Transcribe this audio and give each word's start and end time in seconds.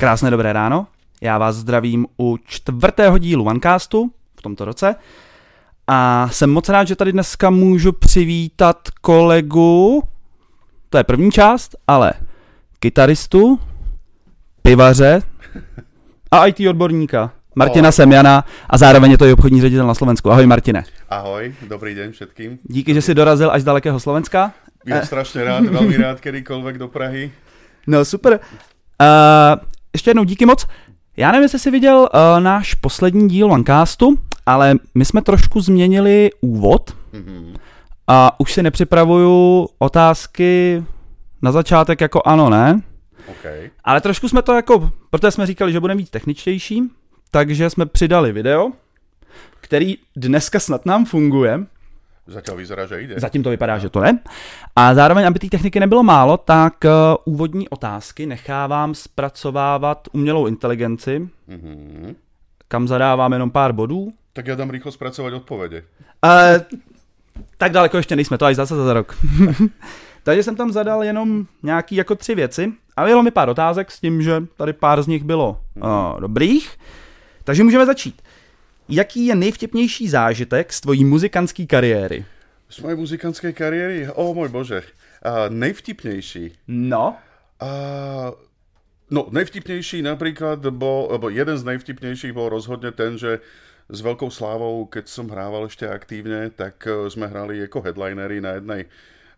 Krásné 0.00 0.30
dobré 0.30 0.52
ráno. 0.52 0.86
Já 1.20 1.38
vás 1.38 1.56
zdravím 1.56 2.06
u 2.18 2.38
čtvrtého 2.44 3.18
dílu 3.18 3.44
OneCastu 3.44 4.10
v 4.38 4.42
tomto 4.42 4.64
roce. 4.64 4.94
A 5.86 6.28
jsem 6.32 6.50
moc 6.50 6.68
rád, 6.68 6.88
že 6.88 6.96
tady 6.96 7.12
dneska 7.12 7.50
můžu 7.50 7.92
přivítat 7.92 8.88
kolegu, 9.00 10.02
to 10.90 10.98
je 10.98 11.04
první 11.04 11.30
část, 11.30 11.76
ale 11.88 12.12
kytaristu, 12.78 13.60
pivaře 14.62 15.22
a 16.30 16.46
IT 16.46 16.60
odborníka. 16.68 17.32
Martina 17.54 17.88
Ahoj. 17.88 17.92
Semjana 17.92 18.44
a 18.70 18.78
zároveň 18.78 19.10
je 19.10 19.18
to 19.18 19.26
i 19.26 19.32
obchodní 19.32 19.60
ředitel 19.60 19.86
na 19.86 19.94
Slovensku. 19.94 20.30
Ahoj 20.30 20.46
Martine. 20.46 20.84
Ahoj, 21.08 21.54
dobrý 21.68 21.94
deň 21.94 22.12
všetkým. 22.12 22.58
Díky, 22.64 22.94
že 22.94 23.02
jsi 23.02 23.14
dorazil 23.14 23.50
až 23.50 23.62
z 23.62 23.64
dalekého 23.64 24.00
Slovenska. 24.00 24.52
Ja 24.86 25.04
strašne 25.04 25.44
rád, 25.44 25.68
veľmi 25.68 25.92
rád 26.00 26.24
kedykoľvek 26.24 26.80
do 26.80 26.88
Prahy. 26.88 27.28
No 27.84 28.00
super. 28.00 28.40
Uh, 28.96 29.60
ještě 29.94 30.10
jednou 30.10 30.24
díky 30.24 30.46
moc. 30.46 30.66
Já 31.16 31.32
nevím, 31.32 31.42
jestli 31.42 31.58
jsi 31.58 31.70
viděl 31.70 31.96
uh, 31.98 32.40
náš 32.42 32.74
poslední 32.74 33.28
díl 33.28 33.52
OneCastu, 33.52 34.18
ale 34.46 34.74
my 34.94 35.04
jsme 35.04 35.22
trošku 35.22 35.60
změnili 35.60 36.30
úvod 36.40 36.96
Mhm. 37.12 37.54
a 38.06 38.40
už 38.40 38.52
si 38.52 38.62
nepřipravuju 38.62 39.68
otázky 39.78 40.84
na 41.42 41.52
začátek 41.52 42.00
jako 42.00 42.22
ano, 42.24 42.50
ne, 42.50 42.80
OK. 43.28 43.44
ale 43.84 44.00
trošku 44.00 44.28
jsme 44.28 44.42
to 44.42 44.52
jako, 44.54 44.90
protože 45.10 45.30
jsme 45.30 45.46
říkali, 45.46 45.72
že 45.72 45.80
budeme 45.80 45.98
víc 45.98 46.10
techničtější, 46.10 46.82
takže 47.30 47.70
jsme 47.70 47.86
přidali 47.86 48.32
video, 48.32 48.72
který 49.60 49.98
dneska 50.16 50.60
snad 50.60 50.86
nám 50.86 51.04
funguje, 51.04 51.60
Zatiaľ 52.30 52.56
vyzerá, 52.62 52.86
že 52.86 53.02
ide. 53.02 53.14
Zatím 53.18 53.42
to 53.42 53.50
vypadá, 53.50 53.78
že 53.82 53.90
to 53.90 54.06
je. 54.06 54.14
A 54.76 54.94
zároveň, 54.94 55.26
aby 55.26 55.38
té 55.38 55.48
techniky 55.58 55.80
nebylo 55.80 56.02
málo, 56.02 56.36
tak 56.38 56.74
uh, 56.86 56.90
úvodní 57.26 57.68
otázky 57.68 58.26
nechávám 58.26 58.94
zpracovávat 58.94 60.08
umělou 60.12 60.46
inteligenci, 60.46 61.28
Mhm. 61.48 62.14
kam 62.68 62.88
zadávám 62.88 63.32
jenom 63.32 63.50
pár 63.50 63.72
bodů. 63.72 64.12
Tak 64.32 64.46
ja 64.46 64.54
dám 64.54 64.70
rýchlo 64.70 64.94
spracovať 64.94 65.32
odpovede. 65.42 65.82
Ale 66.22 66.64
tak 67.58 67.72
daleko 67.72 67.96
ještě 67.96 68.16
nejsme, 68.16 68.38
to 68.38 68.46
až 68.46 68.56
zase 68.56 68.76
za 68.76 68.92
rok. 68.92 69.18
Takže 70.22 70.42
jsem 70.42 70.56
tam 70.56 70.72
zadal 70.72 71.04
jenom 71.04 71.46
nějaký 71.62 71.96
jako 71.96 72.14
tři 72.14 72.34
věci 72.34 72.72
a 72.96 73.04
bylo 73.04 73.22
mi 73.22 73.30
pár 73.30 73.48
otázek 73.48 73.90
s 73.90 74.00
tím, 74.00 74.22
že 74.22 74.42
tady 74.56 74.72
pár 74.72 75.02
z 75.02 75.06
nich 75.06 75.24
bylo 75.24 75.60
uh, 75.82 76.20
dobrých. 76.20 76.78
Takže 77.44 77.64
můžeme 77.64 77.86
začít. 77.86 78.22
Jaký 78.90 79.26
je 79.26 79.34
nejvtipnější 79.34 80.08
zážitek 80.08 80.72
z 80.72 80.80
tvojí 80.80 81.04
muzikantské 81.04 81.66
kariéry? 81.66 82.24
Z 82.70 82.82
mojej 82.82 82.98
muzikantskej 82.98 83.52
kariéry, 83.54 84.06
o 84.14 84.34
môj 84.34 84.50
bože, 84.50 84.82
a 85.22 85.50
najvtipnejší. 85.50 86.70
No, 86.70 87.18
A, 87.60 87.70
no, 89.10 89.26
najvtipnejší 89.30 90.02
napríklad 90.02 90.62
bol, 90.74 91.10
alebo 91.10 91.30
jeden 91.34 91.58
z 91.58 91.66
najvtipnejších 91.66 92.32
bol 92.34 92.48
rozhodne 92.48 92.94
ten, 92.94 93.18
že 93.18 93.42
s 93.90 93.98
veľkou 94.00 94.30
slávou, 94.30 94.86
keď 94.86 95.10
som 95.10 95.26
hrával 95.28 95.66
ešte 95.66 95.84
aktívne, 95.86 96.50
tak 96.50 96.82
eh, 96.86 97.10
sme 97.10 97.26
hrali 97.26 97.62
ako 97.66 97.82
headlinery 97.84 98.38
na 98.38 98.58
jednej 98.58 98.86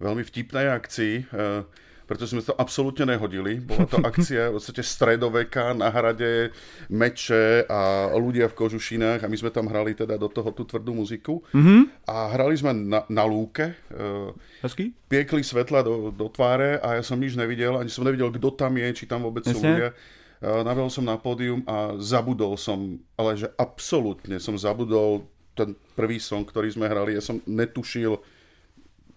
veľmi 0.01 0.23
vtipnej 0.23 0.69
akcii, 0.71 1.15
eh, 1.25 1.65
pretože 2.07 2.35
sme 2.35 2.43
to 2.43 2.55
absolútne 2.57 3.09
nehodili. 3.09 3.59
Bola 3.63 3.87
to 3.87 3.99
akcia 4.11 4.51
v 4.51 4.59
podstate 4.59 4.83
stredoveka 4.85 5.73
na 5.77 5.89
hrade, 5.89 6.53
meče 6.93 7.67
a 7.67 8.13
ľudia 8.15 8.51
v 8.51 8.57
kožušinách 8.59 9.25
a 9.25 9.31
my 9.31 9.37
sme 9.39 9.51
tam 9.51 9.67
hrali 9.71 9.95
teda 9.97 10.19
do 10.19 10.29
toho 10.29 10.51
tú 10.53 10.67
tvrdú 10.67 10.93
muziku. 10.97 11.41
Mm-hmm. 11.55 12.09
A 12.09 12.17
hrali 12.37 12.55
sme 12.59 12.73
na, 12.75 13.07
na 13.07 13.25
lúke, 13.25 13.75
eh, 13.75 14.31
hezký. 14.65 14.93
piekli 15.07 15.43
svetla 15.43 15.83
do, 15.87 16.11
do 16.11 16.27
tváre 16.29 16.79
a 16.83 16.99
ja 16.99 17.03
som 17.03 17.19
nič 17.19 17.39
nevidel, 17.39 17.79
ani 17.79 17.89
som 17.89 18.05
nevidel, 18.05 18.31
kto 18.35 18.55
tam 18.55 18.75
je, 18.77 18.89
či 18.93 19.05
tam 19.09 19.25
vôbec 19.25 19.47
sú 19.47 19.59
Jasne. 19.59 19.69
ľudia. 19.69 19.91
Uh, 20.43 20.67
Navel 20.67 20.91
som 20.91 21.07
na 21.07 21.15
pódium 21.15 21.63
a 21.71 21.95
zabudol 22.03 22.59
som, 22.59 22.99
ale 23.15 23.39
že 23.39 23.47
absolútne 23.55 24.43
som 24.43 24.59
zabudol 24.59 25.23
ten 25.55 25.79
prvý 25.95 26.19
song, 26.19 26.43
ktorý 26.43 26.73
sme 26.73 26.91
hrali. 26.91 27.15
Ja 27.15 27.23
som 27.23 27.39
netušil, 27.45 28.19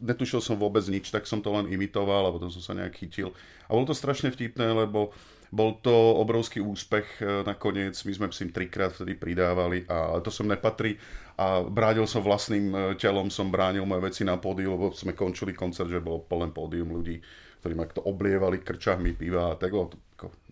netušil 0.01 0.41
som 0.43 0.55
vôbec 0.59 0.83
nič, 0.87 1.11
tak 1.11 1.27
som 1.29 1.39
to 1.39 1.51
len 1.53 1.69
imitoval 1.71 2.27
a 2.27 2.33
potom 2.33 2.51
som 2.51 2.63
sa 2.63 2.73
nejak 2.75 2.95
chytil. 2.95 3.31
A 3.67 3.75
bolo 3.75 3.89
to 3.89 3.95
strašne 3.95 4.31
vtipné, 4.31 4.71
lebo 4.71 5.15
bol 5.55 5.77
to 5.79 5.93
obrovský 6.19 6.59
úspech 6.59 7.21
e, 7.21 7.47
nakoniec. 7.47 7.95
My 8.03 8.11
sme 8.11 8.27
si 8.35 8.49
trikrát 8.51 8.91
vtedy 8.91 9.15
pridávali 9.15 9.87
a 9.87 10.19
to 10.19 10.27
som 10.27 10.49
nepatrí. 10.49 10.99
A 11.39 11.63
bránil 11.63 12.09
som 12.09 12.19
vlastným 12.19 12.65
e, 12.71 12.77
telom, 12.99 13.31
som 13.31 13.47
bránil 13.47 13.87
moje 13.87 14.03
veci 14.03 14.21
na 14.27 14.35
pódiu, 14.35 14.75
lebo 14.75 14.91
sme 14.91 15.15
končili 15.15 15.55
koncert, 15.55 15.87
že 15.87 16.03
bolo 16.03 16.27
plné 16.27 16.51
pódium 16.51 16.91
ľudí, 16.91 17.21
ktorí 17.63 17.73
ma 17.77 17.87
to 17.87 18.03
oblievali 18.03 18.59
krčami 18.59 19.15
piva 19.15 19.53
a 19.53 19.57
tak 19.57 19.71
bolo 19.71 19.95
to 19.95 19.97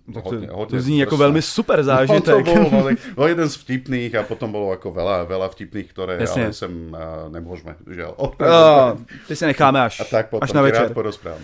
ako 0.04 0.30
hodne, 0.30 0.48
hodne 0.52 0.78
To 0.78 0.84
zní 0.84 1.00
jako 1.00 1.16
drsné. 1.16 1.24
velmi 1.24 1.42
super 1.42 1.78
No, 1.80 1.84
to 1.84 1.86
zážitek. 1.86 2.46
bol, 2.46 2.64
no, 2.72 2.84
tak- 2.84 3.00
bol 3.16 3.28
jeden 3.28 3.48
z 3.50 3.56
vtipných 3.56 4.12
a 4.16 4.22
potom 4.28 4.52
bolo 4.52 4.72
ako 4.76 4.92
veľa, 4.92 5.24
veľa 5.32 5.48
vtipných, 5.56 5.88
ktoré 5.96 6.20
Jasne. 6.20 6.44
ale 6.44 6.54
sem 6.54 6.74
a, 6.92 7.30
nemôžeme, 7.32 7.76
žiaľ. 7.88 8.12
Ah, 8.44 9.00
ty 9.28 9.36
si 9.36 9.46
necháme 9.48 9.80
až, 9.80 10.00
a 10.00 10.04
tak 10.04 10.28
potom 10.30 10.44
až 10.44 10.52
na 10.54 10.62
večer. 10.62 10.92
rád. 10.92 11.40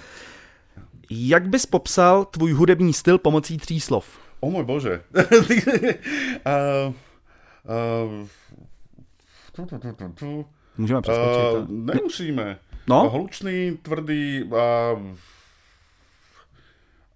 Jak 1.10 1.48
bys 1.48 1.66
popsal 1.66 2.26
tvůj 2.26 2.52
hudební 2.52 2.94
styl 2.94 3.18
pomocí 3.18 3.58
tří 3.58 3.80
slov? 3.80 4.06
O 4.40 4.48
môj 4.52 4.64
Bože. 4.64 5.02
tu, 9.52 9.64
tu. 10.16 10.46
Můžeme 10.78 10.98
A, 11.00 11.02
přeskočit. 11.02 11.70
nemusíme. 11.70 12.58
No? 12.88 13.10
Hlučný, 13.10 13.78
tvrdý 13.82 14.44
a, 14.58 14.96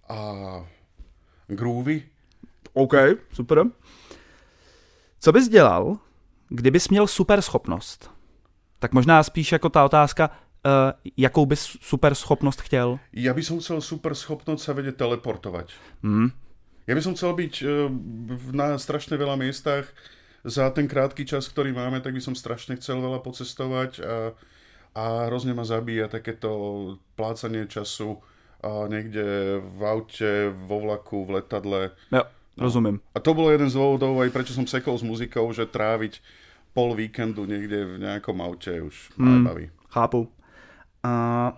a 0.08 0.18
groovy. 1.48 2.02
OK, 2.72 2.94
super. 3.32 3.64
Co 5.20 5.32
bys 5.32 5.48
dělal, 5.48 5.98
kdybys 6.48 6.88
měl 6.88 7.06
super 7.06 7.42
schopnost? 7.42 8.10
Tak 8.78 8.92
možná 8.92 9.22
spíš 9.22 9.52
jako 9.52 9.68
ta 9.68 9.84
otázka, 9.84 10.30
uh, 10.30 10.70
jakou 11.16 11.46
bys 11.46 11.60
super 11.80 12.14
schopnost 12.14 12.60
chtěl? 12.60 12.98
Ja 13.12 13.34
by 13.34 13.42
som 13.42 13.60
chcel 13.60 13.80
super 13.80 14.14
schopnosť 14.14 14.62
sa 14.64 14.72
vedieť 14.72 14.96
teleportovať. 15.00 15.72
Hmm. 16.02 16.32
Ja 16.84 16.92
by 16.92 17.02
som 17.02 17.14
chcel 17.16 17.32
byť 17.32 17.54
eh, 17.62 17.68
v- 18.28 18.52
na 18.52 18.76
strašne 18.76 19.16
veľa 19.16 19.40
miestach 19.40 19.88
za 20.44 20.68
ten 20.70 20.84
krátky 20.84 21.24
čas, 21.24 21.48
ktorý 21.48 21.72
máme, 21.72 22.04
tak 22.04 22.12
by 22.12 22.20
som 22.20 22.36
strašne 22.36 22.76
chcel 22.76 23.00
veľa 23.00 23.24
pocestovať 23.24 24.04
a, 24.04 24.36
a 24.92 25.04
hrozne 25.32 25.56
ma 25.56 25.64
zabíja 25.64 26.12
takéto 26.12 26.50
plácanie 27.16 27.64
času 27.64 28.20
a 28.64 28.88
niekde 28.88 29.60
v 29.60 29.80
aute, 29.84 30.48
vo 30.64 30.80
vlaku, 30.80 31.28
v 31.28 31.30
letadle. 31.40 31.92
Jo, 32.08 32.24
rozumím. 32.56 33.04
A 33.12 33.20
to 33.20 33.36
bolo 33.36 33.52
jeden 33.52 33.68
z 33.68 33.76
dôvodov, 33.76 34.24
aj 34.24 34.32
prečo 34.32 34.56
som 34.56 34.64
sekol 34.64 34.96
s 34.96 35.04
muzikou, 35.04 35.44
že 35.52 35.68
tráviť 35.68 36.24
pol 36.72 36.96
víkendu 36.96 37.44
niekde 37.44 37.84
v 37.84 37.94
nejakom 38.00 38.40
aute 38.40 38.72
už 38.80 39.12
ma 39.20 39.36
nebaví. 39.36 39.70
Chápu. 39.92 40.26
Uh, 41.04 41.52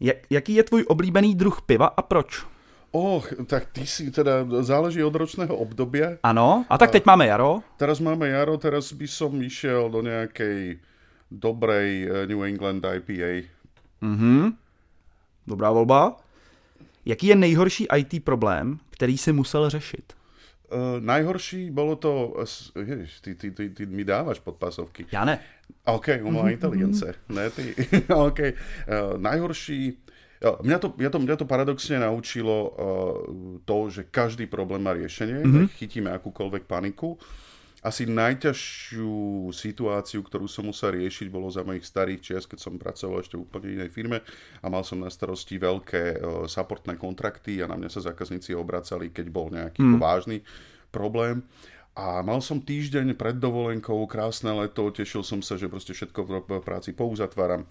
jak, 0.00 0.16
jaký 0.30 0.54
je 0.54 0.62
tvůj 0.62 0.84
oblíbený 0.88 1.34
druh 1.34 1.62
piva 1.62 1.86
a 1.86 2.02
proč? 2.02 2.46
Och, 2.90 3.32
tak 3.46 3.66
ty 3.72 3.86
si 3.86 4.10
teda, 4.10 4.48
záleží 4.64 5.04
od 5.04 5.14
ročného 5.14 5.56
obdobia. 5.56 6.16
Ano, 6.22 6.64
a 6.68 6.78
tak 6.78 6.90
teď 6.90 7.04
máme 7.04 7.26
jaro. 7.26 7.60
Teraz 7.76 8.00
máme 8.00 8.28
jaro, 8.28 8.56
teraz 8.56 8.92
by 8.96 9.04
som 9.04 9.36
išiel 9.44 9.92
do 9.92 10.00
nejakej 10.00 10.80
dobrej 11.28 11.88
eh, 12.08 12.26
New 12.26 12.40
England 12.40 12.80
IPA. 12.80 13.44
Mhm. 14.00 14.56
Dobrá 15.48 15.72
volba. 15.72 16.16
Jaký 17.04 17.26
je 17.26 17.36
nejhorší 17.36 17.86
IT 17.96 18.24
problém, 18.24 18.78
který 18.90 19.18
si 19.18 19.32
musel 19.32 19.70
řešit? 19.70 20.12
Uh, 20.72 21.00
najhorší 21.00 21.70
bolo 21.70 21.96
to... 21.96 22.36
Ježiš, 22.84 23.20
ty, 23.20 23.34
ty, 23.34 23.50
ty, 23.50 23.70
ty 23.70 23.86
mi 23.86 24.04
dávaš 24.04 24.38
podpásovky. 24.38 25.06
Já 25.12 25.24
ne. 25.24 25.40
OK, 25.84 26.08
umelá 26.22 26.50
inteligence. 26.50 27.14
ne, 27.28 27.50
ty. 27.50 27.74
OK. 28.14 28.38
Uh, 28.38 29.16
najhorší... 29.16 29.98
Jo, 30.44 30.58
Mňa 30.62 30.78
to, 30.78 30.94
mňa, 30.96 31.10
to, 31.10 31.18
mňa 31.18 31.36
to 31.36 31.44
paradoxne 31.50 31.98
naučilo 31.98 32.70
uh, 32.70 33.58
to, 33.64 33.90
že 33.90 34.06
každý 34.06 34.46
problém 34.46 34.78
má 34.78 34.94
riešenie, 34.94 35.42
mm-hmm. 35.42 35.66
chytíme 35.74 36.14
akúkoľvek 36.14 36.62
paniku. 36.62 37.18
Asi 37.78 38.10
najťažšiu 38.10 39.48
situáciu, 39.54 40.26
ktorú 40.26 40.50
som 40.50 40.66
musel 40.66 40.98
riešiť, 40.98 41.30
bolo 41.30 41.46
za 41.46 41.62
mojich 41.62 41.86
starých 41.86 42.18
čias, 42.18 42.44
keď 42.50 42.58
som 42.58 42.74
pracoval 42.74 43.22
ešte 43.22 43.38
v 43.38 43.46
úplne 43.46 43.78
inej 43.78 43.94
firme 43.94 44.18
a 44.58 44.66
mal 44.66 44.82
som 44.82 44.98
na 44.98 45.06
starosti 45.06 45.62
veľké 45.62 46.02
uh, 46.18 46.50
supportné 46.50 46.98
kontrakty 46.98 47.62
a 47.62 47.70
na 47.70 47.78
mňa 47.78 47.86
sa 47.86 48.02
zákazníci 48.10 48.50
obracali, 48.58 49.14
keď 49.14 49.26
bol 49.30 49.54
nejaký 49.54 49.78
mm. 49.78 49.94
vážny 49.94 50.42
problém. 50.90 51.46
A 51.94 52.18
mal 52.26 52.42
som 52.42 52.58
týždeň 52.58 53.14
pred 53.14 53.38
dovolenkou, 53.38 53.98
krásne 54.10 54.50
leto, 54.58 54.90
tešil 54.90 55.22
som 55.22 55.38
sa, 55.38 55.54
že 55.54 55.70
proste 55.70 55.94
všetko 55.94 56.20
v 56.26 56.30
v 56.46 56.52
práci 56.62 56.94
pouzatváram, 56.94 57.62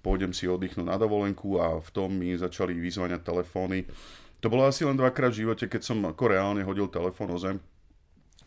pôjdem 0.00 0.32
si 0.32 0.48
oddychnúť 0.48 0.88
na 0.88 0.96
dovolenku 0.96 1.60
a 1.60 1.80
v 1.80 1.88
tom 1.92 2.16
mi 2.16 2.32
začali 2.32 2.76
vyzvaniať 2.76 3.20
telefóny. 3.24 3.84
To 4.40 4.48
bolo 4.48 4.64
asi 4.64 4.88
len 4.88 4.96
dvakrát 4.96 5.36
v 5.36 5.44
živote, 5.44 5.68
keď 5.68 5.84
som 5.84 6.00
ako 6.08 6.32
reálne 6.32 6.64
hodil 6.64 6.88
telefón 6.88 7.32
o 7.32 7.40
zem. 7.40 7.60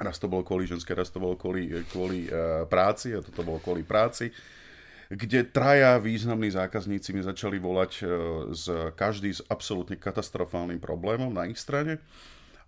Raz 0.02 0.18
to 0.18 0.26
bolo 0.26 0.42
kvôli 0.42 0.66
ženské, 0.66 0.98
raz 0.98 1.14
to 1.14 1.22
bolo 1.22 1.38
kvôli, 1.38 1.70
kvôli 1.94 2.26
uh, 2.28 2.66
práci 2.66 3.14
a 3.14 3.22
toto 3.22 3.46
bolo 3.46 3.62
kvôli 3.62 3.86
práci 3.86 4.34
kde 5.14 5.46
traja 5.46 6.02
významní 6.02 6.50
zákazníci 6.50 7.14
mi 7.14 7.22
začali 7.22 7.62
volať 7.62 7.92
e, 8.02 8.04
z 8.56 8.66
každý 8.98 9.30
s 9.30 9.46
absolútne 9.46 9.94
katastrofálnym 10.00 10.82
problémom 10.82 11.30
na 11.30 11.46
ich 11.46 11.62
strane. 11.62 12.02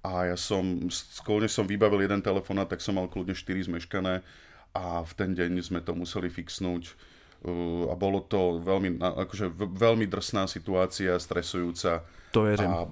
a 0.06 0.30
ja 0.30 0.38
som, 0.38 0.86
skôr 0.94 1.42
než 1.42 1.57
som 1.57 1.66
vybavil 1.66 2.06
jeden 2.06 2.22
telefonát, 2.22 2.69
tak 2.69 2.77
som 2.77 2.94
mal 2.94 3.10
kľudne 3.10 3.33
4 3.33 3.66
zmeškané 3.66 4.22
a 4.77 5.01
v 5.01 5.12
ten 5.18 5.33
deň 5.33 5.66
sme 5.66 5.81
to 5.81 5.98
museli 5.98 6.30
fixnúť 6.30 6.94
a 7.92 7.94
bolo 7.94 8.26
to 8.26 8.60
veľmi, 8.60 8.98
akože 9.02 9.54
veľmi 9.58 10.06
drsná 10.10 10.48
situácia, 10.50 11.20
stresujúca. 11.20 12.02
To 12.34 12.50
je 12.50 12.60
A 12.60 12.84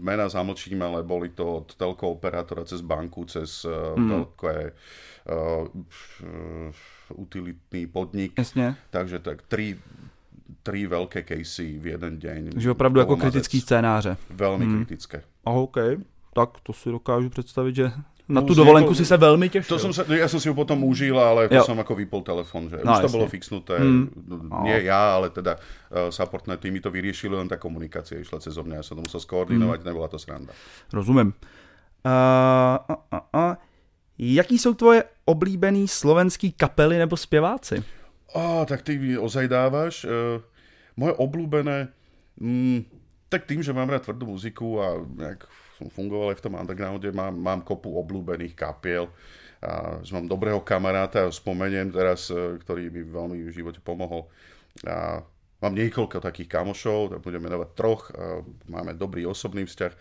mena 0.00 0.28
zamlčím, 0.28 0.80
ale 0.80 1.04
boli 1.04 1.28
to 1.28 1.60
od 1.64 1.76
telko 1.76 2.16
operátora 2.16 2.64
cez 2.64 2.80
banku, 2.80 3.28
cez 3.28 3.66
uh, 3.68 3.92
mm. 3.98 4.08
veľké 4.08 4.56
uh, 5.28 5.68
utilitný 7.12 7.86
podnik. 7.86 8.32
Jasne. 8.38 8.76
Takže 8.90 9.18
tak 9.18 9.44
tri, 9.44 9.76
tri 10.62 10.86
veľké 10.86 11.24
casey 11.24 11.76
v 11.78 11.86
jeden 11.96 12.18
deň. 12.18 12.40
Takže 12.52 12.70
opravdu 12.70 13.00
jako 13.00 13.16
kritický 13.16 13.60
scénáře. 13.60 14.16
Velmi 14.30 14.64
hmm. 14.64 14.76
kritické. 14.76 15.22
OK, 15.44 15.76
tak 16.34 16.60
to 16.62 16.72
si 16.72 16.90
dokážu 16.90 17.30
představit, 17.30 17.76
že 17.76 17.92
na 18.28 18.42
tu 18.42 18.54
dovolenku 18.54 18.94
si 18.94 19.04
se 19.04 19.16
velmi 19.16 19.48
těšil. 19.48 19.76
To 19.76 19.80
som 19.80 19.92
sa, 19.92 20.04
ja 20.04 20.28
som 20.28 20.36
si 20.36 20.48
ju 20.48 20.54
potom 20.54 20.84
užil, 20.84 21.16
ale 21.16 21.48
to 21.48 21.64
jo. 21.64 21.64
ako 21.64 21.96
vypol 21.96 22.20
telefon, 22.20 22.68
že 22.68 22.84
no, 22.84 22.92
už 22.92 23.08
to 23.08 23.14
bolo 23.16 23.24
fixnuté. 23.24 23.80
Mm. 23.80 24.12
Nie 24.68 24.84
ja, 24.84 25.16
ale 25.16 25.32
teda 25.32 25.56
uh, 25.56 26.12
supportné 26.12 26.60
týmy 26.60 26.84
to 26.84 26.92
vyriešili, 26.92 27.32
len 27.32 27.48
tá 27.48 27.56
komunikácia 27.56 28.20
išla 28.20 28.44
cez 28.44 28.52
mňa, 28.52 28.80
ja 28.80 28.84
som 28.84 29.00
to 29.00 29.08
musel 29.08 29.20
skoordinovať, 29.24 29.80
mm. 29.80 29.86
nebola 29.88 30.12
to 30.12 30.20
sranda. 30.20 30.52
Rozumím. 30.92 31.32
Uh, 32.04 32.76
uh, 32.84 33.00
uh, 33.16 33.24
uh. 33.32 33.54
Jaký 34.18 34.58
jsou 34.58 34.74
tvoje 34.74 35.04
oblíbený 35.24 35.88
slovenský 35.88 36.52
kapely 36.52 36.98
nebo 36.98 37.16
zpěváci? 37.16 37.84
Oh, 38.32 38.66
tak 38.68 38.82
ty 38.82 39.18
ozaj 39.18 39.48
dávaš. 39.48 40.04
Uh, 40.04 40.42
moje 40.98 41.14
obľúbené, 41.14 41.88
mm, 42.42 42.82
tak 43.30 43.46
tým, 43.46 43.62
že 43.62 43.72
mám 43.72 43.88
rád 43.88 44.02
tvrdú 44.02 44.26
muziku 44.34 44.82
a 44.82 44.98
nejak 44.98 45.46
som 45.78 45.86
fungoval 45.86 46.34
aj 46.34 46.42
v 46.42 46.44
tom 46.50 46.58
undergrounde, 46.58 47.08
mám, 47.14 47.34
mám 47.38 47.60
kopu 47.62 47.94
obľúbených 47.94 48.58
kapiel 48.58 49.06
a 49.58 49.98
že 50.02 50.14
mám 50.14 50.26
dobrého 50.30 50.62
kamaráta, 50.62 51.26
spomeniem 51.30 51.90
teraz, 51.90 52.30
e, 52.30 52.58
ktorý 52.62 52.90
mi 52.90 53.02
veľmi 53.02 53.38
v 53.46 53.54
živote 53.54 53.82
pomohol. 53.82 54.26
A 54.86 55.22
mám 55.58 55.74
niekoľko 55.74 56.22
takých 56.22 56.50
kamošov, 56.50 57.18
budem 57.18 57.42
menovať 57.42 57.68
troch, 57.74 58.10
a 58.14 58.42
máme 58.70 58.94
dobrý 58.94 59.26
osobný 59.26 59.66
vzťah 59.66 59.94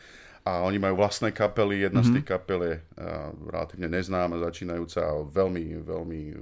a 0.47 0.63
oni 0.63 0.79
majú 0.79 1.03
vlastné 1.03 1.35
kapely, 1.35 1.83
jedna 1.83 1.99
mm-hmm. 1.99 2.07
z 2.07 2.09
mhm. 2.09 2.15
tých 2.21 2.27
kapel 2.29 2.59
je 2.63 2.75
relatívne 3.51 3.87
neznáma, 3.91 4.39
začínajúca 4.39 5.01
a 5.03 5.25
veľmi, 5.25 5.65
veľmi 5.83 6.21
e, 6.31 6.35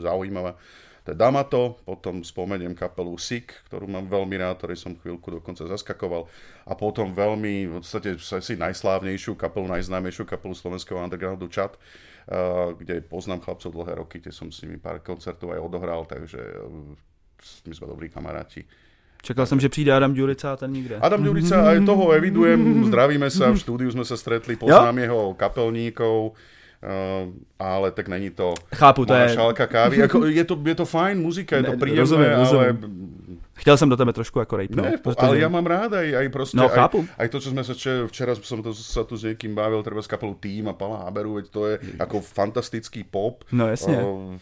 zaujímavá 0.00 0.56
to 1.02 1.10
je 1.10 1.18
Damato, 1.18 1.82
potom 1.82 2.22
spomeniem 2.22 2.78
kapelu 2.78 3.10
Sik, 3.18 3.66
ktorú 3.66 3.90
mám 3.90 4.06
veľmi 4.06 4.38
rád, 4.38 4.62
ktorej 4.62 4.78
som 4.78 4.94
chvíľku 4.94 5.34
dokonca 5.34 5.66
zaskakoval 5.66 6.30
a 6.62 6.72
potom 6.78 7.10
veľmi, 7.10 7.66
v 7.66 7.82
podstate 7.82 8.14
asi 8.14 8.54
najslávnejšiu 8.54 9.34
kapelu, 9.34 9.66
najznámejšiu 9.66 10.22
kapelu 10.22 10.54
slovenského 10.54 11.02
undergroundu 11.02 11.50
Chat, 11.50 11.74
uh, 11.74 12.70
kde 12.78 13.02
poznám 13.02 13.42
chlapcov 13.42 13.74
dlhé 13.74 13.98
roky, 13.98 14.22
kde 14.22 14.30
som 14.30 14.54
s 14.54 14.62
nimi 14.62 14.78
pár 14.78 15.02
koncertov 15.02 15.50
aj 15.50 15.58
odohral, 15.58 16.06
takže 16.06 16.38
uh, 16.38 16.94
my 17.66 17.72
sme 17.74 17.86
dobrí 17.90 18.06
kamaráti. 18.06 18.62
Čakal 19.22 19.46
jsem, 19.46 19.60
že 19.60 19.68
přijde 19.68 19.92
Adam 19.92 20.14
Ďurica 20.14 20.52
a 20.52 20.56
ten 20.56 20.72
nikde. 20.72 20.98
Adam 20.98 21.22
Ďurica, 21.22 21.70
aj 21.70 21.86
toho 21.86 22.10
evidujem, 22.10 22.58
zdravíme 22.90 23.30
sa, 23.30 23.50
v 23.50 23.58
štúdiu 23.58 23.90
sme 23.90 24.02
sa 24.02 24.18
stretli, 24.18 24.58
poznám 24.58 24.98
jo? 24.98 25.02
jeho 25.02 25.22
kapelníkov, 25.34 26.34
ale 27.58 27.90
tak 27.90 28.08
není 28.08 28.30
to 28.30 28.54
Chápu, 28.74 29.06
to 29.06 29.14
je... 29.14 29.28
šálka 29.34 29.66
kávy. 29.66 30.02
Ako, 30.02 30.26
je, 30.26 30.44
to, 30.44 30.58
je 30.58 30.74
to 30.74 30.84
fajn 30.84 31.22
muzika, 31.22 31.56
je 31.56 31.62
to 31.62 31.76
príjemné, 31.78 32.00
rozumiem, 32.00 32.34
ale... 32.34 32.76
Chtěl 33.54 33.76
jsem 33.76 33.88
do 33.88 33.96
tebe 33.96 34.12
trošku 34.12 34.38
jako 34.38 34.56
rejpnout. 34.56 34.90
Ne, 34.90 34.98
protože... 34.98 35.26
ale 35.26 35.38
ja 35.38 35.48
mám 35.48 35.66
rád 35.66 35.92
aj, 35.94 36.08
aj 36.18 36.26
proste, 36.34 36.58
no, 36.58 36.66
chápu. 36.66 37.06
Aj, 37.14 37.28
to, 37.28 37.38
čo 37.38 37.54
sme 37.54 37.62
sa 37.62 37.78
včera, 37.78 38.10
včera 38.10 38.34
som 38.34 38.58
to, 38.58 38.74
sa 38.74 39.06
tu 39.06 39.14
s 39.14 39.22
niekým 39.22 39.54
bavil, 39.54 39.86
treba 39.86 40.02
s 40.02 40.10
kapelou 40.10 40.34
Tým 40.34 40.66
a 40.66 40.74
Pala 40.74 41.06
Haberu, 41.06 41.38
veď 41.38 41.46
to 41.46 41.60
je 41.70 41.74
ako 42.02 42.18
fantastický 42.18 43.06
pop. 43.06 43.46
No 43.54 43.70
jasne. 43.70 44.02
Uh, 44.02 44.34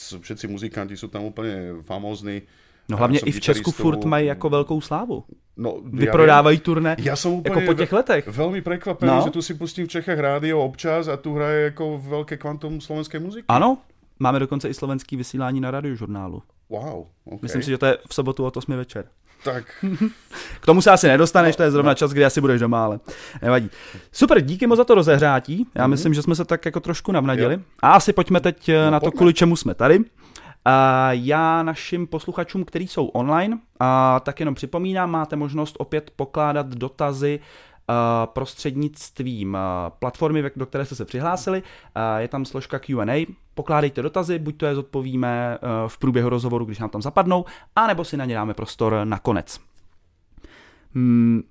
všetci 0.00 0.48
muzikanti 0.48 0.96
sú 0.96 1.12
tam 1.12 1.28
úplne 1.28 1.84
famózni. 1.84 2.48
No 2.88 2.96
hlavně 2.96 3.18
i 3.18 3.32
v 3.32 3.40
Česku 3.40 3.70
furt 3.70 4.04
mají 4.04 4.26
jako 4.26 4.48
velkou 4.48 4.80
slávu. 4.80 5.24
No, 5.56 5.78
Vyprodávají 5.84 6.58
ja 6.58 6.64
turné 6.66 6.92
ja 6.98 7.14
som 7.14 7.38
úplne 7.38 7.62
jako 7.62 7.70
po 7.70 7.78
těch 7.78 7.92
letech. 7.92 8.24
Veľmi 8.26 8.58
prekvapený, 8.58 9.06
no. 9.06 9.22
že 9.22 9.30
tu 9.30 9.38
si 9.38 9.54
pustím 9.54 9.86
v 9.86 9.94
Čechách 9.94 10.18
rádio 10.18 10.58
občas 10.58 11.06
a 11.06 11.14
tu 11.14 11.38
hraje 11.38 11.70
jako 11.70 12.02
veľké 12.02 12.34
kvantum 12.42 12.82
slovenské 12.82 13.22
muziky. 13.22 13.46
Ano, 13.46 13.78
máme 14.18 14.38
dokonce 14.38 14.68
i 14.68 14.74
slovenský 14.74 15.16
vysílání 15.16 15.60
na 15.60 15.70
radiožurnálu. 15.70 16.42
Wow, 16.68 17.06
okay. 17.24 17.38
Myslím 17.42 17.62
si, 17.62 17.70
že 17.70 17.78
to 17.78 17.86
je 17.86 17.98
v 18.08 18.14
sobotu 18.14 18.44
od 18.44 18.56
8 18.56 18.76
večer. 18.76 19.04
Tak. 19.44 19.64
K 20.60 20.66
tomu 20.66 20.82
se 20.82 20.90
asi 20.90 21.08
nedostaneš, 21.08 21.56
to 21.56 21.62
je 21.62 21.70
zrovna 21.70 21.94
čas, 21.94 22.10
kdy 22.10 22.24
asi 22.24 22.40
budeš 22.40 22.60
doma, 22.60 22.84
ale 22.84 23.00
nevadí. 23.42 23.70
Super, 24.12 24.40
díky 24.40 24.66
moc 24.66 24.76
za 24.76 24.84
to 24.84 24.94
rozehrátí. 24.94 25.66
Já 25.74 25.84
mm-hmm. 25.84 25.90
myslím, 25.90 26.14
že 26.14 26.22
jsme 26.22 26.34
se 26.34 26.44
tak 26.44 26.64
jako 26.64 26.80
trošku 26.80 27.12
navnadili. 27.12 27.54
Jo. 27.54 27.60
A 27.82 27.92
asi 27.92 28.12
pojďme 28.12 28.40
teď 28.40 28.68
no, 28.68 28.90
na 28.90 29.00
to, 29.00 29.04
pojďme. 29.04 29.18
kvůli 29.18 29.34
čemu 29.34 29.56
jsme 29.56 29.74
tady. 29.74 29.98
Já 31.10 31.62
našim 31.62 32.06
posluchačům, 32.06 32.64
kteří 32.64 32.88
jsou 32.88 33.06
online, 33.06 33.58
tak 34.22 34.40
jenom 34.40 34.54
připomínám, 34.54 35.10
máte 35.10 35.36
možnost 35.36 35.76
opět 35.78 36.10
pokládat 36.16 36.66
dotazy 36.66 37.40
prostřednictvím 38.24 39.58
platformy, 39.98 40.44
do 40.56 40.66
které 40.66 40.84
jste 40.84 40.94
se 40.94 41.04
přihlásili. 41.04 41.62
Je 42.18 42.28
tam 42.28 42.44
složka 42.44 42.78
Q&A, 42.78 43.26
pokládejte 43.54 44.02
dotazy, 44.02 44.38
buď 44.38 44.56
to 44.56 44.66
je 44.66 44.74
zodpovíme 44.74 45.58
v 45.86 45.98
průběhu 45.98 46.28
rozhovoru, 46.28 46.64
když 46.64 46.78
nám 46.78 46.90
tam 46.90 47.02
zapadnou, 47.02 47.44
anebo 47.76 48.04
si 48.04 48.16
na 48.16 48.24
ně 48.24 48.34
dáme 48.34 48.54
prostor 48.54 49.00
nakonec. 49.04 49.60
Hmm. 50.94 51.42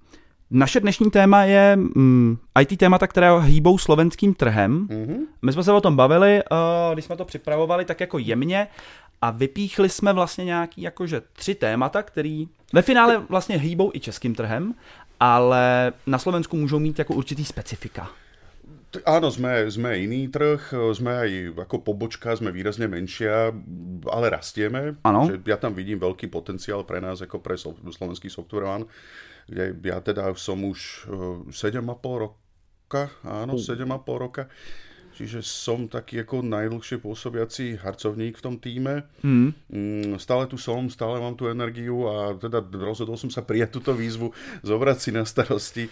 Naše 0.53 0.79
dnešní 0.79 1.11
téma 1.11 1.43
je 1.43 1.75
mm, 1.75 2.37
IT 2.61 2.77
témata, 2.77 3.07
které 3.07 3.39
hýbou 3.39 3.77
slovenským 3.77 4.33
trhem. 4.33 4.87
Mm-hmm. 4.87 5.17
My 5.41 5.53
jsme 5.53 5.63
se 5.63 5.71
o 5.71 5.81
tom 5.81 5.95
bavili, 5.95 6.43
uh, 6.51 6.93
když 6.93 7.05
jsme 7.05 7.17
to 7.17 7.25
připravovali 7.25 7.85
tak 7.85 7.99
jako 7.99 8.17
jemně 8.17 8.67
a 9.21 9.31
vypíchli 9.31 9.89
jsme 9.89 10.13
vlastně 10.13 10.45
nějaký 10.45 10.81
jakože 10.81 11.21
tři 11.33 11.55
témata, 11.55 12.03
který 12.03 12.47
ve 12.73 12.81
finále 12.81 13.17
vlastně 13.29 13.57
hýbou 13.57 13.91
i 13.93 13.99
českým 13.99 14.35
trhem, 14.35 14.73
ale 15.19 15.93
na 16.07 16.17
Slovensku 16.17 16.57
můžou 16.57 16.79
mít 16.79 16.99
jako 16.99 17.13
určitý 17.13 17.45
specifika. 17.45 18.09
Áno, 19.09 19.33
sme, 19.33 19.65
sme 19.73 20.05
iný 20.05 20.29
trh, 20.29 20.69
sme 20.93 21.17
aj 21.17 21.29
ako 21.65 21.81
pobočka, 21.81 22.29
sme 22.37 22.53
výrazne 22.53 22.85
menšia, 22.85 23.49
ale 24.05 24.29
rastieme. 24.29 25.01
Ano. 25.01 25.25
Ja 25.49 25.57
tam 25.57 25.73
vidím 25.73 25.97
veľký 25.97 26.29
potenciál 26.29 26.85
pre 26.85 27.01
nás, 27.01 27.17
ako 27.25 27.41
pre 27.41 27.57
slovenský 27.89 28.29
software 28.29 28.69
one, 28.69 28.85
kde 29.47 29.75
ja 29.83 29.97
teda 29.99 30.31
som 30.39 30.61
už 30.63 31.07
7,5 31.51 31.83
roka, 32.19 33.11
áno, 33.23 33.59
7,5 33.59 34.23
roka 34.23 34.47
Čiže 35.13 35.45
som 35.45 35.85
taký 35.85 36.25
ako 36.25 36.41
najdlhšie 36.41 36.97
pôsobiaci 36.97 37.77
harcovník 37.77 38.33
v 38.41 38.43
tom 38.43 38.55
týme. 38.57 39.05
Mm. 39.21 40.17
Stále 40.17 40.49
tu 40.49 40.57
som, 40.57 40.89
stále 40.89 41.21
mám 41.21 41.37
tú 41.37 41.45
energiu 41.45 42.09
a 42.09 42.33
teda 42.33 42.65
rozhodol 42.81 43.13
som 43.15 43.29
sa 43.29 43.45
prijať 43.45 43.77
túto 43.77 43.93
výzvu, 43.93 44.33
zobrať 44.65 44.97
si 44.97 45.09
na 45.13 45.23
starosti 45.23 45.85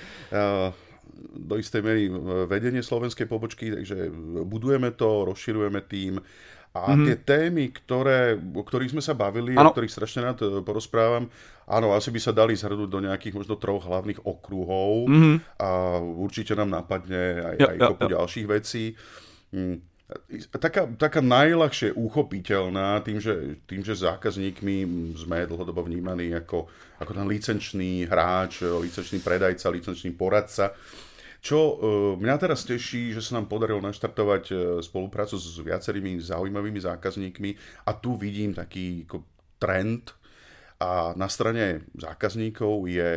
do 1.38 1.55
istej 1.60 1.81
mery 1.86 2.10
vedenie 2.50 2.81
slovenskej 2.81 3.29
pobočky, 3.29 3.70
takže 3.70 4.10
budujeme 4.41 4.89
to, 4.98 5.29
rozširujeme 5.29 5.86
tým 5.86 6.17
a 6.72 6.96
mm-hmm. 6.96 7.04
tie 7.04 7.16
témy, 7.20 7.66
ktoré, 7.75 8.40
o 8.40 8.63
ktorých 8.63 8.96
sme 8.96 9.04
sa 9.04 9.12
bavili, 9.12 9.60
ano. 9.60 9.72
o 9.72 9.75
ktorých 9.75 9.92
strašne 9.92 10.24
rád 10.24 10.40
e, 10.40 10.63
porozprávam, 10.63 11.28
áno, 11.68 11.92
asi 11.92 12.16
by 12.16 12.20
sa 12.24 12.32
dali 12.32 12.56
zhrnúť 12.56 12.88
do 12.88 13.04
nejakých 13.04 13.36
možno 13.36 13.60
troch 13.60 13.84
hlavných 13.84 14.24
okruhov 14.24 15.12
mm-hmm. 15.12 15.36
a 15.60 16.00
určite 16.00 16.56
nám 16.56 16.72
napadne 16.72 17.44
aj, 17.44 17.56
jo, 17.60 17.68
aj 17.68 17.78
kopu 17.92 18.04
jo. 18.08 18.12
ďalších 18.16 18.48
vecí. 18.48 18.96
Mm. 19.51 19.84
Taká, 20.51 20.92
taká 21.00 21.24
najľahšie 21.24 21.96
uchopiteľná 21.96 23.00
tým 23.00 23.24
že, 23.24 23.63
tým, 23.63 23.80
že 23.80 23.96
zákazníkmi 23.96 24.75
sme 25.16 25.48
dlhodobo 25.48 25.88
vnímaní 25.88 26.36
ako, 26.36 26.68
ako 27.00 27.12
ten 27.16 27.28
licenčný 27.32 28.12
hráč, 28.12 28.63
licenčný 28.63 29.24
predajca, 29.24 29.72
licenčný 29.72 30.12
poradca, 30.12 30.75
čo 31.42 31.58
e, 31.58 31.74
mňa 32.22 32.36
teraz 32.38 32.62
teší, 32.70 33.18
že 33.18 33.26
sa 33.26 33.42
nám 33.42 33.50
podarilo 33.50 33.82
naštartovať 33.82 34.44
e, 34.50 34.56
spoluprácu 34.86 35.42
s 35.42 35.58
viacerými 35.58 36.22
zaujímavými 36.22 36.78
zákazníkmi 36.78 37.50
a 37.90 37.92
tu 37.98 38.14
vidím 38.14 38.54
taký 38.54 39.10
ako 39.10 39.26
trend 39.58 40.14
a 40.78 41.18
na 41.18 41.26
strane 41.26 41.90
zákazníkov 41.98 42.86
je 42.86 43.10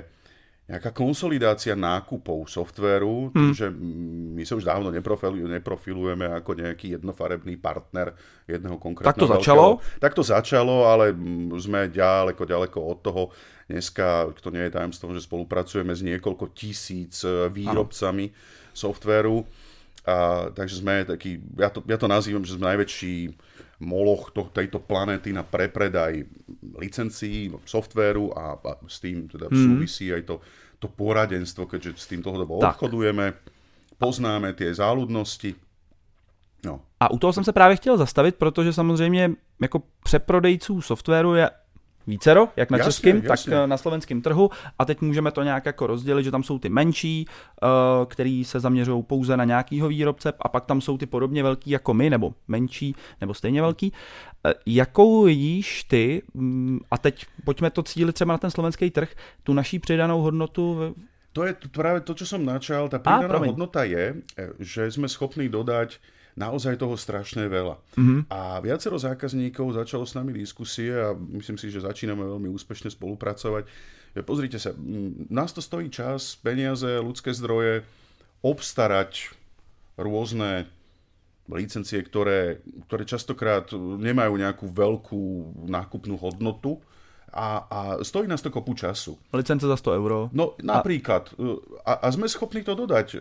nejaká 0.65 0.97
konsolidácia 0.97 1.77
nákupov 1.77 2.49
softvéru, 2.49 3.29
hmm. 3.37 3.53
že 3.53 3.69
my 4.33 4.41
sa 4.49 4.57
už 4.57 4.65
dávno 4.65 4.89
neprofilujeme 4.89 6.25
ako 6.41 6.57
nejaký 6.57 6.97
jednofarebný 6.97 7.61
partner 7.61 8.17
jedného 8.49 8.81
konkrétneho. 8.81 9.13
Tak 9.13 9.21
to 9.21 9.29
začalo? 9.29 9.67
Tak 10.01 10.13
to 10.17 10.25
začalo, 10.25 10.89
ale 10.89 11.13
sme 11.61 11.93
ďaleko, 11.93 12.49
ďaleko 12.49 12.79
od 12.81 12.99
toho. 13.05 13.23
Dneska, 13.65 14.29
to 14.45 14.53
nie 14.53 14.69
je 14.69 14.75
tajemstvom, 14.77 15.17
že 15.17 15.25
spolupracujeme 15.25 15.97
s 15.97 16.05
niekoľko 16.05 16.53
tisíc 16.53 17.25
e, 17.25 17.49
výrobcami 17.49 18.25
ano. 18.29 18.37
softvéru. 18.77 19.37
A, 20.05 20.49
takže 20.53 20.85
sme 20.85 21.09
taký, 21.09 21.41
ja 21.57 21.73
to, 21.73 21.81
ja 21.89 21.97
to 21.97 22.05
nazývam, 22.05 22.45
že 22.45 22.61
sme 22.61 22.77
najväčší 22.77 23.33
moloch 23.81 24.37
to, 24.37 24.53
tejto 24.53 24.85
planéty 24.85 25.33
na 25.33 25.41
prepredaj 25.41 26.29
licencií, 26.77 27.49
softvéru 27.65 28.37
a, 28.37 28.61
a 28.61 28.73
s 28.85 29.01
tým 29.01 29.33
teda 29.33 29.49
mm. 29.49 29.57
súvisí 29.57 30.13
aj 30.13 30.23
to, 30.29 30.45
to 30.77 30.87
poradenstvo, 30.93 31.65
keďže 31.65 31.97
s 31.97 32.07
tým 32.13 32.21
dlhodobo 32.21 32.61
obchodujeme, 32.61 33.33
poznáme 33.97 34.53
tie 34.53 34.77
záľudnosti. 34.77 35.57
No. 36.65 36.81
A 37.01 37.11
u 37.11 37.19
toho 37.19 37.33
jsem 37.33 37.45
se 37.45 37.53
právě 37.53 37.77
chtěl 37.77 37.97
zastavit, 37.97 38.37
protože 38.37 38.73
samozřejmě 38.73 39.31
jako 39.61 39.83
přeprodejců 40.03 40.81
softwaru 40.81 41.35
je 41.35 41.51
vícero, 42.07 42.49
jak 42.57 42.71
na 42.71 42.79
jasně, 42.79 42.93
českým, 42.93 43.17
jasně. 43.25 43.51
tak 43.51 43.69
na 43.69 43.77
slovenském 43.77 44.23
trhu. 44.23 44.51
A 44.79 44.85
teď 44.85 45.01
můžeme 45.01 45.31
to 45.31 45.43
nějak 45.43 45.67
jako 45.67 45.87
rozdělit, 45.87 46.25
že 46.25 46.31
tam 46.31 46.43
jsou 46.43 46.59
ty 46.59 46.69
menší, 46.69 47.27
uh, 47.63 48.07
který 48.07 48.45
se 48.45 48.61
zaměřují 48.61 49.03
pouze 49.03 49.37
na 49.37 49.45
nějakýho 49.45 49.89
výrobce, 49.89 50.33
a 50.41 50.49
pak 50.49 50.65
tam 50.65 50.81
jsou 50.81 50.99
ty 50.99 51.07
podobně 51.07 51.43
velký 51.43 51.71
jako 51.71 51.95
my, 51.95 52.11
nebo 52.11 52.35
menší, 52.49 52.95
nebo 53.21 53.35
stejně 53.35 53.63
velký. 53.63 53.93
Uh, 53.93 54.53
jakou 54.67 55.25
vidíš 55.25 55.85
ty, 55.85 56.23
um, 56.35 56.81
a 56.91 56.99
teď 56.99 57.27
pojďme 57.45 57.71
to 57.71 57.83
cílit 57.83 58.15
třeba 58.15 58.33
na 58.33 58.39
ten 58.39 58.51
slovenský 58.51 58.91
trh, 58.91 59.09
tu 59.43 59.53
naší 59.53 59.79
přidanou 59.79 60.23
hodnotu 60.23 60.95
to 61.35 61.43
je 61.43 61.53
práve 61.75 62.07
to, 62.07 62.15
čo 62.15 62.31
som 62.31 62.47
načal. 62.47 62.87
Tá 62.87 63.03
pridaná 63.03 63.43
hodnota 63.43 63.83
je, 63.83 64.23
že 64.63 64.87
sme 64.95 65.11
schopní 65.11 65.51
dodať 65.51 65.99
naozaj 66.35 66.79
toho 66.79 66.99
strašne 66.99 67.47
veľa. 67.47 67.79
Mm-hmm. 67.95 68.21
A 68.31 68.59
viacero 68.59 68.99
zákazníkov 68.99 69.75
začalo 69.79 70.03
s 70.03 70.19
nami 70.19 70.35
diskusie 70.35 70.91
a 70.91 71.15
myslím 71.15 71.59
si, 71.59 71.71
že 71.71 71.87
začíname 71.87 72.23
veľmi 72.27 72.51
úspešne 72.51 72.91
spolupracovať. 72.91 73.67
Pozrite 74.23 74.63
sa, 74.63 74.71
nás 75.31 75.51
to 75.51 75.59
stojí 75.59 75.91
čas, 75.91 76.39
peniaze, 76.39 76.87
ľudské 77.03 77.35
zdroje, 77.35 77.83
obstarať 78.47 79.35
rôzne 79.99 80.71
licencie, 81.51 82.01
ktoré, 82.03 82.63
ktoré 82.89 83.03
častokrát 83.05 83.69
nemajú 83.77 84.33
nejakú 84.39 84.67
veľkú 84.71 85.23
nákupnú 85.67 86.17
hodnotu 86.17 86.81
a, 87.35 87.67
a 87.67 87.81
stojí 88.07 88.31
nás 88.31 88.41
to 88.41 88.55
kopu 88.55 88.79
času. 88.79 89.19
Licence 89.35 89.67
za 89.67 89.77
100 89.77 89.99
euro. 89.99 90.31
No 90.31 90.55
napríklad. 90.63 91.35
A, 91.83 92.07
a 92.07 92.07
sme 92.15 92.31
schopní 92.31 92.63
to 92.63 92.79
dodať 92.79 93.19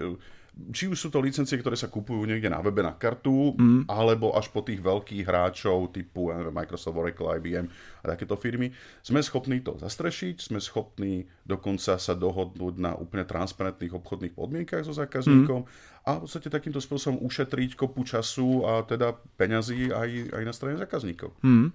či 0.70 0.86
už 0.86 0.98
sú 0.98 1.10
to 1.10 1.18
licencie, 1.18 1.58
ktoré 1.58 1.74
sa 1.74 1.90
kupujú 1.90 2.30
niekde 2.30 2.46
na 2.46 2.62
webe 2.62 2.86
na 2.86 2.94
kartu, 2.94 3.58
mm. 3.58 3.90
alebo 3.90 4.38
až 4.38 4.54
po 4.54 4.62
tých 4.62 4.86
veľkých 4.86 5.26
hráčov 5.26 5.90
typu 5.90 6.30
neviem, 6.30 6.54
Microsoft, 6.54 6.94
Oracle, 6.94 7.26
IBM 7.42 7.66
a 8.06 8.14
takéto 8.14 8.38
firmy, 8.38 8.70
sme 9.02 9.26
schopní 9.26 9.66
to 9.66 9.74
zastrešiť, 9.82 10.54
sme 10.54 10.62
schopní 10.62 11.26
dokonca 11.42 11.98
sa 11.98 12.14
dohodnúť 12.14 12.76
na 12.78 12.94
úplne 12.94 13.26
transparentných 13.26 13.98
obchodných 13.98 14.38
podmienkach 14.38 14.86
so 14.86 14.94
zákazníkom 14.94 15.66
mm. 15.66 16.06
a 16.06 16.22
v 16.22 16.30
podstate 16.30 16.54
takýmto 16.54 16.78
spôsobom 16.78 17.18
ušetriť 17.26 17.74
kopu 17.74 18.06
času 18.06 18.70
a 18.70 18.86
teda 18.86 19.18
peňazí 19.42 19.90
aj, 19.90 20.38
aj 20.38 20.44
na 20.46 20.54
strane 20.54 20.78
zákazníkov. 20.78 21.34
Mm. 21.42 21.74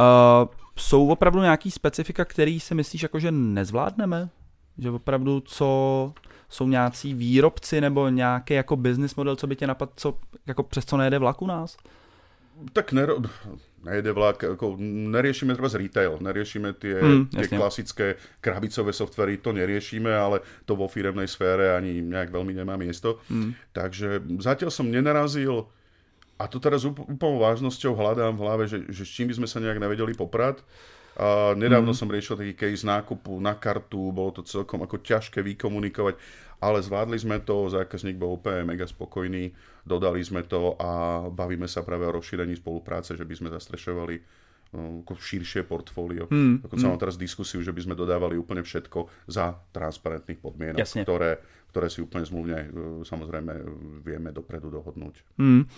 Uh, 0.00 0.48
jsou 0.76 1.08
opravdu 1.08 1.40
nějaký 1.40 1.70
specifika, 1.70 2.24
který 2.24 2.60
si 2.60 2.74
myslíš, 2.74 3.02
jako, 3.02 3.18
že 3.20 3.32
nezvládneme? 3.32 4.28
Že 4.78 4.90
opravdu 4.90 5.40
co 5.40 5.68
jsou 6.52 6.68
nějací 6.68 7.14
výrobci 7.14 7.80
nebo 7.80 8.08
nějaký 8.08 8.54
jako 8.54 8.76
business 8.76 9.14
model, 9.14 9.36
co 9.36 9.46
by 9.46 9.56
tě 9.56 9.66
napadl, 9.66 9.92
co, 9.96 10.18
jako 10.46 10.62
přes 10.62 10.84
co 10.84 10.96
nejede 10.96 11.18
vlak 11.18 11.42
u 11.42 11.46
nás? 11.46 11.76
Tak 12.72 12.92
nero, 12.92 13.18
nejde 13.82 14.12
vlak, 14.12 14.44
ako 14.44 14.76
neriešime 15.10 15.56
treba 15.56 15.72
z 15.72 15.80
retail, 15.82 16.20
neriešime 16.20 16.76
tie, 16.78 17.00
mm, 17.00 17.34
tie 17.34 17.48
klasické 17.48 18.06
krabicové 18.38 18.92
softvery, 18.92 19.40
to 19.40 19.50
neriešime, 19.50 20.12
ale 20.12 20.44
to 20.68 20.78
vo 20.78 20.86
firemnej 20.86 21.26
sfére 21.26 21.74
ani 21.74 22.04
nejak 22.04 22.30
veľmi 22.30 22.54
nemá 22.54 22.78
miesto. 22.78 23.18
Mm. 23.32 23.58
Takže 23.72 24.22
zatiaľ 24.38 24.70
som 24.70 24.86
nenarazil 24.86 25.66
a 26.38 26.44
to 26.46 26.62
teraz 26.62 26.84
úplnou 26.86 27.42
vážnosťou 27.42 27.96
hľadám 27.96 28.36
v 28.38 28.42
hlave, 28.46 28.64
že, 28.70 28.86
že 28.92 29.02
s 29.02 29.10
čím 29.10 29.32
by 29.32 29.42
sme 29.42 29.48
sa 29.50 29.58
nejak 29.58 29.82
nevedeli 29.82 30.14
poprať. 30.14 30.62
A 31.20 31.52
nedávno 31.52 31.92
mm. 31.92 31.98
som 31.98 32.08
riešil 32.08 32.40
taký 32.40 32.54
case 32.56 32.88
nákupu 32.88 33.36
na 33.36 33.52
kartu, 33.56 34.12
bolo 34.12 34.32
to 34.32 34.42
celkom 34.44 34.80
ako 34.80 35.04
ťažké 35.04 35.44
vykomunikovať, 35.44 36.16
ale 36.62 36.78
zvládli 36.80 37.18
sme 37.20 37.42
to, 37.42 37.68
zákazník 37.68 38.16
bol 38.16 38.40
úplne 38.40 38.64
mega 38.64 38.88
spokojný, 38.88 39.52
dodali 39.84 40.22
sme 40.24 40.46
to 40.46 40.78
a 40.78 41.22
bavíme 41.28 41.68
sa 41.68 41.84
práve 41.84 42.08
o 42.08 42.14
rozšírení 42.14 42.56
spolupráce, 42.56 43.18
že 43.18 43.26
by 43.26 43.34
sme 43.34 43.48
zastrešovali 43.52 44.16
no, 44.72 45.02
ako 45.04 45.12
širšie 45.18 45.68
portfólio. 45.68 46.30
Mm. 46.32 46.64
Ako 46.64 46.74
mm. 46.78 46.96
teraz 46.96 47.20
diskusiu, 47.20 47.60
že 47.60 47.74
by 47.74 47.82
sme 47.82 47.94
dodávali 47.98 48.40
úplne 48.40 48.64
všetko 48.64 49.28
za 49.28 49.58
transparentných 49.74 50.40
podmienok, 50.40 50.86
ktoré, 51.04 51.42
ktoré 51.74 51.86
si 51.92 52.00
úplne 52.00 52.24
zmluvne 52.24 52.58
e, 52.62 52.68
samozrejme 53.04 53.52
vieme 54.00 54.30
dopredu 54.32 54.72
dohodnúť. 54.72 55.18
Mm. 55.36 55.68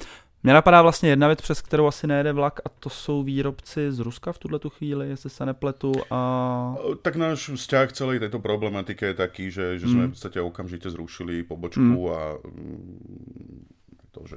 Mě 0.44 0.52
napadá 0.54 0.82
vlastně 0.82 1.10
jedna 1.10 1.26
věc, 1.26 1.40
přes 1.40 1.62
kterou 1.62 1.86
asi 1.86 2.06
nejede 2.06 2.32
vlak 2.32 2.60
a 2.64 2.68
to 2.68 2.90
jsou 2.90 3.22
výrobci 3.22 3.92
z 3.92 3.98
Ruska 3.98 4.32
v 4.32 4.38
tuhle 4.38 4.58
tu 4.58 4.70
chvíli, 4.70 5.08
jestli 5.08 5.30
se 5.30 5.46
nepletu. 5.46 5.92
A... 6.10 6.76
Tak 7.02 7.16
náš 7.16 7.48
vzťah 7.48 7.92
celej 7.92 8.20
tejto 8.20 8.38
problematike 8.44 9.06
je 9.06 9.14
taký, 9.14 9.48
že, 9.48 9.80
že 9.80 9.88
sme 9.88 10.04
mm. 10.04 10.08
v 10.08 10.12
podstate 10.12 10.38
okamžite 10.44 10.90
zrušili 10.92 11.48
pobočku 11.48 11.80
mm. 11.80 12.12
a 12.12 12.20
mm, 12.44 13.64
to, 14.12 14.20
že 14.28 14.36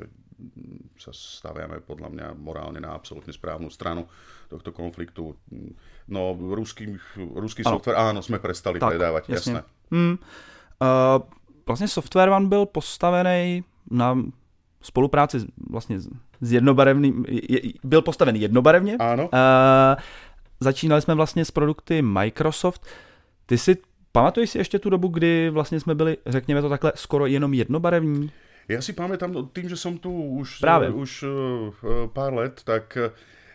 sa 0.96 1.12
staviame 1.12 1.84
podľa 1.84 2.10
mňa 2.10 2.28
morálne 2.40 2.80
na 2.80 2.96
absolútne 2.96 3.36
správnu 3.36 3.68
stranu 3.68 4.08
tohto 4.48 4.72
konfliktu. 4.72 5.36
No, 6.08 6.22
ruský, 6.40 6.96
ruský 7.20 7.68
software, 7.68 8.00
áno, 8.00 8.24
sme 8.24 8.40
prestali 8.40 8.80
tak, 8.80 8.96
predávať, 8.96 9.24
jasne. 9.28 9.60
jasné. 9.60 9.62
Mm. 9.92 10.16
Uh, 10.80 11.20
vlastně 11.68 11.88
Software 11.88 12.30
One 12.30 12.48
byl 12.48 12.66
postavený 12.66 13.64
na 13.92 14.16
spolupráci 14.82 15.38
vlastně 15.70 16.00
s 16.42 16.52
jednobarevným, 16.52 17.26
byl 17.84 18.02
postaven 18.02 18.36
jednobarevně. 18.36 18.98
Ano. 18.98 19.30
Uh, 19.34 20.02
začínali 20.60 21.02
jsme 21.02 21.16
vlastně 21.16 21.46
s 21.46 21.52
produkty 21.52 22.02
Microsoft. 22.02 22.86
Ty 23.46 23.58
si 23.58 23.78
pamatuješ 24.12 24.50
si 24.50 24.58
ještě 24.58 24.80
tu 24.80 24.90
dobu, 24.90 25.08
kdy 25.08 25.50
vlastně 25.50 25.80
jsme 25.80 25.96
byli, 25.96 26.18
řekněme 26.26 26.62
to 26.62 26.70
takhle, 26.70 26.92
skoro 26.96 27.26
jenom 27.26 27.54
jednobarevní? 27.54 28.32
Ja 28.68 28.84
si 28.84 28.92
pamätám, 28.92 29.32
tým, 29.56 29.72
že 29.72 29.80
som 29.80 29.96
tu 29.96 30.12
už, 30.12 30.60
Práve. 30.60 30.92
už 30.92 31.24
uh, 31.24 31.32
pár 32.12 32.36
let, 32.36 32.68
tak 32.68 33.00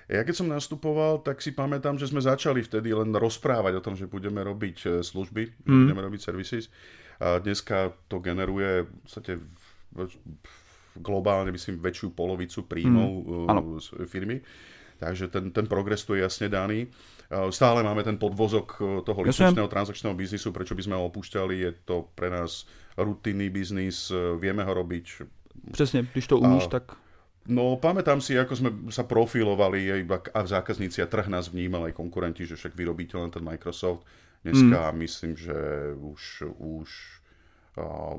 ja 0.08 0.24
keď 0.24 0.34
som 0.36 0.48
nastupoval, 0.48 1.20
tak 1.20 1.44
si 1.44 1.52
pamätám, 1.52 2.00
že 2.00 2.08
sme 2.08 2.24
začali 2.24 2.64
vtedy 2.64 2.96
len 2.96 3.12
rozprávať 3.12 3.76
o 3.76 3.84
tom, 3.84 3.92
že 3.92 4.08
budeme 4.08 4.40
robiť 4.40 5.04
služby, 5.04 5.42
mm. 5.64 5.68
že 5.68 5.84
budeme 5.88 6.04
robiť 6.08 6.20
services. 6.20 6.72
A 7.20 7.44
dneska 7.44 7.92
to 8.08 8.24
generuje 8.24 8.88
v 8.88 8.92
podstate 9.04 9.32
globálne, 10.98 11.52
myslím, 11.52 11.80
väčšiu 11.80 12.12
polovicu 12.12 12.66
príjmov 12.68 13.10
mm, 13.48 13.80
z 13.80 13.86
firmy. 14.04 14.40
Takže 15.02 15.28
ten, 15.28 15.50
ten 15.50 15.66
progres 15.66 16.06
tu 16.06 16.14
je 16.14 16.22
jasne 16.22 16.46
daný. 16.46 16.86
Stále 17.50 17.82
máme 17.82 18.06
ten 18.06 18.20
podvozok 18.20 18.68
e, 18.76 18.80
toho 19.02 19.20
licenčného 19.24 19.66
transakčného 19.66 20.14
biznisu, 20.14 20.52
prečo 20.52 20.76
by 20.78 20.82
sme 20.84 20.94
ho 21.00 21.08
opúšťali, 21.08 21.54
je 21.58 21.70
to 21.82 22.06
pre 22.12 22.28
nás 22.28 22.68
rutinný 22.94 23.48
biznis, 23.48 24.12
vieme 24.38 24.62
ho 24.62 24.70
robiť. 24.70 25.06
Přesne, 25.72 26.06
když 26.12 26.26
to 26.26 26.38
umíš, 26.38 26.68
a, 26.68 26.78
tak... 26.78 26.84
No, 27.48 27.74
pamätám 27.80 28.22
si, 28.22 28.38
ako 28.38 28.54
sme 28.54 28.70
sa 28.94 29.02
profilovali 29.02 30.06
a 30.30 30.40
v 30.44 30.48
zákazníci 30.48 31.02
a 31.02 31.10
trh 31.10 31.26
nás 31.26 31.50
vnímal 31.50 31.90
aj 31.90 31.98
konkurenti, 31.98 32.46
že 32.46 32.54
však 32.54 32.78
vyrobíte 32.78 33.18
len 33.18 33.34
ten 33.34 33.42
Microsoft. 33.42 34.06
Dneska 34.46 34.92
mm. 34.92 34.98
myslím, 35.02 35.32
že 35.34 35.56
už, 35.98 36.22
už 36.62 36.88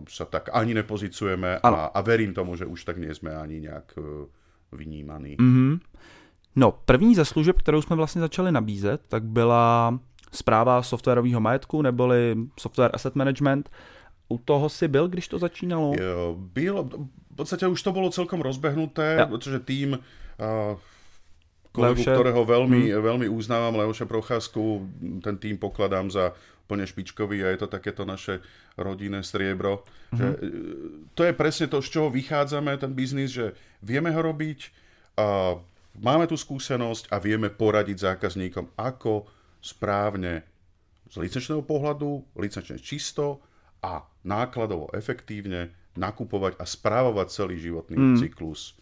sa 0.09 0.25
tak 0.25 0.49
ani 0.53 0.73
nepozicujeme 0.73 1.61
a, 1.61 1.69
a 1.93 1.99
verím 2.01 2.33
tomu, 2.33 2.55
že 2.55 2.65
už 2.65 2.83
tak 2.83 2.97
nie 2.97 3.13
sme 3.13 3.37
ani 3.37 3.59
nějak 3.61 3.93
e, 3.97 4.01
vnímaní. 4.71 5.37
Mm-hmm. 5.37 5.79
No, 6.55 6.71
první 6.85 7.15
ze 7.15 7.25
služeb, 7.25 7.57
kterou 7.57 7.81
jsme 7.81 7.95
vlastně 7.95 8.21
začali 8.21 8.51
nabízet, 8.51 9.01
tak 9.07 9.23
byla 9.23 9.99
zpráva 10.31 10.83
softwarového 10.83 11.41
majetku, 11.41 11.81
neboli 11.81 12.35
software 12.59 12.91
asset 12.93 13.15
management. 13.15 13.69
U 14.29 14.37
toho 14.37 14.69
si 14.69 14.87
byl, 14.87 15.07
když 15.07 15.27
to 15.27 15.39
začínalo? 15.39 15.93
Jo, 15.99 16.35
bylo, 16.37 16.83
v 16.83 17.35
podstate 17.35 17.67
už 17.67 17.81
to 17.83 17.91
bolo 17.91 18.09
celkom 18.09 18.41
rozbehnuté, 18.41 19.17
ja. 19.19 19.25
pretože 19.25 19.59
tým 19.59 19.93
uh, 19.93 20.77
kolegu, 21.73 22.01
Leoše. 22.01 22.13
ktorého 22.13 22.45
veľmi, 22.45 22.93
hmm. 22.93 23.01
veľmi 23.01 23.27
uznávam, 23.29 23.75
Leoša 23.75 24.05
Procházku, 24.05 24.89
ten 25.25 25.37
tým 25.37 25.57
pokladám 25.57 26.09
za 26.13 26.33
plne 26.73 26.89
špičkový 26.89 27.45
a 27.45 27.53
je 27.53 27.61
to 27.61 27.69
takéto 27.69 28.01
naše 28.01 28.41
rodinné 28.73 29.21
striebro. 29.21 29.85
Mm-hmm. 29.85 30.17
Že, 30.17 30.27
e, 30.33 30.37
to 31.13 31.21
je 31.29 31.33
presne 31.37 31.69
to, 31.69 31.77
z 31.85 31.87
čoho 31.93 32.09
vychádzame, 32.09 32.73
ten 32.81 32.97
biznis, 32.97 33.29
že 33.29 33.53
vieme 33.85 34.09
ho 34.09 34.21
robiť, 34.25 34.73
a 35.13 35.61
máme 36.01 36.25
tú 36.25 36.33
skúsenosť 36.33 37.13
a 37.13 37.21
vieme 37.21 37.53
poradiť 37.53 38.17
zákazníkom, 38.17 38.73
ako 38.73 39.29
správne 39.61 40.41
z 41.13 41.21
licenčného 41.21 41.61
pohľadu, 41.61 42.25
licenčne 42.41 42.81
čisto 42.81 43.45
a 43.85 44.01
nákladovo 44.25 44.89
efektívne 44.97 45.69
nakupovať 45.93 46.57
a 46.57 46.65
správovať 46.65 47.29
celý 47.29 47.61
životný 47.61 47.93
mm. 47.93 48.17
cyklus 48.17 48.73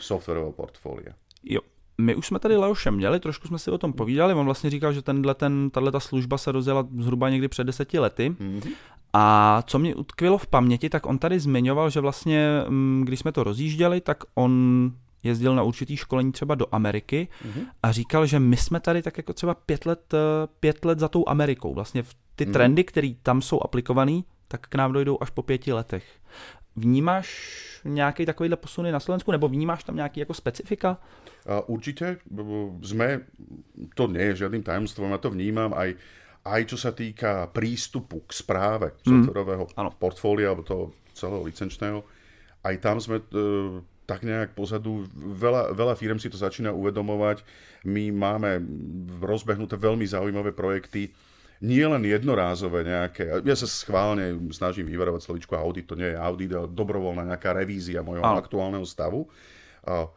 softwarového 0.00 0.56
portfólia. 0.56 1.12
Jo, 1.44 1.60
my 1.98 2.14
už 2.14 2.26
jsme 2.26 2.38
tady 2.38 2.56
Leoše 2.56 2.90
měli, 2.90 3.20
trošku 3.20 3.48
jsme 3.48 3.58
si 3.58 3.70
o 3.70 3.78
tom 3.78 3.92
povídali, 3.92 4.34
on 4.34 4.44
vlastně 4.44 4.70
říkal, 4.70 4.92
že 4.92 5.02
tenhle, 5.02 5.34
ten, 5.34 5.70
tato 5.70 6.00
služba 6.00 6.38
se 6.38 6.52
rozjela 6.52 6.88
zhruba 6.98 7.30
někdy 7.30 7.48
před 7.48 7.64
deseti 7.64 7.98
lety 7.98 8.30
mm-hmm. 8.30 8.72
a 9.12 9.62
co 9.66 9.78
mě 9.78 9.94
utkvělo 9.94 10.38
v 10.38 10.46
paměti, 10.46 10.88
tak 10.88 11.06
on 11.06 11.18
tady 11.18 11.40
zmiňoval, 11.40 11.90
že 11.90 12.00
vlastně, 12.00 12.48
mm, 12.68 13.02
když 13.04 13.20
jsme 13.20 13.32
to 13.32 13.44
rozjížděli, 13.44 14.00
tak 14.00 14.24
on 14.34 14.92
jezdil 15.22 15.54
na 15.54 15.62
určitý 15.62 15.96
školení 15.96 16.32
třeba 16.32 16.54
do 16.54 16.66
Ameriky 16.72 17.28
mm-hmm. 17.44 17.64
a 17.82 17.92
říkal, 17.92 18.26
že 18.26 18.40
my 18.40 18.56
jsme 18.56 18.80
tady 18.80 19.02
tak 19.02 19.16
jako 19.16 19.32
třeba 19.32 19.54
pět 19.54 19.86
let, 19.86 20.14
eh, 20.14 20.18
pět 20.60 20.84
let 20.84 20.98
za 20.98 21.08
tou 21.08 21.24
Amerikou, 21.28 21.74
vlastně 21.74 22.02
ty 22.36 22.44
hmm. 22.44 22.52
trendy, 22.52 22.84
které 22.84 23.12
tam 23.22 23.42
jsou 23.42 23.60
aplikované, 23.62 24.20
tak 24.48 24.66
k 24.66 24.74
nám 24.74 24.92
dojdou 24.92 25.18
až 25.20 25.30
po 25.30 25.42
pěti 25.42 25.72
letech. 25.72 26.04
Vnímáš 26.76 27.28
nějaký 27.84 28.26
takovýhle 28.26 28.56
posuny 28.56 28.92
na 28.92 29.00
Slovensku, 29.00 29.32
nebo 29.32 29.48
vnímáš 29.48 29.84
tam 29.84 29.96
nějaký 29.96 30.20
jako 30.20 30.34
specifika? 30.34 30.98
Určite 31.46 32.18
sme, 32.82 33.22
to 33.94 34.10
nie 34.10 34.34
je 34.34 34.42
žiadnym 34.42 34.66
tajomstvom, 34.66 35.14
ja 35.14 35.22
to 35.22 35.30
vnímam 35.30 35.70
aj, 35.78 35.94
aj 36.42 36.60
čo 36.66 36.74
sa 36.74 36.90
týka 36.90 37.46
prístupu 37.54 38.26
k 38.26 38.34
správe 38.34 38.90
mm. 38.90 39.06
softwarového 39.06 39.70
portfólia, 39.94 40.50
alebo 40.50 40.66
toho 40.66 40.84
celého 41.14 41.46
licenčného, 41.46 42.02
aj 42.66 42.74
tam 42.82 42.98
sme 42.98 43.22
e, 43.22 43.24
tak 44.10 44.26
nejak 44.26 44.58
pozadu, 44.58 45.06
veľa, 45.14 45.70
veľa 45.78 45.94
firm 45.94 46.18
si 46.18 46.26
to 46.26 46.34
začína 46.34 46.74
uvedomovať. 46.74 47.46
My 47.86 48.10
máme 48.10 48.58
rozbehnuté 49.22 49.78
veľmi 49.78 50.02
zaujímavé 50.02 50.50
projekty, 50.50 51.14
nie 51.64 51.84
len 51.84 52.04
jednorázové 52.04 52.84
nejaké, 52.84 53.40
ja 53.40 53.56
sa 53.56 53.64
schválne 53.64 54.36
snažím 54.52 54.84
vyverovať 54.92 55.24
slovičku 55.24 55.56
audit, 55.56 55.88
to 55.88 55.96
nie 55.96 56.12
je 56.12 56.18
audit, 56.18 56.52
ale 56.52 56.68
dobrovoľná 56.68 57.24
nejaká 57.24 57.56
revízia 57.56 58.04
môjho 58.04 58.24
a. 58.24 58.36
aktuálneho 58.36 58.84
stavu. 58.84 59.24
A 59.86 60.10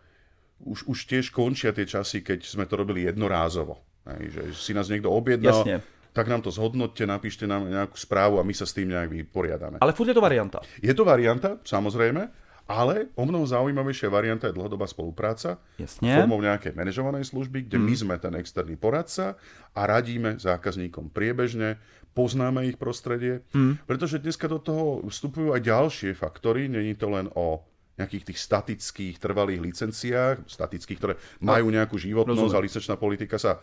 už, 0.59 0.91
už 0.91 0.97
tiež 1.07 1.31
končia 1.31 1.71
tie 1.71 1.87
časy, 1.87 2.19
keď 2.19 2.43
sme 2.43 2.67
to 2.67 2.75
robili 2.75 3.07
jednorázovo. 3.07 3.79
Hej, 4.03 4.23
že 4.35 4.41
si 4.59 4.71
nás 4.75 4.91
niekto 4.91 5.07
objednal, 5.07 5.63
Jasne. 5.63 5.79
tak 6.11 6.27
nám 6.27 6.43
to 6.43 6.51
zhodnotte, 6.51 7.03
napíšte 7.07 7.47
nám 7.47 7.71
nejakú 7.71 7.95
správu 7.95 8.41
a 8.41 8.43
my 8.43 8.51
sa 8.51 8.67
s 8.67 8.75
tým 8.75 8.91
nejak 8.91 9.07
vyporiadame. 9.07 9.79
Ale 9.79 9.95
furt 9.95 10.11
je 10.11 10.17
to 10.17 10.23
varianta. 10.23 10.59
Je 10.83 10.91
to 10.91 11.07
varianta, 11.07 11.61
samozrejme, 11.63 12.48
ale 12.69 13.09
o 13.17 13.25
mnoho 13.25 13.49
zaujímavejšia 13.49 14.13
varianta 14.13 14.45
je 14.45 14.53
dlhodobá 14.53 14.85
spolupráca 14.85 15.57
Jasne. 15.81 16.13
formou 16.13 16.37
nejakej 16.37 16.77
manažovanej 16.77 17.25
služby, 17.25 17.65
kde 17.65 17.81
mm. 17.81 17.85
my 17.89 17.93
sme 17.97 18.15
ten 18.21 18.37
externý 18.37 18.77
poradca 18.77 19.33
a 19.73 19.81
radíme 19.89 20.37
zákazníkom 20.37 21.09
priebežne, 21.09 21.81
poznáme 22.13 22.69
ich 22.69 22.77
prostredie, 22.77 23.41
mm. 23.57 23.89
pretože 23.89 24.21
dneska 24.21 24.45
do 24.45 24.61
toho 24.61 25.01
vstupujú 25.09 25.57
aj 25.57 25.65
ďalšie 25.65 26.11
faktory, 26.13 26.69
není 26.69 26.93
to 26.93 27.09
len 27.09 27.25
o 27.33 27.65
nejakých 27.97 28.31
tých 28.31 28.39
statických, 28.39 29.15
trvalých 29.17 29.59
licenciách, 29.59 30.47
statických, 30.47 30.99
ktoré 31.01 31.13
no. 31.41 31.51
majú 31.51 31.73
nejakú 31.73 31.97
životnosť 31.97 32.53
Rozumiem. 32.53 32.61
a 32.61 32.65
licenčná 32.69 32.95
politika 32.95 33.35
sa 33.41 33.59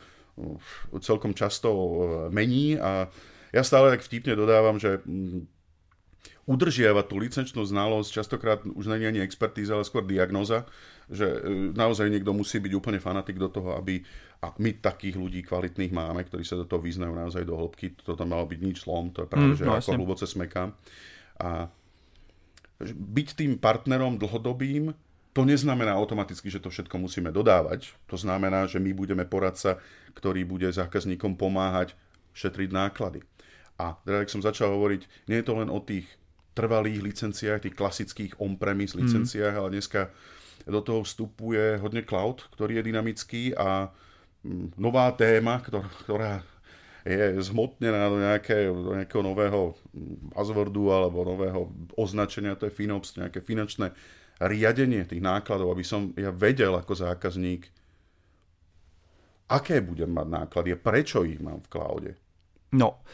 celkom 1.01 1.33
často 1.33 1.71
uh, 1.73 1.89
mení 2.29 2.77
a 2.77 3.09
ja 3.55 3.63
stále 3.65 3.89
tak 3.89 4.05
vtipne 4.05 4.37
dodávam, 4.37 4.77
že 4.77 5.01
mm, 5.01 5.56
udržiavať 6.47 7.05
tú 7.11 7.19
licenčnú 7.19 7.63
znalosť, 7.67 8.23
častokrát 8.23 8.63
už 8.63 8.87
nie 8.95 9.11
ani 9.11 9.19
expertíza, 9.19 9.75
ale 9.75 9.83
skôr 9.83 10.07
diagnoza, 10.07 10.63
že 11.11 11.27
e, 11.27 11.75
naozaj 11.75 12.07
niekto 12.07 12.31
musí 12.31 12.63
byť 12.63 12.73
úplne 12.73 13.03
fanatik 13.03 13.35
do 13.35 13.51
toho, 13.51 13.75
aby, 13.75 13.99
a 14.39 14.55
my 14.63 14.79
takých 14.79 15.19
ľudí 15.19 15.43
kvalitných 15.43 15.91
máme, 15.91 16.23
ktorí 16.23 16.47
sa 16.47 16.55
do 16.55 16.63
toho 16.63 16.79
vyznajú 16.79 17.11
naozaj 17.19 17.43
do 17.43 17.59
hĺbky, 17.59 17.99
toto 17.99 18.23
malo 18.23 18.47
byť 18.47 18.61
nič 18.63 18.87
slom, 18.87 19.11
to 19.11 19.27
je 19.27 19.29
práve, 19.29 19.53
mm, 19.53 19.59
že 19.59 19.65
no, 19.67 19.75
ako 19.75 19.99
hlboce 19.99 20.27
smekám. 20.31 20.71
A 21.43 21.67
byť 22.95 23.29
tým 23.35 23.59
partnerom 23.59 24.15
dlhodobým, 24.15 24.95
to 25.35 25.45
neznamená 25.45 25.93
automaticky, 25.99 26.49
že 26.49 26.63
to 26.63 26.73
všetko 26.73 26.97
musíme 26.97 27.29
dodávať. 27.29 27.93
To 28.09 28.17
znamená, 28.17 28.65
že 28.71 28.81
my 28.81 28.97
budeme 28.97 29.29
poradca, 29.29 29.83
ktorý 30.17 30.49
bude 30.49 30.71
zákazníkom 30.73 31.37
pomáhať 31.37 31.93
šetriť 32.33 32.73
náklady. 32.73 33.21
A 33.77 34.01
teda, 34.01 34.25
jak 34.25 34.33
som 34.33 34.41
začal 34.41 34.73
hovoriť, 34.73 35.29
nie 35.29 35.37
je 35.37 35.45
to 35.45 35.53
len 35.61 35.69
o 35.69 35.77
tých 35.85 36.09
trvalých 36.57 37.05
licenciách, 37.05 37.69
tých 37.69 37.77
klasických 37.77 38.33
on-premise 38.41 38.97
mhm. 38.97 39.01
licenciách, 39.05 39.55
mm. 39.55 39.61
ale 39.61 39.69
dneska 39.77 40.09
do 40.67 40.81
toho 40.83 41.05
vstupuje 41.05 41.79
hodne 41.79 42.03
cloud, 42.03 42.49
ktorý 42.57 42.81
je 42.81 42.87
dynamický 42.91 43.43
a 43.55 43.93
mm, 44.43 44.81
nová 44.81 45.13
téma, 45.15 45.63
ktorá, 45.63 45.87
ktorá 46.03 46.33
je 47.07 47.39
zhmotnená 47.39 48.11
do, 48.11 48.19
nejaké, 48.19 48.67
do 48.67 48.99
nejakého 48.99 49.23
nového 49.23 49.79
buzzwordu 50.35 50.91
alebo 50.91 51.23
nového 51.23 51.71
označenia, 51.95 52.59
to 52.59 52.67
je 52.67 52.75
FinOps, 52.75 53.15
nejaké 53.15 53.39
finančné 53.39 53.95
riadenie 54.43 55.07
tých 55.07 55.23
nákladov, 55.23 55.71
aby 55.71 55.87
som 55.87 56.11
ja 56.19 56.35
vedel 56.35 56.75
ako 56.75 56.99
zákazník, 56.99 57.71
aké 59.47 59.79
budem 59.79 60.11
mať 60.11 60.27
náklady 60.27 60.75
a 60.75 60.83
prečo 60.83 61.23
ich 61.23 61.39
mám 61.39 61.63
v 61.63 61.71
cloude. 61.71 62.13
No, 62.75 63.07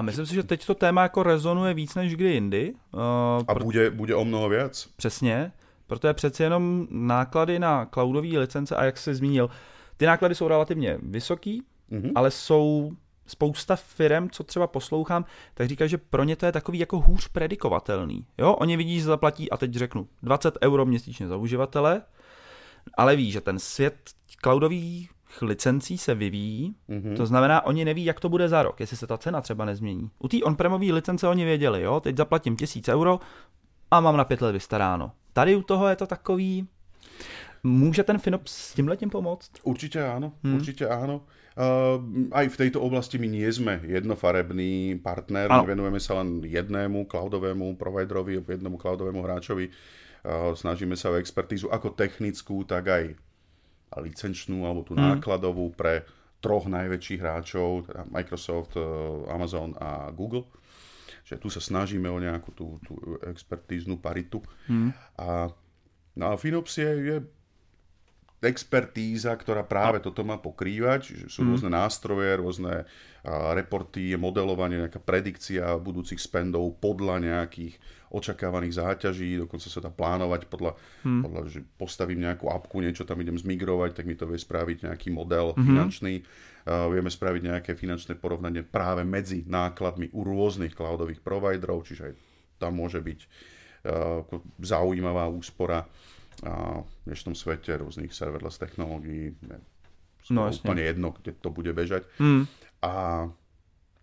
a 0.00 0.02
myslím 0.02 0.26
si, 0.26 0.34
že 0.34 0.42
teď 0.42 0.66
to 0.66 0.74
téma 0.74 1.02
jako 1.02 1.22
rezonuje 1.22 1.74
víc 1.74 1.94
než 1.94 2.16
kdy 2.16 2.32
jindy. 2.32 2.74
Uh, 2.92 3.00
a 3.48 3.54
pro... 3.54 3.64
bude, 3.64 3.90
bude 3.90 4.14
o 4.14 4.24
mnoho 4.24 4.48
víc. 4.48 4.88
Přesně, 4.96 5.52
protože 5.86 6.14
přeci 6.14 6.42
jenom 6.42 6.86
náklady 6.90 7.58
na 7.58 7.86
cloudové 7.86 8.38
licence, 8.38 8.76
a 8.76 8.84
jak 8.84 8.98
jsi 8.98 9.14
zmínil, 9.14 9.50
ty 9.96 10.06
náklady 10.06 10.34
jsou 10.34 10.48
relativně 10.48 10.98
vysoký, 11.02 11.62
mm-hmm. 11.92 12.12
ale 12.14 12.30
jsou 12.30 12.92
spousta 13.26 13.76
firm, 13.76 14.30
co 14.30 14.44
třeba 14.44 14.66
poslouchám, 14.66 15.24
tak 15.54 15.68
říkají, 15.68 15.90
že 15.90 15.98
pro 15.98 16.24
ně 16.24 16.36
to 16.36 16.46
je 16.46 16.52
takový 16.52 16.78
jako 16.78 17.00
hůř 17.00 17.28
predikovatelný. 17.28 18.26
Jo, 18.38 18.52
oni 18.52 18.76
vidí, 18.76 18.98
že 18.98 19.04
zaplatí, 19.04 19.50
a 19.50 19.56
teď 19.56 19.74
řeknu, 19.74 20.08
20 20.22 20.58
euro 20.62 20.86
měsíčně 20.86 21.28
za 21.28 21.36
uživatele, 21.36 22.02
ale 22.94 23.16
ví, 23.16 23.32
že 23.32 23.40
ten 23.40 23.58
svět 23.58 23.96
cloudový 24.42 25.08
licencí 25.42 25.98
se 25.98 26.14
vyvíjí, 26.14 26.74
mm-hmm. 26.88 27.16
to 27.16 27.26
znamená, 27.26 27.66
oni 27.66 27.84
neví, 27.84 28.04
jak 28.04 28.20
to 28.20 28.28
bude 28.28 28.48
za 28.48 28.62
rok, 28.62 28.80
jestli 28.80 28.96
se 28.96 29.06
ta 29.06 29.18
cena 29.18 29.40
třeba 29.40 29.64
nezmění. 29.64 30.10
U 30.18 30.28
té 30.28 30.36
on-premové 30.42 30.92
licence 30.92 31.28
oni 31.28 31.44
věděli, 31.44 31.82
jo, 31.82 32.00
teď 32.00 32.16
zaplatím 32.16 32.56
tisíc 32.56 32.88
euro 32.88 33.20
a 33.90 34.00
mám 34.00 34.16
na 34.16 34.24
pět 34.24 34.42
let 34.42 34.52
vystaráno. 34.52 35.12
Tady 35.32 35.56
u 35.56 35.62
toho 35.62 35.88
je 35.88 35.96
to 35.96 36.06
takový, 36.06 36.68
Může 37.62 38.02
ten 38.02 38.18
Finops 38.18 38.52
s 38.52 38.74
tím 38.74 38.88
letím 38.88 39.10
pomoct? 39.10 39.50
Určitě 39.62 40.02
ano, 40.04 40.32
hmm. 40.44 40.54
určitě 40.54 40.88
ano. 40.88 41.22
Uh, 41.58 42.32
aj 42.32 42.48
v 42.48 42.56
tejto 42.56 42.80
oblasti 42.80 43.18
my 43.18 43.28
nie 43.28 43.44
sme 43.52 43.82
jednofarebný 43.84 45.02
partner, 45.02 45.50
ano. 45.50 45.66
nevenujeme 45.66 46.00
sa 46.00 46.22
len 46.22 46.40
jednému 46.46 47.04
cloudovému 47.04 47.76
providerovi, 47.76 48.40
jednému 48.40 48.78
cloudovému 48.78 49.20
hráčovi. 49.20 49.68
Uh, 49.68 50.56
snažíme 50.56 50.96
sa 50.96 51.10
o 51.10 51.18
expertízu 51.20 51.68
ako 51.68 51.92
technickú, 51.92 52.64
tak 52.64 52.88
aj 52.88 53.04
licenčnú 53.98 54.62
alebo 54.62 54.86
tú 54.86 54.94
mm. 54.94 55.18
nákladovú 55.18 55.74
pre 55.74 56.06
troch 56.40 56.70
najväčších 56.70 57.20
hráčov, 57.20 57.90
teda 57.90 58.06
Microsoft, 58.08 58.78
eh, 58.78 58.84
Amazon 59.28 59.74
a 59.76 60.08
Google. 60.14 60.46
Že 61.26 61.36
tu 61.42 61.48
sa 61.50 61.62
snažíme 61.62 62.06
o 62.06 62.18
nejakú 62.18 62.50
tú, 62.54 62.78
tú 62.86 62.96
expertíznu 63.26 63.98
paritu. 63.98 64.42
Mm. 64.66 64.90
A, 65.20 65.50
no 66.16 66.24
a 66.30 66.34
Finops 66.38 66.74
je, 66.78 66.90
je 66.90 67.16
expertíza, 68.40 69.36
ktorá 69.36 69.64
práve 69.68 70.00
toto 70.00 70.24
má 70.24 70.40
pokrývať. 70.40 71.28
Sú 71.28 71.44
mm. 71.44 71.48
rôzne 71.52 71.70
nástroje, 71.72 72.32
rôzne 72.40 72.88
reporty, 73.28 74.16
modelovanie, 74.16 74.80
nejaká 74.80 74.96
predikcia 74.96 75.76
budúcich 75.76 76.16
spendov 76.16 76.80
podľa 76.80 77.20
nejakých 77.20 77.76
očakávaných 78.10 78.80
záťaží, 78.80 79.38
dokonca 79.38 79.70
sa 79.70 79.78
dá 79.78 79.86
plánovať 79.92 80.50
podľa, 80.50 80.74
hmm. 81.06 81.22
podľa 81.22 81.40
že 81.46 81.62
postavím 81.78 82.26
nejakú 82.26 82.50
apku, 82.50 82.82
niečo 82.82 83.06
tam 83.06 83.22
idem 83.22 83.38
zmigrovať, 83.38 84.02
tak 84.02 84.04
mi 84.10 84.18
to 84.18 84.26
vie 84.26 84.34
spraviť 84.34 84.90
nejaký 84.90 85.14
model 85.14 85.54
hmm. 85.54 85.62
finančný. 85.62 86.14
Uh, 86.66 86.90
vieme 86.90 87.06
spraviť 87.06 87.42
nejaké 87.54 87.72
finančné 87.78 88.18
porovnanie 88.18 88.66
práve 88.66 89.06
medzi 89.06 89.46
nákladmi 89.46 90.10
u 90.10 90.26
rôznych 90.26 90.74
cloudových 90.74 91.22
providerov, 91.22 91.86
čiže 91.86 92.10
aj 92.10 92.14
tam 92.58 92.82
môže 92.82 92.98
byť 92.98 93.20
uh, 93.22 94.26
zaujímavá 94.58 95.30
úspora 95.30 95.86
uh, 96.44 96.82
v 96.84 96.92
dnešnom 97.08 97.34
svete 97.36 97.76
rôznych 97.80 98.12
serverless 98.12 98.60
technológií. 98.60 99.36
No, 100.30 100.46
úplne 100.46 100.84
jedno, 100.84 101.16
kde 101.16 101.34
to 101.34 101.48
bude 101.50 101.72
bežať. 101.72 102.06
Hmm. 102.20 102.46
A 102.84 103.26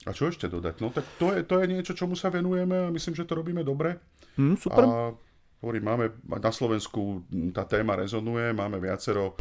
a 0.08 0.16
čo 0.16 0.32
ešte 0.32 0.48
dodať? 0.48 0.80
No 0.80 0.88
tak 0.94 1.04
to 1.20 1.36
je, 1.36 1.44
to 1.44 1.60
je 1.60 1.66
niečo, 1.68 1.92
čomu 1.92 2.16
sa 2.16 2.32
venujeme 2.32 2.88
a 2.88 2.94
myslím, 2.94 3.18
že 3.18 3.28
to 3.28 3.36
robíme 3.36 3.60
dobre. 3.66 4.00
Mm, 4.40 4.56
super. 4.56 4.84
A 4.88 5.12
hovorím, 5.60 5.84
máme 5.84 6.06
na 6.24 6.54
Slovensku 6.54 7.28
tá 7.52 7.68
téma 7.68 8.00
rezonuje, 8.00 8.56
máme 8.56 8.80
viacero 8.80 9.36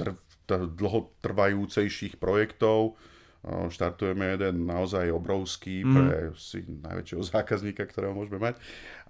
tr, 0.00 0.16
tr, 0.48 0.60
dlhotrvajúcejších 0.72 2.16
projektov. 2.16 2.96
Štartujeme 3.44 4.38
jeden 4.38 4.64
naozaj 4.64 5.10
obrovský 5.12 5.84
mm. 5.84 5.92
pre 5.92 6.16
si 6.38 6.64
najväčšieho 6.64 7.22
zákazníka, 7.28 7.84
ktorého 7.84 8.16
môžeme 8.16 8.40
mať. 8.40 8.54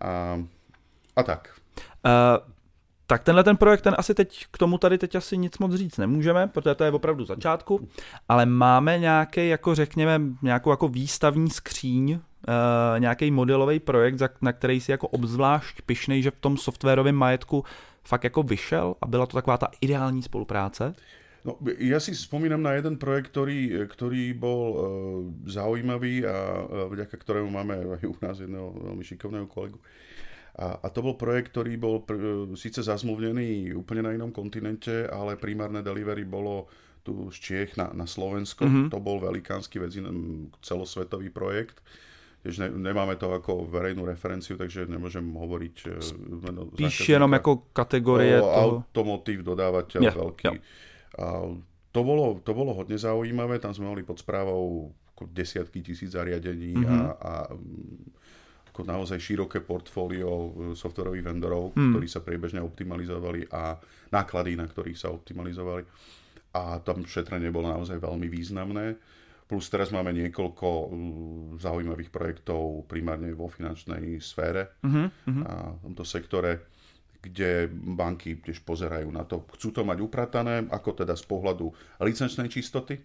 A, 0.02 0.42
a 1.12 1.22
tak. 1.22 1.54
Uh, 2.04 2.52
tak 3.06 3.22
tenhle 3.22 3.44
ten 3.44 3.56
projekt, 3.56 3.82
ten 3.82 3.94
asi 3.98 4.14
teď, 4.14 4.46
k 4.50 4.58
tomu 4.58 4.78
tady 4.78 4.98
teď 4.98 5.14
asi 5.14 5.38
nic 5.38 5.58
moc 5.58 5.74
říct 5.74 5.98
nemůžeme, 5.98 6.46
protože 6.46 6.74
to 6.74 6.84
je 6.84 6.90
opravdu 6.90 7.24
začátku, 7.24 7.88
ale 8.28 8.46
máme 8.46 8.98
nějaký, 8.98 9.48
jako 9.48 9.74
řekněme, 9.74 10.20
nějakou 10.42 10.70
jako 10.70 10.88
výstavní 10.88 11.50
skříň, 11.50 12.12
uh, 12.12 12.20
nějaký 12.98 13.30
modelový 13.30 13.80
projekt, 13.80 14.22
na 14.42 14.52
který 14.52 14.80
si 14.80 14.90
jako 14.90 15.08
obzvlášť 15.08 15.82
pišnej, 15.82 16.22
že 16.22 16.30
v 16.30 16.40
tom 16.40 16.56
softwarovém 16.56 17.14
majetku 17.14 17.64
fakt 18.04 18.24
jako 18.24 18.42
vyšel 18.42 18.94
a 19.02 19.06
byla 19.06 19.26
to 19.26 19.36
taková 19.36 19.58
ta 19.58 19.68
ideální 19.80 20.22
spolupráce? 20.22 20.94
No, 21.42 21.58
ja 21.82 21.98
si 21.98 22.14
spomínam 22.14 22.62
na 22.62 22.78
jeden 22.78 23.02
projekt, 23.02 23.34
ktorý, 23.34 23.90
ktorý 23.90 24.30
bol 24.30 24.62
uh, 24.70 24.78
zaujímavý 25.42 26.22
a 26.22 26.62
uh, 26.62 26.86
vďaka 26.86 27.18
ktorému 27.18 27.50
máme 27.50 27.74
aj 27.98 28.06
u 28.06 28.14
nás 28.22 28.38
jedného 28.38 28.70
veľmi 28.70 29.02
šikovného 29.02 29.50
kolegu. 29.50 29.82
A, 30.52 30.84
a 30.84 30.86
to 30.92 31.00
bol 31.00 31.16
projekt, 31.16 31.56
ktorý 31.56 31.80
bol 31.80 32.04
pr- 32.04 32.52
síce 32.60 32.84
zazmluvnený 32.84 33.72
úplne 33.72 34.04
na 34.04 34.12
inom 34.12 34.28
kontinente, 34.28 35.08
ale 35.08 35.40
primárne 35.40 35.80
delivery 35.80 36.28
bolo 36.28 36.68
tu 37.00 37.32
z 37.32 37.36
Čiech 37.40 37.72
na, 37.80 37.88
na 37.96 38.04
Slovensko. 38.04 38.68
Mm-hmm. 38.68 38.86
To 38.92 38.98
bol 39.00 39.16
velikánsky 39.16 39.80
veci, 39.80 40.04
celosvetový 40.60 41.32
projekt. 41.32 41.80
Tiež 42.42 42.58
ne, 42.58 42.68
nemáme 42.68 43.16
to 43.16 43.30
ako 43.30 43.70
verejnú 43.70 44.02
referenciu, 44.02 44.58
takže 44.58 44.90
nemôžem 44.90 45.22
hovoriť 45.24 45.76
e, 45.86 45.90
meno 46.42 46.68
Spíš 46.74 47.14
jenom 47.14 47.30
ako 47.30 47.70
kategórie 47.70 48.34
toho... 48.36 48.82
Automotív, 48.82 49.46
dodávateľ 49.46 50.00
yeah, 50.02 50.14
veľký. 50.14 50.46
Yeah. 50.50 50.58
A 51.22 51.26
to, 51.94 52.00
bolo, 52.02 52.42
to 52.42 52.50
bolo 52.50 52.74
hodne 52.74 52.98
zaujímavé, 52.98 53.62
tam 53.62 53.70
sme 53.72 53.88
mali 53.88 54.02
pod 54.02 54.18
správou 54.18 54.90
desiatky 55.22 55.86
tisíc 55.86 56.18
zariadení 56.18 56.82
mm-hmm. 56.82 56.98
a, 56.98 56.98
a 57.14 57.32
ako 58.72 58.88
naozaj 58.88 59.20
široké 59.20 59.60
portfólio 59.60 60.32
e, 60.32 60.48
softwarových 60.72 61.28
vendorov, 61.28 61.76
mm. 61.76 61.92
ktorí 61.92 62.06
sa 62.08 62.24
priebežne 62.24 62.64
optimalizovali 62.64 63.52
a 63.52 63.76
náklady, 64.08 64.56
na 64.56 64.64
ktorých 64.64 64.96
sa 64.96 65.12
optimalizovali. 65.12 65.84
A 66.56 66.80
tam 66.80 67.04
šetrenie 67.04 67.52
bolo 67.52 67.68
naozaj 67.68 68.00
veľmi 68.00 68.32
významné. 68.32 68.96
Plus 69.44 69.68
teraz 69.68 69.92
máme 69.92 70.16
niekoľko 70.16 70.68
uh, 70.68 70.88
zaujímavých 71.60 72.08
projektov 72.08 72.88
primárne 72.88 73.36
vo 73.36 73.52
finančnej 73.52 74.16
sfére 74.16 74.80
mm-hmm. 74.80 75.40
a 75.44 75.76
v 75.76 75.80
tomto 75.92 76.04
sektore, 76.08 76.72
kde 77.20 77.68
banky 77.68 78.40
tiež 78.40 78.64
pozerajú 78.64 79.12
na 79.12 79.28
to, 79.28 79.44
chcú 79.52 79.76
to 79.76 79.82
mať 79.84 80.00
upratané, 80.00 80.64
ako 80.72 81.04
teda 81.04 81.12
z 81.12 81.24
pohľadu 81.28 81.68
licenčnej 82.00 82.48
čistoty, 82.48 82.96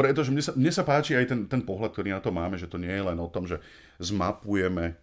pretože 0.00 0.32
mne 0.32 0.40
sa, 0.40 0.52
mne 0.56 0.72
sa 0.72 0.82
páči 0.88 1.12
aj 1.12 1.28
ten, 1.28 1.40
ten 1.44 1.60
pohľad, 1.60 1.92
ktorý 1.92 2.16
na 2.16 2.24
to 2.24 2.32
máme, 2.32 2.56
že 2.56 2.64
to 2.64 2.80
nie 2.80 2.88
je 2.88 3.04
len 3.04 3.18
o 3.20 3.28
tom, 3.28 3.44
že 3.44 3.60
zmapujeme, 4.00 4.96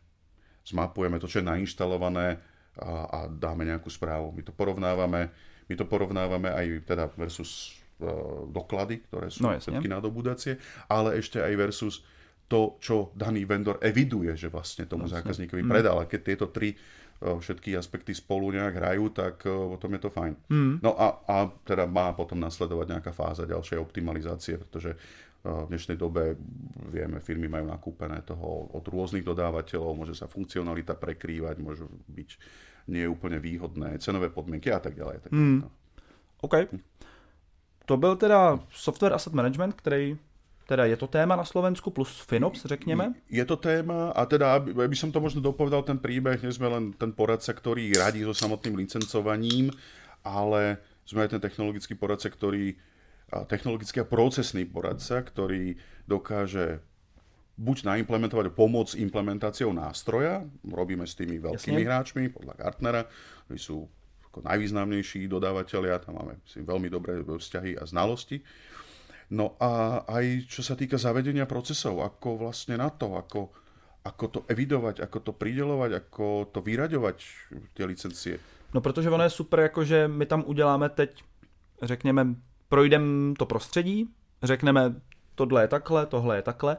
zmapujeme 0.65 1.21
to, 1.21 1.29
čo 1.29 1.39
je 1.39 1.45
nainštalované 1.45 2.41
a, 2.81 2.91
a 3.05 3.19
dáme 3.29 3.69
nejakú 3.69 3.93
správu. 3.93 4.33
My 4.33 4.41
to 4.41 4.49
porovnávame, 4.49 5.29
my 5.69 5.73
to 5.77 5.85
porovnávame 5.85 6.49
aj 6.49 6.65
teda 6.89 7.05
versus 7.13 7.77
uh, 8.01 8.49
doklady, 8.49 9.05
ktoré 9.05 9.29
sú 9.29 9.45
no, 9.45 9.53
všetky 9.53 9.85
nadobúdacie, 9.85 10.57
ale 10.89 11.21
ešte 11.21 11.37
aj 11.37 11.53
versus 11.53 12.01
to, 12.47 12.79
čo 12.79 13.11
daný 13.13 13.43
vendor 13.43 13.75
eviduje, 13.83 14.31
že 14.33 14.47
vlastne 14.47 14.87
tomu 14.87 15.05
jasne. 15.05 15.19
zákazníkovi 15.21 15.67
mm. 15.67 15.69
predal. 15.69 15.99
A 15.99 16.07
keď 16.07 16.21
tieto 16.23 16.47
tri 16.47 16.73
všetky 17.17 17.73
aspekty 17.73 18.13
spolu 18.13 18.53
nejak 18.53 18.77
hrajú, 18.77 19.09
tak 19.09 19.41
potom 19.45 19.89
je 19.97 20.01
to 20.01 20.09
fajn. 20.13 20.33
Mm. 20.53 20.73
No 20.85 20.93
a, 20.93 21.17
a 21.25 21.49
teda 21.65 21.89
má 21.89 22.13
potom 22.13 22.37
nasledovať 22.37 22.87
nejaká 22.93 23.11
fáza 23.13 23.49
ďalšej 23.49 23.77
optimalizácie, 23.81 24.61
pretože 24.61 24.93
v 25.47 25.69
dnešnej 25.71 25.97
dobe 25.97 26.35
vieme, 26.91 27.23
firmy 27.23 27.47
majú 27.47 27.71
nakúpené 27.71 28.21
toho 28.21 28.67
od 28.73 28.83
rôznych 28.85 29.23
dodávateľov, 29.23 29.95
môže 29.95 30.13
sa 30.17 30.27
funkcionalita 30.27 30.97
prekrývať, 30.97 31.55
môžu 31.61 31.87
byť 32.11 32.29
nie 32.91 33.07
úplne 33.07 33.39
výhodné 33.39 33.99
cenové 33.99 34.29
podmienky 34.29 34.71
a 34.71 34.79
tak 34.79 34.95
ďalej. 34.95 35.27
Tak 35.27 35.31
mm. 35.31 35.59
no. 35.63 35.69
OK. 36.41 36.55
To 37.85 37.97
byl 37.97 38.15
teda 38.15 38.59
Software 38.71 39.13
Asset 39.13 39.33
Management, 39.33 39.73
který 39.73 40.17
Teda 40.67 40.83
je 40.83 40.99
to 40.99 41.07
téma 41.07 41.39
na 41.39 41.47
Slovensku 41.47 41.91
plus 41.91 42.19
Finops, 42.27 42.65
řekněme? 42.65 43.13
Je 43.31 43.45
to 43.45 43.55
téma 43.55 44.11
a 44.11 44.25
teda, 44.27 44.59
aby, 44.59 44.95
som 44.99 45.15
to 45.15 45.23
možno 45.23 45.39
dopovedal 45.39 45.87
ten 45.87 45.95
príbeh, 45.95 46.43
nie 46.43 46.51
sme 46.51 46.67
len 46.67 46.91
ten 46.91 47.15
poradca, 47.15 47.55
ktorý 47.55 47.95
radí 47.95 48.27
so 48.27 48.35
samotným 48.35 48.75
licencovaním, 48.75 49.71
ale 50.27 50.83
sme 51.07 51.23
aj 51.23 51.39
ten 51.39 51.41
technologický 51.41 51.95
poradca, 51.95 52.27
ktorý 52.27 52.75
technologický 53.47 54.03
a 54.03 54.07
procesný 54.07 54.67
poradca, 54.67 55.23
ktorý 55.23 55.79
dokáže 56.03 56.83
buď 57.57 57.87
naimplementovať, 57.87 58.51
pomôcť 58.51 58.99
implementáciou 59.01 59.71
nástroja, 59.71 60.43
robíme 60.67 61.07
s 61.07 61.15
tými 61.15 61.39
veľkými 61.41 61.81
Jasne. 61.81 61.87
hráčmi, 61.87 62.23
podľa 62.29 62.53
Gartnera, 62.59 63.01
ktorí 63.47 63.59
sú 63.59 63.87
najvýznamnejší 64.37 65.25
dodávateľia, 65.25 65.97
tam 65.97 66.21
máme 66.21 66.37
si 66.45 66.61
veľmi 66.61 66.93
dobré 66.93 67.25
vzťahy 67.25 67.81
a 67.81 67.83
znalosti. 67.89 68.45
No 69.29 69.59
a 69.59 70.03
aj 70.07 70.47
čo 70.47 70.63
sa 70.63 70.79
týka 70.79 70.95
zavedenia 70.95 71.43
procesov, 71.43 71.99
ako 71.99 72.47
vlastne 72.47 72.79
na 72.79 72.87
to, 72.87 73.19
ako, 73.19 73.51
ako 74.07 74.25
to 74.27 74.39
evidovať, 74.47 75.03
ako 75.03 75.17
to 75.19 75.31
pridelovať, 75.35 75.91
ako 75.99 76.47
to 76.51 76.59
vyraďovať, 76.63 77.17
tie 77.75 77.85
licencie. 77.85 78.39
No 78.73 78.81
protože 78.81 79.09
ono 79.09 79.23
je 79.23 79.29
super, 79.29 79.59
jako 79.59 79.83
že 79.83 80.07
my 80.07 80.25
tam 80.25 80.43
uděláme 80.47 80.89
teď, 80.89 81.23
řekněme, 81.81 82.27
projdeme 82.69 83.33
to 83.39 83.45
prostředí, 83.45 84.09
řekneme, 84.43 84.95
tohle 85.35 85.63
je 85.63 85.67
takhle, 85.67 86.05
tohle 86.05 86.35
je 86.35 86.41
takhle, 86.41 86.77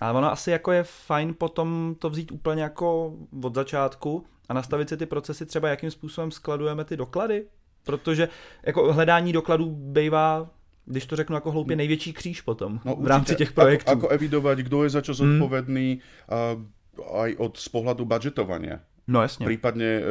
ale 0.00 0.18
ono 0.18 0.32
asi 0.32 0.50
jako 0.50 0.72
je 0.72 0.84
fajn 0.84 1.34
potom 1.38 1.96
to 1.98 2.10
vzít 2.10 2.32
úplně 2.32 2.62
jako 2.62 3.16
od 3.42 3.54
začátku 3.54 4.26
a 4.48 4.54
nastavit 4.54 4.88
si 4.88 4.96
ty 4.96 5.06
procesy 5.06 5.46
třeba, 5.46 5.68
jakým 5.68 5.90
způsobem 5.90 6.30
skladujeme 6.30 6.84
ty 6.84 6.96
doklady, 6.96 7.46
protože 7.84 8.28
jako 8.62 8.92
hledání 8.92 9.32
dokladů 9.32 9.70
bývá 9.70 10.50
když 10.90 11.06
to 11.06 11.16
řeknu 11.16 11.34
jako 11.34 11.50
hloupě, 11.50 11.76
největší 11.76 12.12
kříž 12.12 12.40
potom 12.40 12.80
no, 12.84 12.96
v 12.96 13.06
rámci 13.06 13.34
těch 13.34 13.52
projektů. 13.52 13.90
Ako, 13.90 14.10
ako 14.10 14.14
evidovať, 14.14 14.58
kto 14.66 14.76
je 14.84 14.90
za 14.90 15.00
čo 15.00 15.12
hmm. 15.14 15.18
zodpovedný, 15.18 15.88
mm. 15.96 16.66
aj 17.14 17.30
od 17.38 17.52
z 17.56 17.68
pohľadu 17.70 18.02
budžetovania. 18.04 18.82
No 19.10 19.26
jasne. 19.26 19.42
Prípadne 19.42 20.02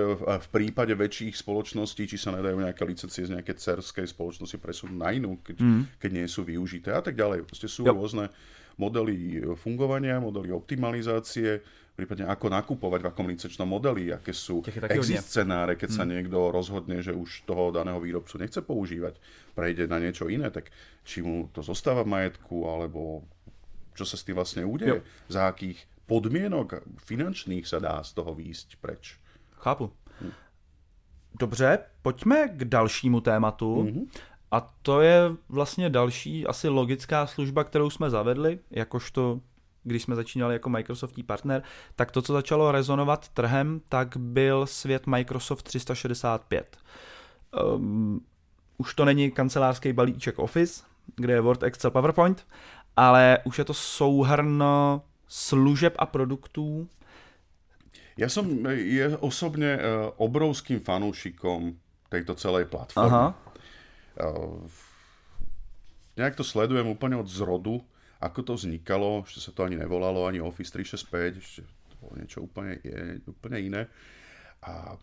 v 0.43 0.47
prípade 0.51 0.91
väčších 0.91 1.31
spoločností, 1.39 2.03
či 2.03 2.19
sa 2.19 2.35
nedajú 2.35 2.59
nejaké 2.59 2.83
licencie 2.83 3.23
z 3.23 3.31
nejaké 3.31 3.55
cerskej 3.55 4.03
spoločnosti 4.11 4.59
presunúť 4.59 4.97
na 4.97 5.15
inú, 5.15 5.39
keď, 5.39 5.55
mm. 5.63 5.81
keď 6.03 6.11
nie 6.11 6.27
sú 6.27 6.43
využité 6.43 6.91
a 6.91 6.99
tak 6.99 7.15
ďalej. 7.15 7.47
Proste 7.47 7.71
sú 7.71 7.87
jo. 7.87 7.95
rôzne 7.95 8.27
modely 8.75 9.43
fungovania, 9.55 10.19
modely 10.19 10.51
optimalizácie, 10.51 11.63
prípadne 11.99 12.31
ako 12.31 12.47
nakupovať 12.47 13.03
v 13.03 13.09
akom 13.12 13.27
licenčnom 13.27 13.67
modeli, 13.67 14.15
aké 14.15 14.31
sú 14.31 14.63
exit 14.88 15.19
scenáre, 15.19 15.75
keď 15.75 15.89
hmm. 15.91 15.97
sa 15.99 16.03
niekto 16.07 16.38
rozhodne, 16.47 17.03
že 17.03 17.12
už 17.12 17.43
toho 17.43 17.75
daného 17.75 17.99
výrobcu 17.99 18.39
nechce 18.39 18.63
používať, 18.63 19.19
prejde 19.51 19.91
na 19.91 19.99
niečo 19.99 20.31
iné, 20.31 20.47
tak 20.47 20.71
či 21.03 21.19
mu 21.19 21.51
to 21.51 21.59
zostáva 21.59 22.07
v 22.07 22.15
majetku, 22.15 22.71
alebo 22.71 23.27
čo 23.91 24.07
sa 24.07 24.15
s 24.15 24.23
tým 24.23 24.39
vlastne 24.39 24.63
udeje, 24.63 25.03
jo. 25.03 25.27
za 25.27 25.51
akých 25.51 25.83
podmienok 26.07 26.88
finančných 27.03 27.67
sa 27.67 27.83
dá 27.83 27.99
z 27.99 28.15
toho 28.15 28.31
výjsť 28.31 28.79
preč. 28.79 29.19
Chápu. 29.59 29.91
Hm. 30.23 30.31
Dobře, 31.39 31.79
pojďme 32.01 32.47
k 32.47 32.63
dalšímu 32.63 33.21
tématu. 33.21 33.83
Mm-hmm. 33.83 34.07
A 34.51 34.59
to 34.81 35.01
je 35.01 35.21
vlastně 35.49 35.89
další 35.89 36.47
asi 36.47 36.67
logická 36.67 37.27
služba, 37.27 37.63
kterou 37.63 37.89
jsme 37.89 38.09
zavedli, 38.09 38.59
jakožto 38.71 39.41
když 39.83 40.03
jsme 40.03 40.15
začínali 40.15 40.55
jako 40.55 40.69
Microsoftí 40.69 41.23
partner, 41.23 41.63
tak 41.95 42.11
to, 42.11 42.21
co 42.21 42.33
začalo 42.33 42.71
rezonovat 42.71 43.29
trhem, 43.29 43.81
tak 43.89 44.17
byl 44.17 44.65
svět 44.65 45.07
Microsoft 45.07 45.63
365. 45.63 46.77
Um, 47.51 47.75
ehm, 47.75 48.19
už 48.77 48.93
to 48.93 49.05
není 49.05 49.31
kancelářský 49.31 49.93
balíček 49.93 50.39
Office, 50.39 50.83
kde 51.15 51.33
je 51.33 51.41
Word, 51.41 51.63
Excel, 51.63 51.91
PowerPoint, 51.91 52.47
ale 52.97 53.39
už 53.43 53.59
je 53.59 53.65
to 53.65 53.73
souhrn 53.73 54.63
služeb 55.27 55.95
a 55.99 56.05
produktů. 56.05 56.87
Ja 58.19 58.27
som 58.27 58.51
je 58.67 59.15
osobne 59.23 59.79
uh, 59.79 60.11
obrovským 60.19 60.83
fanúšikom 60.83 61.79
tejto 62.11 62.35
celej 62.35 62.67
platformy. 62.67 63.15
Aha. 63.15 63.27
Uh, 64.19 64.67
nejak 66.19 66.35
to 66.35 66.43
sledujem 66.43 66.83
úplne 66.91 67.15
od 67.15 67.31
zrodu 67.31 67.79
ako 68.19 68.39
to 68.43 68.53
vznikalo, 68.60 69.23
ešte 69.23 69.39
sa 69.39 69.51
to 69.55 69.63
ani 69.63 69.79
nevolalo, 69.79 70.27
ani 70.27 70.43
Office 70.43 70.75
365, 70.75 71.39
ešte 71.39 71.62
to 71.63 71.95
bolo 72.03 72.13
niečo 72.19 72.43
úplne, 72.43 72.79
je, 72.84 73.23
úplne 73.23 73.58
iné. 73.63 73.82
A 74.63 74.99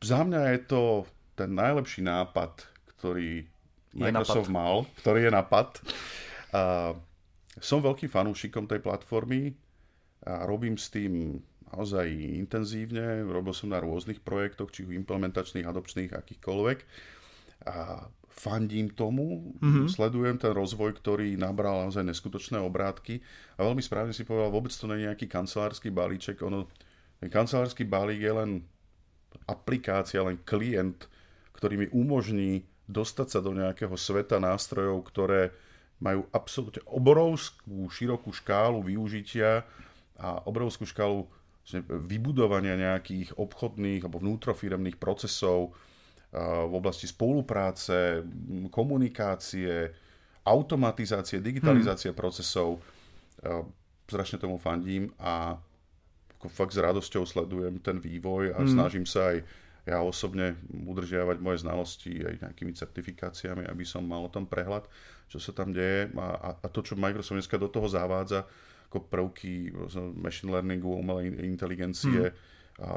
za 0.00 0.24
mňa 0.24 0.56
je 0.56 0.60
to 0.64 0.82
ten 1.36 1.52
najlepší 1.52 2.02
nápad, 2.02 2.64
ktorý 2.96 3.44
Microsoft 3.92 4.48
nápad. 4.48 4.56
mal, 4.56 4.74
ktorý 5.04 5.28
je 5.28 5.32
nápad. 5.32 5.68
A 6.52 6.62
som 7.60 7.84
veľkým 7.84 8.08
fanúšikom 8.08 8.64
tej 8.64 8.80
platformy 8.80 9.52
a 10.24 10.48
robím 10.48 10.80
s 10.80 10.88
tým 10.88 11.36
naozaj 11.72 12.08
intenzívne. 12.12 13.24
Robil 13.28 13.52
som 13.52 13.68
na 13.68 13.80
rôznych 13.80 14.24
projektoch, 14.24 14.72
či 14.72 14.88
implementačných, 14.88 15.68
adopčných, 15.68 16.16
akýchkoľvek. 16.16 16.78
A 17.68 18.08
fandím 18.32 18.88
tomu, 18.90 19.52
mm-hmm. 19.60 19.86
sledujem 19.92 20.40
ten 20.40 20.56
rozvoj, 20.56 20.96
ktorý 20.96 21.36
nabral 21.36 21.84
naozaj 21.86 22.02
neskutočné 22.02 22.56
obrátky 22.58 23.20
a 23.60 23.68
veľmi 23.68 23.84
správne 23.84 24.16
si 24.16 24.24
povedal, 24.24 24.48
vôbec 24.48 24.72
to 24.72 24.88
nie 24.88 25.04
je 25.04 25.06
nejaký 25.06 25.26
kancelársky 25.28 25.92
balíček, 25.92 26.40
ono, 26.40 26.66
ten 27.20 27.28
kancelársky 27.28 27.84
balík 27.84 28.24
je 28.24 28.32
len 28.32 28.50
aplikácia, 29.44 30.24
len 30.24 30.40
klient, 30.42 31.06
ktorý 31.52 31.86
mi 31.86 31.88
umožní 31.92 32.64
dostať 32.88 33.28
sa 33.28 33.40
do 33.44 33.54
nejakého 33.54 33.94
sveta 33.94 34.40
nástrojov, 34.42 35.06
ktoré 35.06 35.52
majú 36.02 36.26
absolútne 36.34 36.82
obrovskú, 36.90 37.86
širokú 37.86 38.34
škálu 38.34 38.82
využitia 38.82 39.62
a 40.18 40.28
obrovskú 40.48 40.82
škálu 40.82 41.30
vybudovania 41.86 42.74
nejakých 42.74 43.38
obchodných 43.38 44.02
alebo 44.02 44.18
vnútrofiremných 44.18 44.98
procesov, 44.98 45.70
v 46.32 46.72
oblasti 46.72 47.04
spolupráce, 47.04 48.24
komunikácie, 48.72 49.92
automatizácie, 50.48 51.44
digitalizácie 51.44 52.10
hmm. 52.10 52.18
procesov. 52.18 52.80
Strašne 54.08 54.40
tomu 54.40 54.56
fandím 54.56 55.12
a 55.20 55.60
fakt 56.50 56.74
s 56.74 56.82
radosťou 56.82 57.22
sledujem 57.22 57.78
ten 57.78 58.02
vývoj 58.02 58.58
a 58.58 58.66
mm. 58.66 58.68
snažím 58.68 59.06
sa 59.06 59.30
aj 59.30 59.46
ja 59.82 59.98
osobne 59.98 60.58
udržiavať 60.70 61.42
moje 61.42 61.62
znalosti 61.62 62.22
aj 62.22 62.34
nejakými 62.42 62.70
certifikáciami, 62.74 63.66
aby 63.66 63.82
som 63.82 64.06
mal 64.06 64.26
o 64.26 64.30
tom 64.30 64.46
prehľad, 64.46 64.86
čo 65.26 65.42
sa 65.42 65.50
tam 65.50 65.74
deje 65.74 66.10
a, 66.18 66.54
a 66.54 66.66
to, 66.70 66.86
čo 66.86 66.94
Microsoft 66.94 67.42
dneska 67.42 67.58
do 67.58 67.66
toho 67.66 67.90
zavádza, 67.90 68.46
ako 68.90 69.10
prvky 69.10 69.74
machine 70.14 70.54
learningu, 70.54 70.86
umelej 70.86 71.34
inteligencie, 71.42 72.30
mm. 72.30 72.34
a 72.78 72.90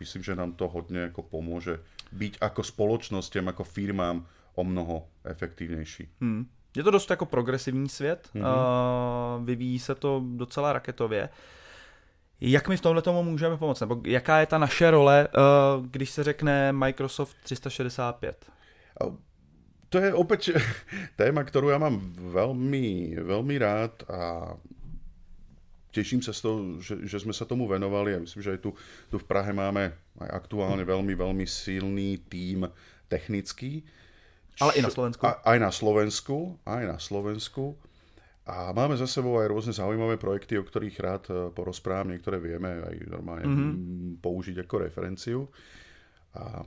myslím, 0.00 0.22
že 0.22 0.36
nám 0.36 0.52
to 0.52 0.68
hodne 0.68 1.10
ako 1.10 1.22
pomôže 1.22 1.80
byť 2.12 2.38
ako 2.40 2.62
spoločnosťam, 2.62 3.48
ako 3.50 3.64
firmám 3.64 4.26
o 4.54 4.62
mnoho 4.64 5.08
efektívnejší. 5.24 6.08
Mm. 6.20 6.46
Je 6.76 6.82
to 6.82 6.90
dost 6.90 7.10
jako 7.10 7.26
progresivní 7.26 7.88
svět, 7.88 8.28
mm-hmm. 8.34 9.38
uh, 9.38 9.44
vyvíjí 9.44 9.78
se 9.78 9.94
to 9.94 10.22
docela 10.36 10.72
raketově. 10.72 11.28
Jak 12.40 12.68
my 12.68 12.76
v 12.76 12.80
tomhle 12.80 13.02
tomu 13.02 13.22
můžeme 13.22 13.56
pomoct? 13.56 13.80
Nebo 13.80 14.00
jaká 14.04 14.40
je 14.40 14.46
ta 14.46 14.58
naše 14.58 14.90
role, 14.90 15.28
uh, 15.28 15.86
když 15.86 16.10
se 16.10 16.24
řekne 16.24 16.72
Microsoft 16.72 17.36
365? 17.42 18.50
To 19.88 19.98
je 19.98 20.10
opäť 20.14 20.50
téma, 21.20 21.46
ktorú 21.46 21.70
ja 21.70 21.78
mám 21.78 22.12
veľmi, 22.18 23.16
veľmi 23.22 23.54
rád 23.56 24.02
a 24.10 24.52
teším 25.96 26.20
sa 26.20 26.36
z 26.36 26.40
toho, 26.44 26.58
že, 26.76 26.94
že 27.08 27.16
sme 27.24 27.32
sa 27.32 27.48
tomu 27.48 27.64
venovali 27.64 28.12
a 28.12 28.20
myslím, 28.20 28.44
že 28.44 28.52
aj 28.54 28.60
tu, 28.60 28.70
tu 29.08 29.16
v 29.16 29.24
Prahe 29.24 29.56
máme 29.56 29.96
aj 30.20 30.30
aktuálne 30.44 30.84
veľmi, 30.84 31.16
veľmi 31.16 31.48
silný 31.48 32.20
tím 32.28 32.68
technický, 33.08 33.80
ale 34.60 34.72
i 34.76 34.80
na 34.80 34.88
Slovensku. 34.88 35.22
A, 35.24 35.32
aj 35.44 35.58
na 35.60 35.70
Slovensku, 35.72 36.36
aj 36.64 36.82
na 36.88 36.98
Slovensku. 36.98 37.76
A 38.46 38.70
máme 38.72 38.94
za 38.94 39.10
sebou 39.10 39.36
aj 39.42 39.50
rôzne 39.50 39.74
zaujímavé 39.74 40.16
projekty, 40.16 40.56
o 40.56 40.64
ktorých 40.64 40.96
rád 41.02 41.24
e, 41.28 41.32
porozprávam. 41.50 42.14
Niektoré 42.14 42.38
vieme 42.38 42.78
aj 42.78 42.94
normálne 43.10 43.44
mm-hmm. 43.44 44.22
použiť 44.22 44.56
ako 44.62 44.74
referenciu. 44.86 45.40
A 46.38 46.62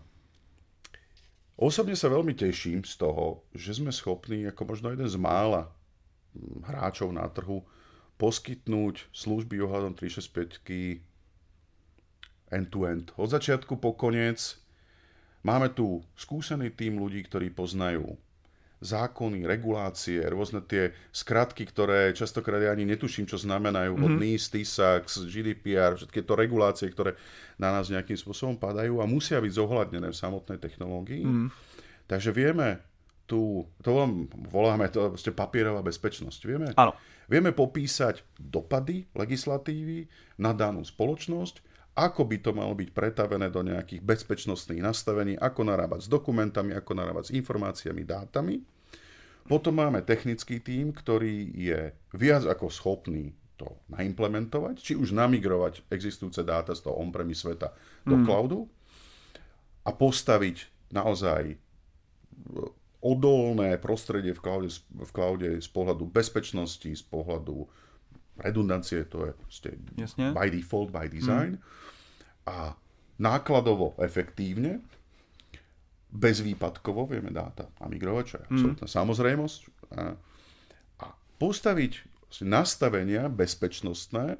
osobne 1.55 1.95
sa 1.95 2.11
veľmi 2.11 2.35
teším 2.35 2.83
z 2.83 2.99
toho, 2.99 3.47
že 3.55 3.79
sme 3.79 3.95
schopní, 3.95 4.43
ako 4.45 4.75
možno 4.75 4.91
jeden 4.91 5.07
z 5.07 5.17
mála 5.17 5.71
hráčov 6.67 7.09
na 7.09 7.25
trhu, 7.31 7.63
poskytnúť 8.19 9.07
služby 9.15 9.63
ohľadom 9.63 9.95
365 9.95 11.01
end-to-end. 12.51 13.15
Od 13.15 13.29
začiatku 13.31 13.79
po 13.79 13.95
koniec 13.95 14.59
Máme 15.39 15.71
tu 15.71 16.03
skúsený 16.19 16.75
tým 16.75 16.99
ľudí, 16.99 17.23
ktorí 17.23 17.55
poznajú 17.55 18.19
zákony, 18.79 19.43
regulácie, 19.43 20.23
rôzne 20.23 20.63
tie 20.63 20.95
skratky, 21.11 21.67
ktoré 21.67 22.15
častokrát 22.15 22.63
ja 22.63 22.71
ani 22.71 22.87
netuším, 22.87 23.27
čo 23.27 23.35
znamenajú, 23.35 23.91
mm-hmm. 23.91 24.07
od 24.07 24.13
NIS, 24.23 24.55
TISAX, 24.55 25.03
GDPR, 25.27 25.99
všetky 25.99 26.23
to 26.23 26.33
regulácie, 26.35 26.87
ktoré 26.87 27.19
na 27.59 27.75
nás 27.75 27.91
nejakým 27.91 28.15
spôsobom 28.15 28.55
padajú 28.55 29.03
a 29.03 29.05
musia 29.07 29.43
byť 29.43 29.51
zohľadnené 29.51 30.07
v 30.11 30.15
samotnej 30.15 30.59
technológii. 30.63 31.23
Mm-hmm. 31.27 31.47
Takže 32.07 32.31
vieme 32.31 32.79
tu, 33.29 33.61
to 33.85 33.89
voláme 34.49 34.89
to 34.89 35.13
papierová 35.37 35.85
bezpečnosť. 35.85 36.39
Vieme, 36.49 36.67
Áno. 36.73 36.97
vieme 37.29 37.53
popísať 37.53 38.25
dopady 38.41 39.05
legislatívy 39.13 40.09
na 40.41 40.57
danú 40.57 40.81
spoločnosť, 40.81 41.61
ako 41.93 42.25
by 42.25 42.37
to 42.41 42.51
malo 42.57 42.73
byť 42.73 42.89
pretavené 42.89 43.53
do 43.53 43.61
nejakých 43.61 44.01
bezpečnostných 44.01 44.81
nastavení, 44.81 45.37
ako 45.37 45.61
narábať 45.69 46.07
s 46.07 46.09
dokumentami, 46.09 46.73
ako 46.73 46.91
narábať 46.97 47.29
s 47.29 47.35
informáciami, 47.37 48.01
dátami. 48.01 48.55
Potom 49.45 49.77
máme 49.77 50.01
technický 50.01 50.61
tím, 50.65 50.89
ktorý 50.89 51.53
je 51.53 51.93
viac 52.17 52.49
ako 52.49 52.73
schopný 52.73 53.37
to 53.59 53.67
naimplementovať, 53.91 54.79
či 54.79 54.93
už 54.95 55.11
namigrovať 55.11 55.85
existujúce 55.91 56.41
dáta 56.47 56.71
z 56.71 56.87
toho 56.87 56.95
on-premise 57.03 57.43
sveta 57.43 57.75
do 58.07 58.15
mm. 58.15 58.23
cloudu 58.23 58.59
a 59.83 59.91
postaviť 59.91 60.71
naozaj 60.95 61.59
odolné 62.99 63.79
prostredie 63.79 64.35
v 64.35 64.41
cloude, 64.43 64.69
v 64.91 65.11
cloude 65.15 65.49
z 65.59 65.69
pohľadu 65.71 66.07
bezpečnosti, 66.11 66.87
z 66.87 67.03
pohľadu 67.07 67.63
redundancie, 68.39 69.07
to 69.07 69.27
je 69.27 69.31
proste 69.35 69.69
by 70.35 70.47
default, 70.51 70.91
by 70.91 71.07
design. 71.07 71.59
Mm 71.59 71.87
a 72.49 72.73
nákladovo 73.21 73.93
efektívne, 74.01 74.81
bezvýpadkovo 76.09 77.05
vieme 77.05 77.29
dáta 77.29 77.69
a 77.77 77.85
migrovať, 77.85 78.23
čo 78.25 78.35
je 78.35 78.41
mm. 78.41 78.49
absolútna 78.49 78.87
mm. 78.89 78.95
samozrejmosť. 78.97 79.59
A, 79.93 80.01
a 81.05 81.07
postaviť 81.37 81.93
nastavenia 82.45 83.29
bezpečnostné 83.29 84.37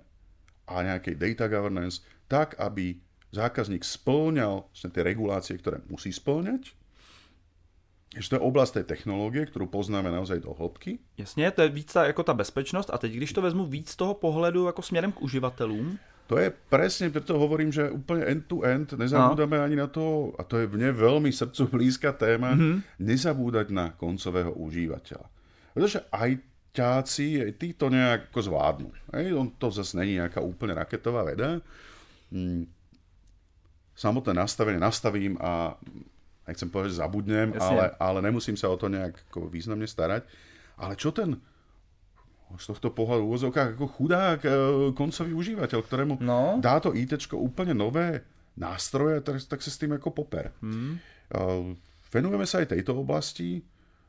a 0.70 0.76
nejakej 0.86 1.18
data 1.18 1.46
governance 1.50 2.02
tak, 2.30 2.58
aby 2.58 2.98
zákazník 3.30 3.86
splňal 3.86 4.70
tie 4.74 5.04
regulácie, 5.06 5.58
ktoré 5.62 5.86
musí 5.90 6.10
splňať. 6.10 6.74
Ešte 8.18 8.34
to 8.34 8.36
je 8.42 8.48
oblast 8.48 8.74
tej 8.74 8.90
technológie, 8.90 9.46
ktorú 9.46 9.70
poznáme 9.70 10.10
naozaj 10.10 10.42
do 10.42 10.58
hĺbky. 10.58 10.98
Jasně, 11.18 11.52
to 11.52 11.62
je 11.62 11.70
víc 11.70 11.94
ta, 11.94 12.06
jako 12.06 12.24
ta 12.24 12.34
bezpečnost. 12.34 12.90
A 12.94 12.98
teď, 12.98 13.12
když 13.12 13.34
to 13.34 13.42
vezmu 13.42 13.66
víc 13.66 13.90
z 13.90 13.96
toho 13.96 14.14
pohledu 14.14 14.66
jako 14.66 14.82
směrem 14.82 15.12
k 15.12 15.22
uživatelům, 15.22 16.00
to 16.30 16.38
je 16.38 16.54
presne, 16.70 17.10
preto 17.10 17.42
hovorím, 17.42 17.74
že 17.74 17.90
úplne 17.90 18.22
end-to-end, 18.22 18.94
nezabúdame 18.94 19.58
no. 19.58 19.66
ani 19.66 19.76
na 19.82 19.90
to, 19.90 20.30
a 20.38 20.46
to 20.46 20.62
je 20.62 20.70
mne 20.70 20.94
veľmi 20.94 21.34
srdcu 21.34 21.74
blízka 21.74 22.14
téma, 22.14 22.54
mm-hmm. 22.54 23.02
nezabúdať 23.02 23.74
na 23.74 23.98
koncového 23.98 24.54
užívateľa. 24.54 25.26
Pretože 25.74 26.06
aj 26.14 26.38
ťáci, 26.70 27.42
aj 27.42 27.52
tí 27.58 27.74
to 27.74 27.90
nejako 27.90 28.46
zvládnu. 28.46 28.94
Hej, 29.10 29.34
on 29.34 29.58
to 29.58 29.74
zase 29.74 29.98
není 29.98 30.22
nejaká 30.22 30.38
úplne 30.38 30.78
raketová 30.78 31.26
veda. 31.26 31.66
Hm. 32.30 32.70
Samotné 33.98 34.38
nastavenie 34.38 34.78
nastavím 34.78 35.34
a 35.42 35.74
nechcem 36.50 36.68
povedať, 36.68 36.98
že 36.98 37.02
zabudnem, 37.06 37.54
ale, 37.62 37.94
ale 38.02 38.20
nemusím 38.26 38.58
sa 38.58 38.74
o 38.74 38.76
to 38.76 38.90
nejak 38.90 39.14
významne 39.54 39.86
starať. 39.86 40.26
Ale 40.82 40.98
čo 40.98 41.14
ten 41.14 41.38
z 42.58 42.66
tohto 42.66 42.90
pohľadu 42.90 43.30
úvozovkách 43.30 43.78
ako 43.78 43.86
chudák 43.86 44.40
e, 44.42 44.50
koncový 44.98 45.38
užívateľ, 45.38 45.80
ktorému 45.86 46.14
no. 46.18 46.58
dá 46.58 46.82
to 46.82 46.98
IT 46.98 47.30
úplne 47.38 47.78
nové 47.78 48.26
nástroje, 48.58 49.22
tak, 49.22 49.38
tak 49.46 49.60
sa 49.62 49.70
s 49.70 49.78
tým 49.78 49.94
ako 49.94 50.10
poper. 50.10 50.50
Hmm. 50.58 50.98
Venujeme 52.10 52.50
sa 52.50 52.66
aj 52.66 52.74
tejto 52.74 52.98
oblasti, 52.98 53.62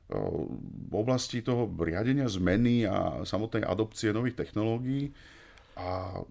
e, 0.08 0.20
oblasti 0.88 1.44
toho 1.44 1.68
riadenia 1.68 2.24
zmeny 2.32 2.88
a 2.88 3.20
samotnej 3.28 3.68
adopcie 3.68 4.08
nových 4.08 4.40
technológií 4.40 5.12
a 5.76 6.24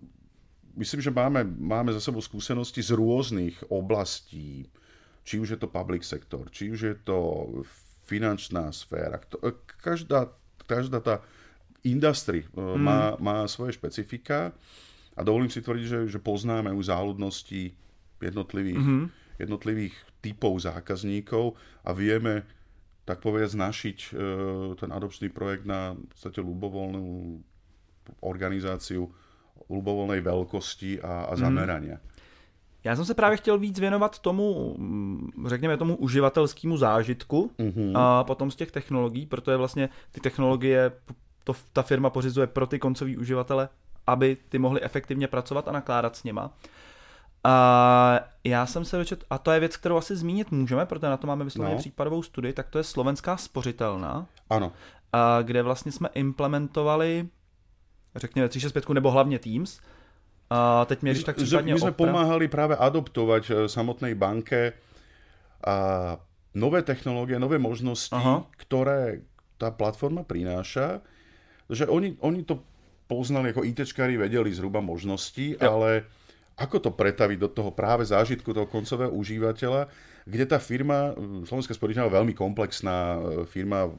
myslím, 0.74 1.06
že 1.06 1.14
máme, 1.14 1.46
máme 1.46 1.94
za 1.94 2.02
sebou 2.02 2.26
skúsenosti 2.26 2.82
z 2.82 2.98
rôznych 2.98 3.70
oblastí, 3.70 4.66
či 5.30 5.38
už 5.38 5.54
je 5.54 5.60
to 5.62 5.70
public 5.70 6.02
sektor, 6.02 6.50
či 6.50 6.74
už 6.74 6.80
je 6.82 6.96
to 7.06 7.18
finančná 8.10 8.74
sféra. 8.74 9.22
Každá, 9.78 10.34
každá 10.66 10.98
tá 11.06 11.22
industry 11.86 12.50
mm. 12.50 12.82
má, 12.82 13.14
má 13.22 13.46
svoje 13.46 13.78
špecifika 13.78 14.50
a 15.14 15.22
dovolím 15.22 15.54
si 15.54 15.62
tvrdiť, 15.62 15.86
že, 15.86 16.00
že 16.10 16.18
poznáme 16.18 16.74
už 16.74 16.90
záľudnosti 16.90 17.78
jednotlivých, 18.18 18.82
mm-hmm. 18.82 19.06
jednotlivých 19.38 19.96
typov 20.26 20.66
zákazníkov 20.66 21.54
a 21.86 21.94
vieme 21.94 22.50
tak 23.06 23.22
povedať 23.22 23.54
znašiť 23.54 23.98
e, 24.02 24.10
ten 24.78 24.90
adopčný 24.90 25.30
projekt 25.30 25.70
na 25.70 25.94
v 25.94 26.10
podstate 26.10 26.42
ľubovoľnú 26.42 27.06
organizáciu 28.26 29.06
ľubovoľnej 29.70 30.26
veľkosti 30.26 31.06
a, 31.06 31.30
a 31.30 31.34
mhm. 31.36 31.40
zamerania. 31.40 31.98
Mm. 32.02 32.19
Já 32.84 32.96
jsem 32.96 33.06
se 33.06 33.14
právě 33.14 33.38
chtěl 33.38 33.58
víc 33.58 33.80
věnovat 33.80 34.20
tomu, 34.20 34.76
mm, 34.78 35.32
řekněme 35.46 35.78
tomu 35.78 35.96
uživatelskému 35.96 36.78
zážitku 36.78 37.52
mm-hmm. 37.60 37.92
a 37.96 38.24
potom 38.24 38.52
z 38.52 38.56
těch 38.56 38.72
technologií, 38.72 39.26
protože 39.26 39.58
vlastně 39.58 39.90
ty 40.12 40.22
technologie 40.22 40.92
to 41.44 41.54
ta 41.74 41.82
firma 41.82 42.10
pořizuje 42.10 42.48
pro 42.48 42.68
ty 42.68 42.80
koncový 42.80 43.18
uživatele, 43.18 43.70
aby 44.08 44.38
ty 44.50 44.60
mohli 44.60 44.82
efektivně 44.82 45.28
pracovat 45.28 45.68
a 45.68 45.72
nakládat 45.72 46.16
s 46.16 46.24
nima. 46.24 46.52
A 47.44 48.20
já 48.44 48.66
jsem 48.66 48.86
se 48.86 48.98
dočet, 48.98 49.24
a 49.30 49.38
to 49.38 49.52
je 49.52 49.60
věc, 49.60 49.78
kterou 49.78 49.98
asi 49.98 50.16
zmínit 50.16 50.52
můžeme, 50.52 50.86
protože 50.86 51.10
na 51.10 51.18
to 51.18 51.28
máme 51.28 51.46
vysloveně 51.46 51.76
no. 51.76 51.80
případovou 51.80 52.24
studii, 52.24 52.54
tak 52.54 52.70
to 52.70 52.78
je 52.78 52.84
slovenská 52.84 53.38
spořitelná. 53.38 54.26
Ano. 54.50 54.72
A 55.14 55.42
kde 55.42 55.64
vlastně 55.64 55.92
jsme 55.92 56.10
implementovali, 56.14 57.30
řekněme 58.16 58.50
365 58.50 58.94
nebo 58.94 59.12
hlavně 59.12 59.40
Teams. 59.40 59.80
A 60.50 60.86
teď 60.86 61.02
mě 61.02 61.14
tak 61.16 61.38
My 61.38 61.46
jsme 61.46 61.78
opra... 61.78 61.92
pomáhali 61.92 62.48
právě 62.48 62.78
adoptovat 62.78 63.44
eh, 63.50 63.70
samotnej 63.70 64.16
banke 64.16 64.74
a 65.68 65.76
nové 66.54 66.82
technológie, 66.82 67.40
nové 67.40 67.62
možnosti, 67.62 68.16
Aha. 68.16 68.50
ktoré 68.58 69.22
tá 69.62 69.70
platforma 69.70 70.24
prináša 70.24 71.06
že 71.70 71.86
oni, 71.86 72.18
oni 72.20 72.42
to 72.44 72.60
poznali, 73.06 73.54
ako 73.54 73.62
ITčkári 73.62 74.18
vedeli 74.18 74.50
zhruba 74.50 74.82
možnosti, 74.82 75.58
ja. 75.58 75.70
ale 75.70 76.10
ako 76.58 76.90
to 76.90 76.92
pretaviť 76.92 77.38
do 77.40 77.50
toho 77.50 77.72
práve 77.72 78.04
zážitku 78.04 78.52
toho 78.52 78.68
koncového 78.68 79.14
užívateľa, 79.14 79.88
kde 80.28 80.46
tá 80.46 80.60
firma, 80.60 81.16
Slovenská 81.48 81.72
sporiteľná 81.72 82.12
veľmi 82.12 82.36
komplexná 82.36 83.16
e, 83.16 83.20
firma, 83.48 83.90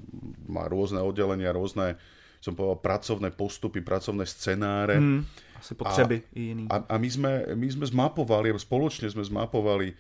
má 0.45 0.69
rôzne 0.69 1.01
oddelenia, 1.01 1.57
rôzne 1.57 1.97
som 2.41 2.57
povedal, 2.57 2.81
pracovné 2.81 3.29
postupy, 3.37 3.85
pracovné 3.85 4.25
scenáre. 4.25 4.97
Hmm, 4.97 5.29
asi 5.61 5.77
potřeby 5.77 6.17
a, 6.17 6.25
i 6.33 6.41
jiný. 6.41 6.65
A, 6.73 6.77
a 6.89 6.95
my, 6.97 7.09
sme, 7.13 7.33
my 7.53 7.69
sme 7.69 7.87
zmapovali, 7.87 8.49
spoločne 8.57 9.13
sme 9.13 9.21
zmapovali 9.21 9.93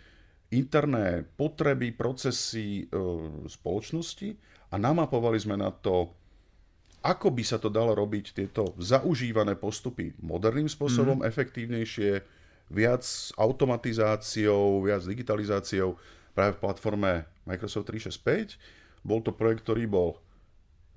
interné 0.51 1.23
potreby, 1.37 1.93
procesy 1.95 2.89
e, 2.89 2.97
spoločnosti 3.47 4.35
a 4.73 4.75
namapovali 4.81 5.39
sme 5.39 5.61
na 5.61 5.71
to, 5.71 6.11
ako 7.05 7.29
by 7.31 7.45
sa 7.45 7.61
to 7.61 7.69
dalo 7.69 7.95
robiť, 7.95 8.35
tieto 8.35 8.75
zaužívané 8.81 9.55
postupy 9.55 10.17
moderným 10.25 10.67
spôsobom, 10.67 11.23
mm. 11.23 11.29
efektívnejšie, 11.29 12.11
viac 12.71 13.05
automatizáciou, 13.37 14.81
viac 14.83 15.03
digitalizáciou 15.05 15.99
práve 16.33 16.57
v 16.57 16.63
platforme 16.63 17.13
Microsoft 17.45 17.91
365. 17.91 18.57
Bol 19.03 19.21
to 19.21 19.35
projekt, 19.35 19.67
ktorý 19.67 19.91
bol 19.91 20.19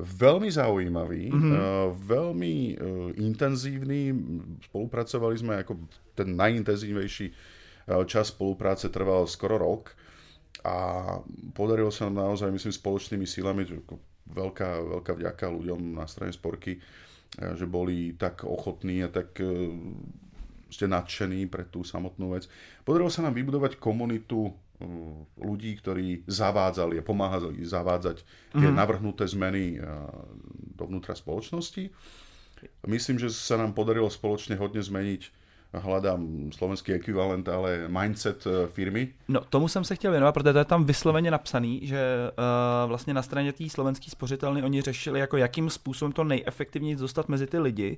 veľmi 0.01 0.49
zaujímavý, 0.49 1.29
mm-hmm. 1.29 1.53
uh, 1.53 1.89
veľmi 1.93 2.55
uh, 2.73 2.75
intenzívny. 3.13 4.09
Spolupracovali 4.65 5.35
sme 5.37 5.53
ako 5.61 5.77
ten 6.17 6.33
najintenzívnejší 6.33 7.25
uh, 7.29 8.01
čas 8.09 8.33
spolupráce 8.33 8.89
trval 8.89 9.29
skoro 9.29 9.61
rok 9.61 9.93
a 10.65 10.75
podarilo 11.53 11.93
sa 11.93 12.09
nám 12.09 12.25
naozaj, 12.25 12.49
myslím, 12.49 12.73
spoločnými 12.73 13.27
silami, 13.29 13.69
veľká, 14.33 14.69
veľká 14.97 15.13
vďaka 15.13 15.45
ľuďom 15.53 15.93
na 15.93 16.09
strane 16.09 16.33
Sporky, 16.33 16.81
uh, 16.81 17.53
že 17.53 17.69
boli 17.69 18.17
tak 18.17 18.49
ochotní 18.49 19.05
a 19.05 19.13
tak 19.13 19.37
uh, 19.45 19.69
ste 20.73 20.89
nadšení 20.89 21.45
pre 21.53 21.69
tú 21.69 21.85
samotnú 21.85 22.33
vec. 22.33 22.49
Podarilo 22.81 23.13
sa 23.13 23.21
nám 23.21 23.37
vybudovať 23.37 23.77
komunitu 23.77 24.49
ľudí, 25.37 25.77
ktorí 25.79 26.25
zavádzali 26.27 26.99
a 26.99 27.03
pomáhali 27.05 27.61
zavádzať 27.63 28.25
tie 28.57 28.69
mm. 28.69 28.75
navrhnuté 28.75 29.23
zmeny 29.29 29.79
dovnútra 30.75 31.15
spoločnosti. 31.15 31.93
Myslím, 32.87 33.19
že 33.19 33.31
sa 33.31 33.59
nám 33.59 33.75
podarilo 33.75 34.09
spoločne 34.09 34.55
hodne 34.55 34.81
zmeniť 34.81 35.43
hľadám 35.73 36.53
slovenský 36.53 36.93
ekvivalent, 36.93 37.49
ale 37.49 37.89
mindset 37.89 38.45
e, 38.45 38.67
firmy. 38.67 39.13
No, 39.27 39.41
tomu 39.41 39.67
jsem 39.67 39.83
se 39.83 39.95
chtěl 39.95 40.11
věnovat, 40.11 40.31
protože 40.31 40.53
to 40.53 40.59
je 40.59 40.65
tam 40.65 40.85
vysloveně 40.85 41.31
napsaný, 41.31 41.87
že 41.87 42.31
uh, 42.37 42.89
vlastně 42.89 43.13
na 43.13 43.21
straně 43.21 43.53
té 43.53 43.69
slovenské 43.69 44.11
spořitelny 44.11 44.63
oni 44.63 44.81
řešili, 44.81 45.19
jako 45.19 45.37
jakým 45.37 45.69
způsobem 45.69 46.11
to 46.11 46.23
nejefektivněji 46.23 46.95
dostat 46.95 47.29
mezi 47.29 47.47
ty 47.47 47.59
lidi. 47.59 47.97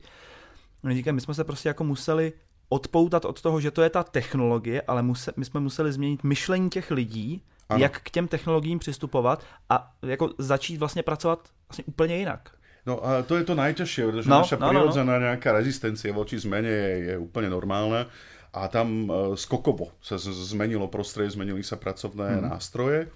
Oni 0.83 0.95
říkají, 0.95 1.13
my 1.15 1.21
jsme 1.21 1.33
se 1.33 1.43
prostě 1.43 1.69
jako 1.69 1.83
museli 1.83 2.33
odpoutat 2.69 3.25
od 3.25 3.41
toho, 3.41 3.61
že 3.61 3.71
to 3.71 3.81
je 3.81 3.89
ta 3.89 4.03
technologie, 4.03 4.81
ale 4.81 5.01
muse, 5.01 5.33
my 5.37 5.45
jsme 5.45 5.59
museli 5.59 5.91
změnit 5.91 6.23
myšlení 6.23 6.69
těch 6.69 6.91
lidí, 6.91 7.41
ano. 7.69 7.81
jak 7.81 8.01
k 8.01 8.09
těm 8.09 8.27
technologiím 8.27 8.79
přistupovat 8.79 9.43
a 9.69 9.93
jako 10.01 10.29
začít 10.37 10.77
vlastně 10.77 11.03
pracovat 11.03 11.49
vlastně 11.69 11.83
úplně 11.87 12.17
jinak. 12.17 12.49
No 12.85 13.05
a 13.05 13.25
to 13.25 13.33
je 13.33 13.43
to 13.49 13.57
najťažšie, 13.57 14.05
pretože 14.05 14.29
no, 14.29 14.45
naša 14.45 14.61
no, 14.61 14.69
prirodzená 14.69 15.17
no, 15.17 15.19
no. 15.19 15.25
nejaká 15.25 15.49
rezistencia 15.57 16.13
voči 16.13 16.37
zmene 16.37 16.69
je, 16.69 16.93
je 17.09 17.15
úplne 17.17 17.49
normálna 17.49 18.05
a 18.53 18.69
tam 18.69 19.09
uh, 19.09 19.33
skokovo 19.33 19.97
sa 20.05 20.21
zmenilo 20.21 20.85
prostredie, 20.85 21.33
zmenili 21.33 21.65
sa 21.65 21.81
pracovné 21.81 22.37
mm. 22.37 22.41
nástroje 22.45 23.09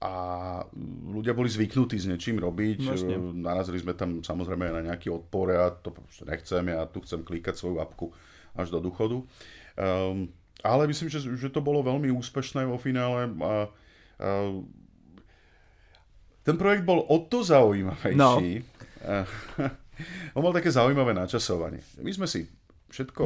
a 0.00 0.12
ľudia 1.12 1.36
boli 1.36 1.52
zvyknutí 1.52 2.00
s 2.00 2.08
niečím 2.08 2.40
robiť. 2.40 2.78
Vlastne. 2.88 3.20
Narazili 3.44 3.82
sme 3.82 3.92
tam 3.92 4.24
samozrejme 4.24 4.72
na 4.72 4.80
nejaký 4.88 5.12
odpor, 5.12 5.52
ja 5.52 5.68
to 5.68 5.92
nechcem, 6.24 6.72
ja 6.72 6.88
tu 6.88 7.04
chcem 7.04 7.20
klikať 7.20 7.60
svoju 7.60 7.84
apku 7.84 8.08
až 8.58 8.74
do 8.74 8.82
duchodu. 8.82 9.22
Um, 9.78 10.34
ale 10.66 10.90
myslím, 10.90 11.06
že, 11.06 11.22
že 11.22 11.48
to 11.54 11.62
bolo 11.62 11.86
veľmi 11.86 12.10
úspešné 12.10 12.66
vo 12.66 12.82
finále 12.82 13.30
a, 13.30 13.70
a 14.18 14.30
ten 16.42 16.56
projekt 16.58 16.82
bol 16.82 17.06
o 17.06 17.16
to 17.30 17.46
zaujímavejší. 17.46 18.18
No. 18.18 18.42
On 20.34 20.42
mal 20.42 20.54
také 20.54 20.74
zaujímavé 20.74 21.14
načasovanie. 21.14 21.78
My 22.02 22.10
sme 22.10 22.26
si 22.26 22.50
všetko 22.90 23.24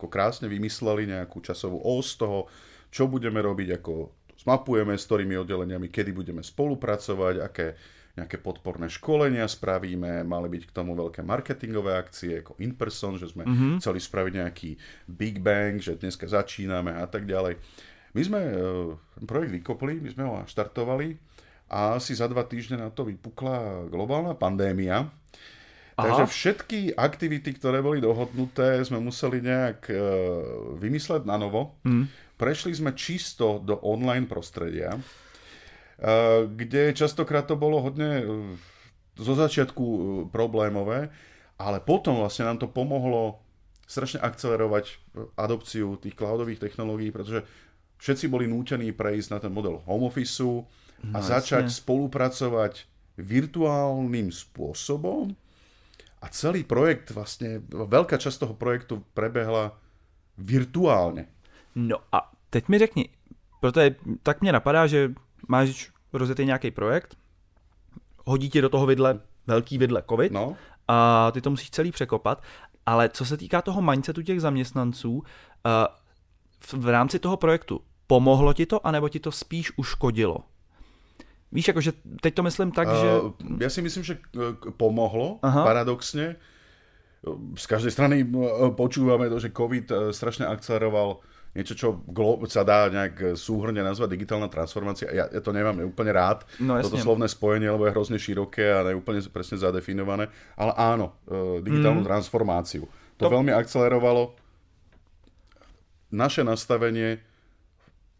ako 0.00 0.08
krásne 0.08 0.48
vymysleli, 0.48 1.04
nejakú 1.04 1.44
časovú 1.44 1.76
os 1.84 2.16
toho, 2.16 2.48
čo 2.88 3.04
budeme 3.04 3.44
robiť, 3.44 3.76
ako 3.76 4.16
zmapujeme, 4.40 4.96
s 4.96 5.04
ktorými 5.04 5.36
oddeleniami, 5.36 5.92
kedy 5.92 6.16
budeme 6.16 6.40
spolupracovať, 6.40 7.34
aké 7.44 7.76
nejaké 8.18 8.42
podporné 8.42 8.90
školenia 8.90 9.46
spravíme, 9.46 10.26
mali 10.26 10.48
byť 10.50 10.62
k 10.68 10.74
tomu 10.74 10.98
veľké 10.98 11.22
marketingové 11.22 11.94
akcie, 11.94 12.42
ako 12.42 12.58
in 12.58 12.74
person, 12.74 13.14
že 13.14 13.30
sme 13.30 13.46
mm-hmm. 13.46 13.72
chceli 13.78 14.00
spraviť 14.02 14.32
nejaký 14.42 14.70
Big 15.06 15.38
Bang, 15.38 15.78
že 15.78 15.94
dneska 15.94 16.26
začíname 16.26 16.90
a 16.90 17.06
tak 17.06 17.24
ďalej. 17.24 17.56
My 18.10 18.22
sme 18.26 18.40
uh, 18.42 18.54
projekt 19.22 19.54
vykopli, 19.54 20.02
my 20.02 20.10
sme 20.10 20.22
ho 20.26 20.42
štartovali 20.42 21.14
a 21.70 21.94
asi 22.02 22.18
za 22.18 22.26
dva 22.26 22.42
týždne 22.42 22.82
na 22.82 22.90
to 22.90 23.06
vypukla 23.06 23.86
globálna 23.86 24.34
pandémia. 24.34 25.06
Aha. 25.06 26.02
Takže 26.02 26.24
všetky 26.26 26.80
aktivity, 26.98 27.54
ktoré 27.54 27.78
boli 27.84 28.02
dohodnuté, 28.02 28.82
sme 28.82 28.98
museli 28.98 29.38
nejak 29.38 29.80
uh, 29.86 29.98
vymysleť 30.80 31.22
na 31.22 31.38
novo. 31.38 31.78
Mm. 31.86 32.10
Prešli 32.40 32.72
sme 32.74 32.96
čisto 32.96 33.60
do 33.62 33.78
online 33.84 34.24
prostredia. 34.26 34.96
Eh, 36.00 36.48
kde 36.48 36.96
častokrát 36.96 37.44
to 37.44 37.60
bolo 37.60 37.84
hodne 37.84 38.24
eh, 38.24 38.26
zo 39.20 39.36
začiatku 39.36 39.84
eh, 39.84 40.00
problémové, 40.32 41.12
ale 41.60 41.76
potom 41.84 42.24
vlastne 42.24 42.48
nám 42.48 42.56
to 42.56 42.72
pomohlo 42.72 43.44
strašne 43.84 44.16
akcelerovať 44.24 44.96
adopciu 45.36 46.00
tých 46.00 46.16
cloudových 46.16 46.56
technológií, 46.56 47.12
pretože 47.12 47.44
všetci 48.00 48.32
boli 48.32 48.48
nútení 48.48 48.96
prejsť 48.96 49.28
na 49.28 49.38
ten 49.44 49.52
model 49.52 49.84
home 49.84 50.08
office 50.08 50.40
a 50.40 50.64
no, 51.04 51.20
začať 51.20 51.68
jasne. 51.68 51.78
spolupracovať 51.84 52.88
virtuálnym 53.20 54.32
spôsobom 54.32 55.36
a 56.24 56.26
celý 56.32 56.64
projekt, 56.64 57.12
vlastne 57.12 57.60
veľká 57.68 58.16
časť 58.16 58.48
toho 58.48 58.54
projektu 58.56 59.04
prebehla 59.12 59.76
virtuálne. 60.40 61.28
No 61.76 62.00
a 62.08 62.32
teď 62.48 62.68
mi 62.72 62.78
řekni, 62.78 63.04
protože 63.60 64.00
tak 64.22 64.40
mě 64.40 64.52
napadá, 64.52 64.86
že 64.86 65.12
máš 65.50 65.90
rozjetý 66.12 66.46
nějaký 66.46 66.70
projekt, 66.70 67.16
hodí 68.24 68.50
ti 68.50 68.60
do 68.60 68.68
toho 68.68 68.86
vidle 68.86 69.20
velký 69.46 69.78
vidle 69.78 70.02
COVID 70.08 70.32
no. 70.32 70.56
a 70.88 71.30
ty 71.30 71.40
to 71.40 71.50
musíš 71.50 71.70
celý 71.70 71.92
překopat, 71.92 72.42
ale 72.86 73.08
co 73.08 73.24
se 73.24 73.36
týká 73.36 73.62
toho 73.62 73.82
mindsetu 73.82 74.22
těch 74.22 74.40
zaměstnanců, 74.40 75.22
eh, 75.66 75.70
v 76.76 76.88
rámci 76.88 77.18
toho 77.18 77.36
projektu, 77.36 77.80
pomohlo 78.06 78.52
ti 78.52 78.66
to, 78.66 78.86
anebo 78.86 79.08
ti 79.08 79.20
to 79.20 79.32
spíš 79.32 79.72
uškodilo? 79.76 80.38
Víš, 81.52 81.68
jakože 81.68 81.92
teď 82.20 82.34
to 82.34 82.42
myslím 82.42 82.70
tak, 82.70 82.88
uh, 82.88 82.94
že... 82.94 83.08
Ja 83.58 83.70
si 83.70 83.82
myslím, 83.82 84.06
že 84.06 84.22
pomohlo, 84.78 85.42
Aha. 85.42 85.66
paradoxne. 85.66 86.38
Z 87.58 87.66
každej 87.66 87.90
strany 87.90 88.22
počúvame 88.78 89.26
to, 89.26 89.42
že 89.42 89.50
COVID 89.50 90.14
strašne 90.14 90.46
akceleroval 90.46 91.18
niečo, 91.50 91.74
čo 91.74 91.88
sa 92.46 92.62
dá 92.62 92.86
nejak 92.86 93.34
súhrne 93.34 93.82
nazvať 93.82 94.14
digitálna 94.14 94.46
transformácia. 94.46 95.10
Ja, 95.10 95.26
ja 95.26 95.40
to 95.42 95.50
nemám 95.50 95.82
úplne 95.82 96.14
rád, 96.14 96.46
no, 96.62 96.78
toto 96.78 96.94
slovné 96.94 97.26
spojenie, 97.26 97.66
lebo 97.66 97.90
je 97.90 97.94
hrozne 97.94 98.18
široké 98.22 98.70
a 98.70 98.86
neúplne 98.86 99.18
presne 99.28 99.58
zadefinované. 99.58 100.30
Ale 100.54 100.72
áno, 100.78 101.18
e, 101.26 101.58
digitálnu 101.66 102.06
mm. 102.06 102.08
transformáciu. 102.08 102.86
To, 103.18 103.26
to 103.26 103.34
veľmi 103.34 103.50
akcelerovalo 103.50 104.38
naše 106.14 106.46
nastavenie 106.46 107.22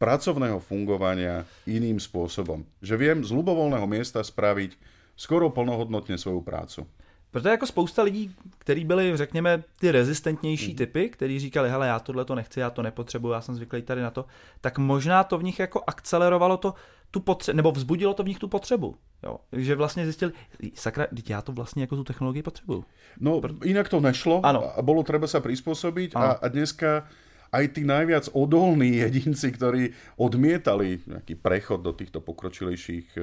pracovného 0.00 0.58
fungovania 0.58 1.44
iným 1.68 2.00
spôsobom. 2.00 2.64
Že 2.80 2.94
viem 2.96 3.18
z 3.20 3.30
ľubovoľného 3.30 3.84
miesta 3.84 4.24
spraviť 4.24 4.74
skoro 5.14 5.52
plnohodnotne 5.52 6.16
svoju 6.16 6.40
prácu. 6.40 6.88
Protože 7.30 7.48
jako 7.48 7.66
spousta 7.66 8.02
lidí, 8.02 8.34
kteří 8.58 8.84
byli, 8.84 9.16
řekněme, 9.16 9.62
ty 9.80 9.90
rezistentnější 9.90 10.70
mm. 10.70 10.76
typy, 10.76 11.08
kteří 11.08 11.38
říkali, 11.38 11.70
hele, 11.70 11.86
já 11.86 11.98
tohle 11.98 12.24
to 12.24 12.34
nechci, 12.34 12.60
já 12.60 12.70
to 12.70 12.82
nepotřebuji, 12.82 13.32
já 13.32 13.40
jsem 13.40 13.54
zvyklý 13.54 13.82
tady 13.82 14.02
na 14.02 14.10
to, 14.10 14.24
tak 14.60 14.78
možná 14.78 15.24
to 15.24 15.38
v 15.38 15.42
nich 15.42 15.58
jako 15.58 15.82
akcelerovalo 15.86 16.56
to, 16.56 16.74
tu 17.10 17.20
potřebu, 17.20 17.56
nebo 17.56 17.72
vzbudilo 17.72 18.14
to 18.14 18.22
v 18.22 18.28
nich 18.28 18.38
tu 18.38 18.48
potřebu. 18.48 18.96
Jo? 19.22 19.36
Že 19.52 19.74
vlastně 19.74 20.04
zjistili, 20.04 20.32
sakra, 20.74 21.06
já 21.28 21.42
to 21.42 21.52
vlastně 21.52 21.82
jako 21.82 21.96
tu 21.96 22.04
technologii 22.04 22.42
potřebuju. 22.42 22.84
No, 23.20 23.40
jinak 23.64 23.88
to 23.88 24.00
nešlo 24.00 24.40
ano. 24.46 24.78
a 24.78 24.82
bolo 24.82 25.02
treba 25.02 25.26
sa 25.26 25.42
prispôsobiť 25.42 26.14
a, 26.14 26.38
a 26.40 26.46
dneska 26.48 27.10
aj 27.50 27.64
tí 27.74 27.82
najviac 27.82 28.30
odolní 28.32 28.96
jedinci, 29.04 29.50
ktorí 29.52 29.92
odmietali 30.16 31.02
nejaký 31.06 31.34
prechod 31.34 31.82
do 31.82 31.92
týchto 31.92 32.22
pokročilejších 32.22 33.18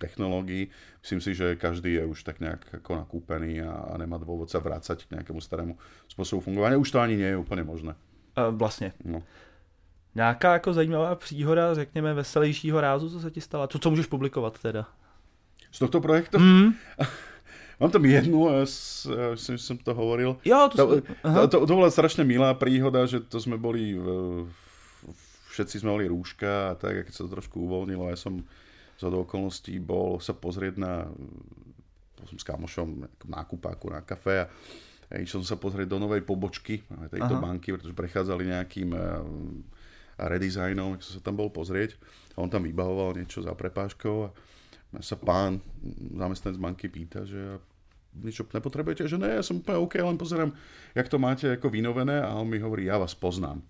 technológií. 0.00 0.72
Myslím 1.04 1.20
si, 1.20 1.36
že 1.36 1.60
každý 1.60 2.00
je 2.00 2.04
už 2.08 2.24
tak 2.24 2.40
nejak 2.40 2.80
ako 2.80 3.04
nakúpený 3.04 3.60
a, 3.60 3.92
a 3.92 4.00
nemá 4.00 4.16
dôvod 4.16 4.48
sa 4.48 4.64
vrácať 4.64 5.04
k 5.04 5.20
nejakému 5.20 5.44
starému 5.44 5.76
spôsobu 6.08 6.40
fungovania. 6.48 6.80
Už 6.80 6.88
to 6.88 7.04
ani 7.04 7.20
nie 7.20 7.28
je 7.28 7.36
úplne 7.36 7.68
možné. 7.68 7.92
Uh, 8.32 8.54
vlastně. 8.56 8.92
No. 9.04 9.22
Nějaká 10.14 10.52
jako 10.52 10.72
zajímavá 10.72 11.14
příhoda, 11.14 11.74
řekněme, 11.74 12.14
veselějšího 12.14 12.80
rázu, 12.80 13.10
co 13.10 13.20
se 13.20 13.30
ti 13.30 13.40
stala? 13.40 13.68
Co, 13.68 13.78
co 13.78 13.90
můžeš 13.90 14.06
publikovat 14.06 14.58
teda? 14.58 14.88
Z 15.72 15.78
tohto 15.78 16.00
projektu? 16.00 16.38
Mm. 16.38 16.74
Mám 17.80 17.90
tam 17.90 18.04
jednu, 18.04 18.44
ja 18.52 18.66
si 19.40 19.56
som 19.56 19.80
to 19.80 19.96
hovoril. 19.96 20.36
Jo, 20.44 20.68
to, 20.68 20.76
to, 20.76 21.00
to, 21.00 21.40
to, 21.48 21.56
to 21.64 21.72
bola 21.72 21.88
strašne 21.88 22.28
milá 22.28 22.52
príhoda, 22.52 23.08
že 23.08 23.24
to 23.24 23.40
sme 23.40 23.56
boli, 23.56 23.96
všetci 25.56 25.80
sme 25.80 25.96
mali 25.96 26.04
rúška 26.04 26.52
a 26.68 26.74
tak, 26.76 26.92
a 26.92 27.02
keď 27.08 27.12
sa 27.16 27.24
to 27.24 27.32
trošku 27.32 27.56
uvoľnilo, 27.56 28.12
ja 28.12 28.20
som 28.20 28.44
z 29.00 29.08
okolností 29.08 29.80
bol 29.80 30.20
sa 30.20 30.36
pozrieť 30.36 30.74
na 30.76 31.08
som 32.28 32.36
s 32.36 32.44
kamošom 32.44 32.88
v 33.08 33.28
nákupáku 33.32 33.88
na 33.88 34.04
kafe 34.04 34.44
a 34.44 35.14
išiel 35.16 35.40
som 35.40 35.56
sa 35.56 35.58
pozrieť 35.58 35.88
do 35.88 35.98
novej 35.98 36.20
pobočky 36.20 36.84
tejto 37.08 37.34
Aha. 37.40 37.42
banky, 37.42 37.72
pretože 37.72 37.96
prechádzali 37.96 38.52
nejakým 38.52 38.92
redizajnom, 40.20 40.94
ak 40.94 41.02
som 41.02 41.16
sa 41.16 41.22
tam 41.24 41.40
bol 41.40 41.48
pozrieť. 41.48 41.96
A 42.36 42.44
on 42.44 42.52
tam 42.52 42.68
vybavoval 42.68 43.16
niečo 43.16 43.40
za 43.40 43.56
prepážkou 43.56 44.28
a 44.28 44.30
sa 45.00 45.16
pán 45.16 45.62
zamestnanec 46.14 46.58
banky 46.60 46.86
pýta, 46.92 47.24
že 47.24 47.58
niečo 48.18 48.42
nepotrebujete? 48.42 49.06
Že 49.06 49.22
ne, 49.22 49.30
ja 49.38 49.42
som 49.46 49.62
úplne 49.62 49.78
OK, 49.78 49.94
len 50.02 50.18
pozerám, 50.18 50.50
jak 50.94 51.06
to 51.06 51.22
máte 51.22 51.46
ako 51.54 51.70
vynovené 51.70 52.18
a 52.18 52.34
on 52.34 52.50
mi 52.50 52.58
hovorí, 52.58 52.90
ja 52.90 52.98
vás 52.98 53.14
poznám. 53.14 53.62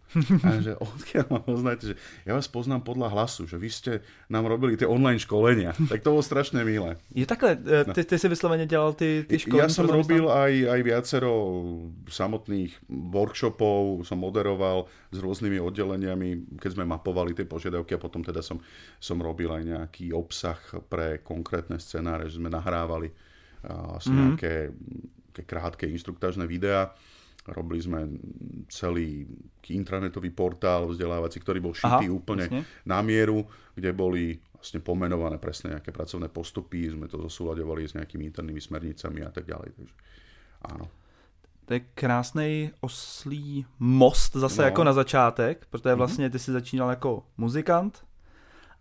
A 0.44 0.60
že 0.64 0.72
odkiaľ 0.80 1.26
ma 1.28 1.40
poznáte, 1.44 1.92
že 1.92 1.94
ja 2.24 2.32
vás 2.32 2.48
poznám 2.48 2.80
podľa 2.80 3.12
hlasu, 3.12 3.44
že 3.44 3.60
vy 3.60 3.68
ste 3.68 3.92
nám 4.32 4.48
robili 4.48 4.80
tie 4.80 4.88
online 4.88 5.20
školenia. 5.20 5.76
Tak 5.76 6.00
to 6.00 6.16
bolo 6.16 6.24
strašne 6.24 6.64
milé. 6.64 6.96
Je 7.12 7.28
takhle, 7.28 7.60
e, 7.60 7.84
ty, 7.92 8.04
ty 8.04 8.16
si 8.16 8.28
vyslovene 8.28 8.64
dělal 8.64 8.96
ty, 8.96 9.24
ty 9.28 9.36
školenia? 9.36 9.68
Ja 9.68 9.68
som 9.68 9.84
robil 9.84 10.24
aj, 10.24 10.52
aj 10.72 10.80
viacero 10.80 11.32
samotných 12.08 12.72
workshopov, 12.88 14.08
som 14.08 14.24
moderoval 14.24 14.88
s 15.12 15.18
rôznymi 15.20 15.60
oddeleniami, 15.60 16.56
keď 16.56 16.80
sme 16.80 16.84
mapovali 16.88 17.36
tie 17.36 17.44
požiadavky 17.44 17.94
a 17.94 18.00
potom 18.00 18.24
teda 18.24 18.40
som, 18.40 18.56
som 18.96 19.20
robil 19.20 19.52
aj 19.52 19.62
nejaký 19.66 20.16
obsah 20.16 20.58
pre 20.88 21.20
konkrétne 21.20 21.76
scenáre, 21.76 22.30
že 22.30 22.40
sme 22.40 22.48
nahrávali 22.48 23.12
asi 23.68 24.08
mm-hmm. 24.10 24.20
nejaké, 24.26 24.54
nejaké 25.28 25.42
krátke 25.44 25.84
inštruktážne 25.86 26.46
videá. 26.46 26.92
Robili 27.48 27.80
sme 27.80 28.04
celý 28.68 29.24
intranetový 29.72 30.30
portál 30.30 30.86
vzdelávací, 30.92 31.40
ktorý 31.40 31.58
bol 31.60 31.72
šitý 31.72 32.06
Aha, 32.06 32.12
úplne 32.12 32.46
vlastne. 32.46 32.62
na 32.84 33.00
mieru, 33.00 33.48
kde 33.72 33.90
boli 33.96 34.36
vlastne 34.52 34.84
pomenované 34.84 35.40
presne 35.40 35.72
nejaké 35.72 35.88
pracovné 35.88 36.28
postupy, 36.28 36.92
sme 36.92 37.08
to 37.08 37.16
zosúľadovali 37.16 37.88
s 37.88 37.96
nejakými 37.96 38.28
internými 38.28 38.60
smernicami 38.60 39.24
a 39.24 39.32
tak 39.32 39.48
ďalej. 39.48 39.72
Takže 39.72 39.94
áno. 40.68 40.84
To 41.64 41.70
je 41.78 41.80
krásný 41.94 42.74
oslý 42.82 43.64
most 43.78 44.36
zase 44.36 44.62
no. 44.62 44.64
jako 44.64 44.84
na 44.84 44.92
začátek, 44.92 45.66
protože 45.70 45.88
mhm. 45.88 45.98
vlastně 45.98 46.30
ty 46.30 46.38
si 46.38 46.52
začínal 46.52 46.90
jako 46.90 47.24
muzikant, 47.36 48.04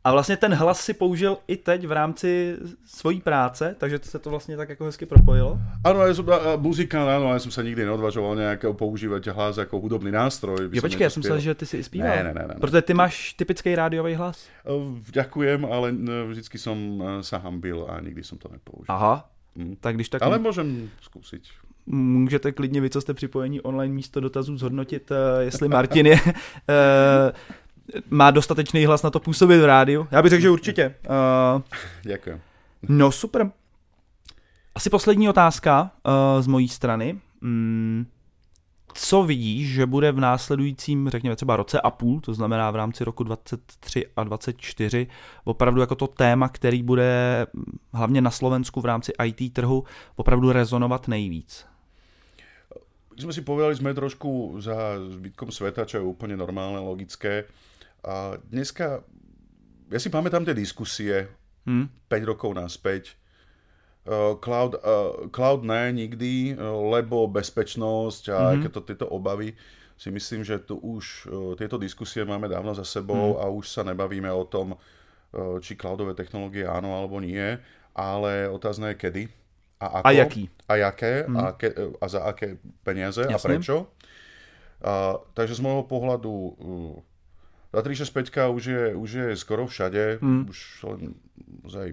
a 0.10 0.12
vlastně 0.12 0.38
ten 0.38 0.54
hlas 0.54 0.82
si 0.82 0.94
použil 0.94 1.38
i 1.48 1.58
teď 1.58 1.88
v 1.88 1.92
rámci 1.92 2.58
svojí 2.86 3.22
práce, 3.22 3.76
takže 3.78 4.00
to 4.00 4.10
se 4.10 4.20
to 4.20 4.30
vlastně 4.30 4.58
tak 4.58 4.70
jako 4.70 4.86
hezky 4.86 5.06
propojilo. 5.06 5.60
Áno, 5.86 6.02
ja 6.02 6.14
som 6.18 6.26
muzikant, 6.58 7.06
áno, 7.06 7.30
ja 7.30 7.38
som 7.38 7.54
sa 7.54 7.62
nikdy 7.62 7.86
neodvažoval 7.86 8.34
nejak 8.36 8.74
používať 8.74 9.30
hlas 9.30 9.62
jako 9.62 9.80
hudobný 9.80 10.10
nástroj. 10.12 10.74
Jo, 10.74 10.82
počkej, 10.82 11.06
ja 11.06 11.14
som 11.14 11.22
myslel, 11.22 11.40
že 11.40 11.54
ty 11.56 11.66
si 11.70 11.78
i 11.78 11.84
zpíval. 11.86 12.10
Ne, 12.10 12.24
ne, 12.24 12.34
ne, 12.34 12.44
ne. 12.50 12.56
Protože 12.58 12.82
ty 12.82 12.94
máš 12.98 13.34
typický 13.38 13.76
rádiový 13.78 14.18
hlas. 14.18 14.50
Ďakujem, 15.14 15.62
ale 15.70 15.94
vždycky 16.26 16.58
som 16.58 16.78
sa 17.22 17.38
hambil 17.38 17.86
a 17.86 18.02
nikdy 18.02 18.26
som 18.26 18.42
to 18.42 18.50
nepoužil. 18.50 18.90
Aha, 18.90 19.30
hm. 19.56 19.78
tak 19.78 19.94
když 19.96 20.10
tak... 20.10 20.26
Ale 20.26 20.42
môžem 20.42 20.90
skúsiť 21.06 21.70
můžete 21.90 22.52
klidně 22.52 22.82
vy, 22.82 22.90
co 22.90 23.02
jste 23.02 23.14
připojení 23.14 23.62
online 23.62 23.94
místo 23.94 24.20
dotazů 24.20 24.58
zhodnotit, 24.58 25.12
eh, 25.12 25.44
jestli 25.44 25.68
Martin 25.68 26.06
je 26.06 26.20
eh, 26.70 27.32
má 28.10 28.32
dostatečný 28.32 28.86
hlas 28.86 29.04
na 29.04 29.10
to 29.10 29.20
působit 29.20 29.58
v 29.58 29.66
rádiu? 29.66 30.08
Já 30.12 30.22
bych 30.22 30.30
řekl, 30.30 30.42
že 30.42 30.50
určitě. 30.50 30.96
Uh, 31.56 31.62
Děkuji. 32.04 32.42
No 32.90 33.12
super. 33.12 33.52
Asi 34.76 34.90
poslední 34.90 35.30
otázka 35.30 35.92
uh, 36.06 36.42
z 36.42 36.48
mojí 36.48 36.70
strany. 36.70 37.20
Mm, 37.42 38.06
co 38.94 39.24
vidíš, 39.24 39.70
že 39.70 39.86
bude 39.86 40.12
v 40.12 40.20
následujícím, 40.20 41.10
řekněme 41.10 41.36
třeba 41.36 41.56
roce 41.56 41.82
a 41.82 41.92
půl, 41.92 42.20
to 42.22 42.34
znamená 42.34 42.72
v 42.72 42.76
rámci 42.76 43.04
roku 43.04 43.24
23 43.24 44.06
a 44.16 44.24
24, 44.24 45.08
opravdu 45.44 45.82
jako 45.82 45.96
to 45.96 46.08
téma, 46.08 46.50
který 46.50 46.84
bude 46.84 47.48
hlavně 47.94 48.22
na 48.22 48.32
Slovensku 48.32 48.82
v 48.82 48.86
rámci 48.86 49.12
IT 49.26 49.54
trhu 49.54 49.84
opravdu 50.16 50.52
rezonovat 50.52 51.08
nejvíc? 51.08 51.66
My 53.20 53.28
sme 53.28 53.36
si 53.36 53.44
povedali, 53.44 53.76
sme 53.76 53.92
trošku 53.92 54.64
za 54.64 54.96
zbytkom 54.96 55.52
sveta, 55.52 55.84
čo 55.84 56.00
je 56.00 56.08
úplne 56.08 56.40
normálne, 56.40 56.80
logické. 56.80 57.52
A 58.04 58.40
dneska, 58.48 59.04
ja 59.92 60.00
si 60.00 60.08
pamätám 60.08 60.48
tie 60.48 60.56
diskusie 60.56 61.28
hmm. 61.68 61.88
5 62.08 62.32
rokov 62.32 62.56
naspäť, 62.56 63.20
uh, 64.08 64.40
cloud, 64.40 64.80
uh, 64.80 65.28
cloud 65.30 65.68
ne 65.68 65.92
nikdy, 65.92 66.56
uh, 66.56 66.80
lebo 66.96 67.28
bezpečnosť 67.28 68.24
a 68.32 68.40
hmm. 68.56 68.60
keď 68.64 68.70
to, 68.72 68.82
tieto 68.88 69.08
obavy, 69.12 69.54
si 70.00 70.16
myslím, 70.16 70.48
že 70.48 70.64
tu 70.64 70.80
už 70.80 71.28
uh, 71.28 71.54
tieto 71.60 71.76
diskusie 71.76 72.24
máme 72.24 72.48
dávno 72.48 72.72
za 72.72 72.88
sebou 72.88 73.36
hmm. 73.36 73.42
a 73.44 73.46
už 73.52 73.68
sa 73.68 73.84
nebavíme 73.84 74.32
o 74.32 74.48
tom, 74.48 74.80
uh, 74.80 75.60
či 75.60 75.76
cloudové 75.76 76.16
technológie 76.16 76.64
áno 76.64 76.96
alebo 76.96 77.20
nie, 77.20 77.60
ale 77.92 78.48
otázne 78.48 78.96
je 78.96 79.00
kedy 79.00 79.24
a 79.80 80.04
ako. 80.04 80.08
A 80.08 80.12
jaký. 80.12 80.44
A 80.68 80.74
jaké 80.76 81.14
hmm. 81.28 81.36
a, 81.36 81.44
ke, 81.56 81.68
a 81.76 82.06
za 82.08 82.20
aké 82.24 82.60
peniaze 82.84 83.24
Jasne. 83.24 83.36
a 83.36 83.40
prečo. 83.40 83.76
Uh, 84.80 85.20
takže 85.36 85.60
z 85.60 85.64
môjho 85.64 85.84
pohľadu 85.84 86.32
uh, 86.32 86.56
tá 87.70 87.86
365 87.86 88.50
už 88.50 88.64
je, 88.66 88.84
už 88.98 89.10
je 89.10 89.28
skoro 89.38 89.70
všade, 89.70 90.18
mm. 90.22 90.44
už 90.50 90.60
len 90.90 91.02
aj, 91.70 91.92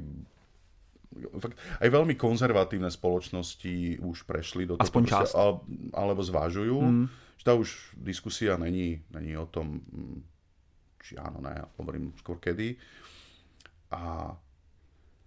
fakt, 1.41 1.57
aj 1.85 1.89
veľmi 1.93 2.15
konzervatívne 2.17 2.89
spoločnosti 2.89 4.01
už 4.01 4.25
prešli 4.25 4.65
do 4.65 4.81
toho. 4.81 4.85
Aspoň 4.89 5.03
časť. 5.05 5.33
Ale, 5.37 5.53
alebo 5.93 6.21
zvážujú, 6.25 6.79
mm. 6.81 7.07
že 7.37 7.45
tá 7.45 7.53
už 7.53 7.93
diskusia 7.97 8.57
není, 8.57 9.05
není 9.13 9.37
o 9.37 9.45
tom, 9.45 9.85
či 11.05 11.21
áno, 11.21 11.45
ne, 11.45 11.61
hovorím 11.77 12.17
skôr 12.17 12.41
kedy. 12.41 12.81
A 13.93 14.33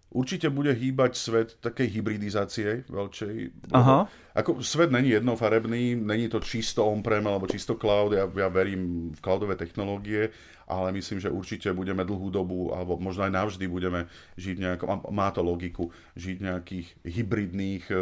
Určite 0.10 0.50
bude 0.50 0.74
hýbať 0.74 1.12
svet 1.14 1.50
takej 1.62 2.02
hybridizácie 2.02 2.90
veľčej. 2.90 3.54
Aha. 3.78 4.10
Ako 4.34 4.66
svet 4.66 4.90
není 4.90 5.14
jednofarebný, 5.14 5.94
není 5.94 6.26
to 6.26 6.42
čisto 6.42 6.82
on-prem 6.90 7.22
alebo 7.30 7.46
čisto 7.46 7.78
cloud, 7.78 8.18
ja, 8.18 8.26
ja 8.26 8.50
verím 8.50 9.14
v 9.14 9.20
cloudové 9.22 9.54
technológie, 9.54 10.34
ale 10.66 10.94
myslím, 10.98 11.22
že 11.22 11.30
určite 11.30 11.70
budeme 11.78 12.02
dlhú 12.06 12.34
dobu, 12.34 12.74
alebo 12.74 12.98
možno 12.98 13.26
aj 13.26 13.34
navždy 13.38 13.66
budeme 13.70 14.10
žiť 14.38 14.56
nejako, 14.58 14.84
má 15.14 15.30
to 15.30 15.46
logiku, 15.46 15.94
žiť 16.18 16.36
v 16.42 16.46
nejakých 16.46 16.88
hybridných 17.06 17.84
e, 17.90 17.96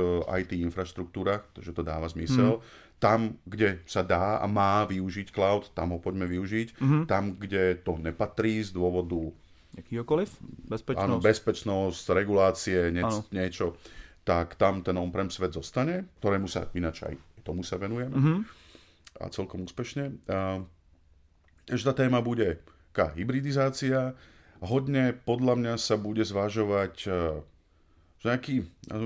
IT 0.44 0.52
infraštruktúrach, 0.64 1.44
takže 1.56 1.76
to 1.76 1.84
dáva 1.84 2.08
zmysel. 2.08 2.60
Hmm. 2.60 2.66
Tam, 3.04 3.20
kde 3.44 3.84
sa 3.84 4.00
dá 4.00 4.40
a 4.40 4.48
má 4.48 4.88
využiť 4.88 5.32
cloud, 5.32 5.76
tam 5.76 5.96
ho 5.96 6.00
poďme 6.02 6.26
využiť. 6.26 6.82
Mm-hmm. 6.82 7.04
Tam, 7.06 7.38
kde 7.38 7.78
to 7.86 7.94
nepatrí 8.02 8.66
z 8.66 8.74
dôvodu 8.74 9.30
Jakýhokoliv? 9.78 10.30
Bezpečnosť? 10.68 11.06
Áno, 11.06 11.22
bezpečnosť, 11.22 12.06
regulácie, 12.18 12.90
nieč, 12.90 13.30
niečo. 13.30 13.78
Tak 14.26 14.58
tam 14.58 14.82
ten 14.84 14.98
on-prem 14.98 15.30
svet 15.30 15.54
zostane, 15.54 16.10
ktorému 16.20 16.50
sa 16.50 16.68
ináč 16.74 17.06
aj 17.06 17.16
tomu 17.48 17.64
sa 17.64 17.80
venujeme. 17.80 18.12
Mm-hmm. 18.12 18.40
A 19.24 19.32
celkom 19.32 19.64
úspešne. 19.64 20.20
Takže 21.64 21.84
tá 21.88 21.94
téma 21.96 22.20
bude 22.20 22.60
taká 22.92 23.16
hybridizácia. 23.16 24.20
Hodne 24.60 25.16
podľa 25.16 25.56
mňa 25.56 25.74
sa 25.80 25.96
bude 25.96 26.26
zvažovať 26.26 26.96
e, 27.08 27.12
že 28.18 28.26
nejaký, 28.34 28.56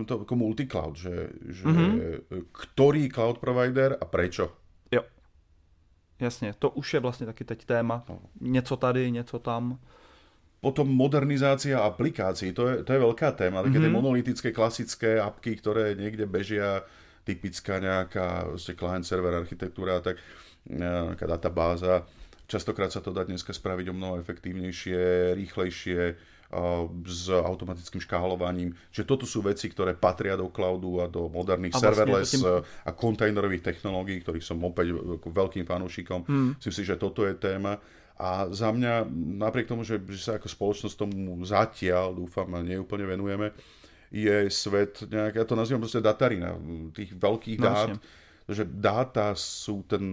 to 0.08 0.24
ako 0.24 0.36
multicloud, 0.40 0.96
že, 0.96 1.36
že 1.52 1.68
mm-hmm. 1.68 2.48
ktorý 2.56 3.12
cloud 3.12 3.44
provider 3.44 4.00
a 4.00 4.06
prečo. 4.08 4.56
Jo. 4.92 5.04
Jasně, 6.20 6.54
to 6.54 6.70
už 6.70 6.94
je 6.94 7.00
vlastně 7.00 7.26
taky 7.26 7.44
teď 7.44 7.66
téma. 7.66 8.04
No. 8.10 8.20
Něco 8.42 8.76
tady, 8.78 9.12
něco 9.12 9.40
tam. 9.40 9.80
Potom 10.62 10.86
modernizácia 10.86 11.82
aplikácií, 11.82 12.54
to 12.54 12.70
je, 12.70 12.76
to 12.86 12.94
je 12.94 13.02
veľká 13.02 13.34
téma. 13.34 13.66
Také 13.66 13.82
mm-hmm. 13.82 13.90
tie 13.90 13.98
monolitické, 13.98 14.48
klasické 14.54 15.18
apky, 15.18 15.58
ktoré 15.58 15.98
niekde 15.98 16.30
bežia, 16.30 16.86
typická 17.26 17.82
nejaká 17.82 18.54
client-server 18.58 19.42
architektúra, 19.42 20.06
tak 20.06 20.22
nejaká 20.70 21.26
databáza. 21.26 22.06
Častokrát 22.46 22.94
sa 22.94 23.02
to 23.02 23.10
dá 23.10 23.26
dneska 23.26 23.58
spraviť 23.58 23.90
o 23.90 23.98
mnoho 23.98 24.14
efektívnejšie, 24.22 25.34
rýchlejšie, 25.34 26.02
s 27.08 27.32
automatickým 27.32 28.04
škálovaním. 28.04 28.76
Čiže 28.92 29.08
toto 29.08 29.24
sú 29.24 29.40
veci, 29.40 29.72
ktoré 29.72 29.96
patria 29.96 30.36
do 30.36 30.52
cloudu 30.52 31.00
a 31.00 31.08
do 31.08 31.32
moderných 31.32 31.72
a 31.72 31.80
vlastne 31.80 31.88
serverless 31.88 32.32
tým... 32.36 32.44
a 32.60 32.92
kontajnerových 32.92 33.64
technológií, 33.64 34.20
ktorých 34.20 34.44
som 34.44 34.60
opäť 34.68 34.92
veľkým 35.24 35.64
fanúšikom. 35.64 36.28
Hmm. 36.28 36.52
Myslím 36.60 36.76
si, 36.76 36.84
že 36.84 37.00
toto 37.00 37.24
je 37.24 37.40
téma. 37.40 37.80
A 38.22 38.54
za 38.54 38.70
mňa, 38.70 39.10
napriek 39.42 39.66
tomu, 39.66 39.82
že, 39.82 39.98
že 39.98 40.22
sa 40.22 40.38
ako 40.38 40.46
spoločnosť 40.46 40.94
tomu 40.94 41.42
zatiaľ, 41.42 42.14
dúfam, 42.14 42.46
neúplne 42.62 43.10
venujeme, 43.10 43.50
je 44.14 44.46
svet 44.54 45.10
nejak, 45.10 45.42
ja 45.42 45.46
to 45.48 45.58
nazývam 45.58 45.82
proste 45.82 46.06
datarina, 46.06 46.54
tých 46.94 47.18
veľkých 47.18 47.58
no, 47.58 47.66
dát, 47.66 47.90
že 48.46 48.64
dáta 48.70 49.34
sú 49.34 49.82
ten 49.90 50.06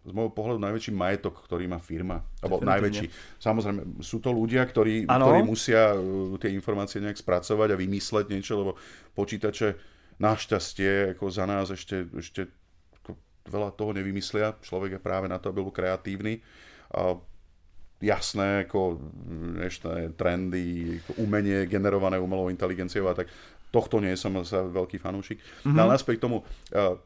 z 0.00 0.16
môjho 0.16 0.32
pohľadu 0.32 0.64
najväčší 0.64 0.96
majetok, 0.96 1.44
ktorý 1.44 1.68
má 1.68 1.76
firma. 1.76 2.24
Alebo 2.40 2.64
najväčší. 2.64 3.36
Samozrejme, 3.36 4.00
sú 4.00 4.16
to 4.24 4.32
ľudia, 4.32 4.64
ktorí, 4.64 5.04
ktorí 5.04 5.40
musia 5.44 5.92
uh, 5.92 6.40
tie 6.40 6.56
informácie 6.56 7.04
nejak 7.04 7.20
spracovať 7.20 7.76
a 7.76 7.80
vymysleť 7.80 8.32
niečo, 8.32 8.56
lebo 8.56 8.80
počítače 9.12 9.76
našťastie 10.16 11.16
ako 11.16 11.24
za 11.28 11.44
nás 11.44 11.68
ešte, 11.68 12.08
ešte 12.16 12.48
veľa 13.44 13.76
toho 13.76 13.92
nevymyslia. 13.92 14.56
Človek 14.64 14.96
je 14.96 15.04
práve 15.04 15.28
na 15.28 15.36
to, 15.36 15.52
aby 15.52 15.60
bol 15.60 15.74
kreatívny. 15.74 16.40
A 16.96 17.12
jasné, 18.00 18.64
ako 18.64 18.96
dnešné 19.60 20.16
trendy, 20.16 20.98
ako 21.04 21.20
umenie 21.20 21.68
generované 21.68 22.16
umelou 22.16 22.48
inteligenciou 22.48 23.08
a 23.08 23.14
tak 23.14 23.28
Tohto 23.70 24.02
nie 24.02 24.18
som 24.18 24.34
sa 24.42 24.66
veľký 24.66 24.98
fanúšik. 24.98 25.38
Mm-hmm. 25.38 25.78
Ale 25.78 25.94
naspäť 25.94 26.26
tomu, 26.26 26.42
uh, 26.42 26.98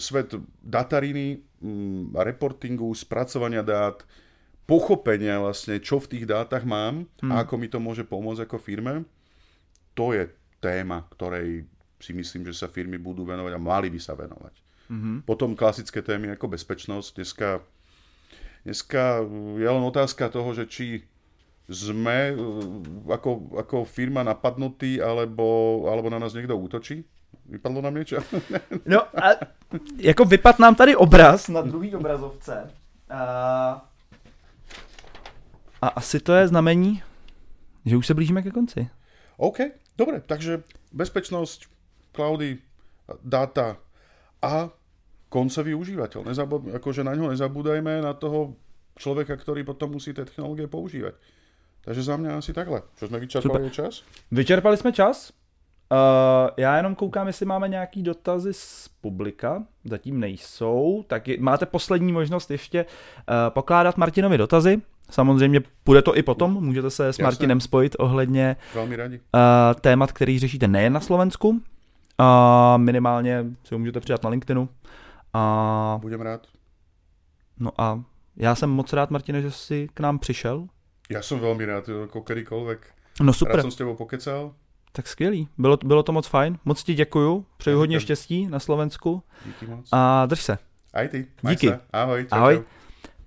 svet 0.00 0.32
datariny, 0.64 1.44
um, 1.60 2.08
reportingu, 2.16 2.88
spracovania 2.96 3.60
dát, 3.60 4.00
pochopenia 4.64 5.38
vlastne, 5.38 5.76
čo 5.78 6.00
v 6.00 6.16
tých 6.16 6.24
dátach 6.26 6.64
mám 6.64 7.06
mm. 7.22 7.30
a 7.30 7.44
ako 7.44 7.54
mi 7.60 7.68
to 7.68 7.78
môže 7.78 8.02
pomôcť 8.02 8.48
ako 8.48 8.56
firme, 8.58 9.04
to 9.94 10.16
je 10.16 10.26
téma, 10.58 11.06
ktorej 11.12 11.68
si 12.00 12.12
myslím, 12.16 12.48
že 12.48 12.64
sa 12.64 12.68
firmy 12.68 12.96
budú 12.96 13.22
venovať 13.28 13.52
a 13.56 13.60
mali 13.60 13.88
by 13.92 14.00
sa 14.00 14.16
venovať. 14.16 14.54
Mm-hmm. 14.88 15.16
Potom 15.28 15.52
klasické 15.52 16.00
témy 16.00 16.32
ako 16.34 16.56
bezpečnosť. 16.56 17.08
Dneska, 17.18 17.60
dneska 18.66 19.22
je 19.56 19.70
len 19.70 19.84
otázka 19.86 20.26
toho, 20.26 20.50
že 20.50 20.66
či 20.66 21.06
sme 21.70 22.34
uh, 22.34 23.14
ako, 23.14 23.54
ako 23.62 23.86
firma 23.86 24.26
napadnutí, 24.26 24.98
alebo, 24.98 25.82
alebo 25.86 26.10
na 26.10 26.18
nás 26.18 26.34
někdo 26.34 26.58
útočí? 26.58 27.06
Vypadlo 27.46 27.82
nám 27.82 27.94
něco? 27.94 28.16
no 28.86 29.00
a 29.02 29.38
jako 29.96 30.24
vypad 30.24 30.58
nám 30.58 30.74
tady 30.74 30.96
obraz 30.96 31.48
na 31.48 31.62
druhý 31.62 31.94
obrazovce. 31.94 32.70
A, 33.10 33.22
a 35.82 35.88
asi 35.88 36.20
to 36.20 36.34
je 36.34 36.48
znamení, 36.48 37.02
že 37.84 37.96
už 37.96 38.06
se 38.06 38.14
blížíme 38.14 38.42
ke 38.42 38.50
konci. 38.50 38.88
OK, 39.36 39.58
dobre, 39.98 40.20
takže 40.20 40.62
bezpečnosť, 40.92 41.66
cloudy, 42.12 42.58
data 43.22 43.76
a 44.42 44.70
koncový 45.28 45.74
užívateľ. 45.74 46.24
Nezabud, 46.24 46.74
akože 46.74 47.04
na 47.04 47.14
ňo 47.14 47.30
nezabúdajme, 47.30 48.00
na 48.00 48.14
toho 48.14 48.54
človeka, 48.98 49.36
ktorý 49.36 49.64
potom 49.64 49.92
musí 49.92 50.14
tie 50.14 50.24
technológie 50.24 50.66
používať. 50.66 51.14
Takže 51.84 52.02
za 52.02 52.16
mě 52.16 52.30
asi 52.30 52.52
takhle. 52.52 52.82
Čo 52.98 53.08
jsme 53.08 53.18
vyčerpali 53.18 53.64
Super. 53.64 53.72
čas? 53.72 54.02
Vyčerpali 54.30 54.76
jsme 54.76 54.92
čas. 54.92 55.32
Uh, 55.92 56.50
já 56.56 56.76
jenom 56.76 56.94
koukám, 56.94 57.26
jestli 57.26 57.46
máme 57.46 57.68
nějaký 57.68 58.02
dotazy 58.02 58.52
z 58.52 58.88
publika. 59.00 59.64
Zatím 59.84 60.20
nejsou. 60.20 61.04
Tak 61.06 61.28
je, 61.28 61.36
máte 61.40 61.66
poslední 61.66 62.12
možnost 62.12 62.50
ještě 62.50 62.84
uh, 62.84 63.34
pokládat 63.48 63.96
Martinovi 63.96 64.38
dotazy. 64.38 64.82
Samozřejmě 65.10 65.60
bude 65.84 66.02
to 66.02 66.16
i 66.16 66.22
potom, 66.22 66.64
můžete 66.64 66.90
se 66.90 67.04
s 67.04 67.06
Jasne. 67.06 67.24
Martinem 67.24 67.60
spojit 67.60 67.96
ohledně 67.98 68.56
Velmi 68.74 68.96
rádi. 68.96 69.16
Uh, 69.16 69.80
témat, 69.80 70.12
který 70.12 70.38
řešíte 70.38 70.68
nejen 70.68 70.92
na 70.92 71.00
Slovensku. 71.00 71.48
Uh, 71.48 71.56
minimálně 72.76 73.44
si 73.64 73.74
ho 73.74 73.78
můžete 73.78 74.00
přidat 74.00 74.22
na 74.24 74.30
LinkedInu. 74.30 74.68
Uh, 75.36 76.00
Budem 76.00 76.20
rád. 76.20 76.46
No 77.58 77.80
a 77.80 78.02
já 78.36 78.54
jsem 78.54 78.70
moc 78.70 78.92
rád, 78.92 79.10
Martine, 79.10 79.42
že 79.42 79.50
jsi 79.50 79.88
k 79.94 80.00
nám 80.00 80.18
přišel. 80.18 80.66
Já 81.10 81.22
jsem 81.22 81.38
velmi 81.38 81.64
rád, 81.64 81.88
jako 81.88 82.20
kterýkoliv. 82.20 82.78
No 83.20 83.32
super. 83.32 83.56
Rád 83.56 83.62
jsem 83.62 83.70
s 83.70 83.76
tebou 83.76 83.96
pokecal. 83.96 84.54
Tak 84.92 85.06
skvělý, 85.06 85.48
bylo, 85.58 85.78
bylo 85.84 86.02
to 86.02 86.12
moc 86.12 86.26
fajn, 86.26 86.58
moc 86.64 86.82
ti 86.84 86.94
děkuju, 86.94 87.46
přeju 87.56 87.78
hodně 87.78 88.00
štěstí 88.00 88.46
na 88.46 88.58
Slovensku. 88.58 89.22
Díky 89.46 89.66
moc. 89.66 89.88
A 89.92 90.26
drž 90.26 90.42
se. 90.42 90.58
Aj 90.94 91.08
ty, 91.08 91.26
Díky. 91.48 91.68
Se. 91.68 91.80
Ahoj. 91.92 92.26
Čau, 92.30 92.36
Ahoj. 92.36 92.56
Čau. 92.56 92.62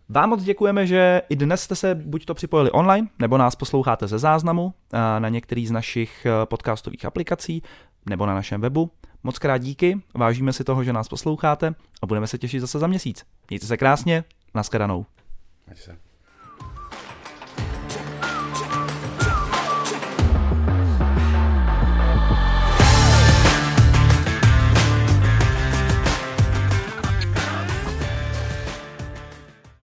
Vám 0.10 0.30
moc 0.30 0.43
děkujeme, 0.43 0.88
že 0.88 1.22
i 1.30 1.36
dnes 1.36 1.62
jste 1.62 1.76
se 1.76 1.95
buď 1.95 2.26
to 2.26 2.34
připojili 2.34 2.72
online, 2.72 3.07
nebo 3.20 3.38
nás 3.38 3.55
posloucháte 3.55 4.07
ze 4.07 4.20
záznamu 4.20 4.74
na 5.20 5.30
některý 5.30 5.68
z 5.68 5.72
našich 5.72 6.26
eh, 6.26 6.45
podcastových 6.45 7.05
aplikací, 7.05 7.64
nebo 8.10 8.26
na 8.26 8.34
našem 8.34 8.62
webu. 8.62 8.91
Moc 9.24 9.39
krát 9.39 9.57
díky, 9.57 10.01
vážíme 10.15 10.53
si 10.53 10.63
toho, 10.63 10.84
že 10.84 10.93
nás 10.93 11.07
posloucháte 11.07 11.76
a 12.01 12.05
budeme 12.05 12.28
se 12.28 12.38
těšit 12.38 12.61
zase 12.61 12.80
za 12.80 12.88
měsíc. 12.88 13.26
Mějte 13.49 13.65
se 13.65 13.78
krásně, 13.78 14.24
naschledanou. 14.53 15.05
Mějte 15.67 15.82
se. 15.82 16.09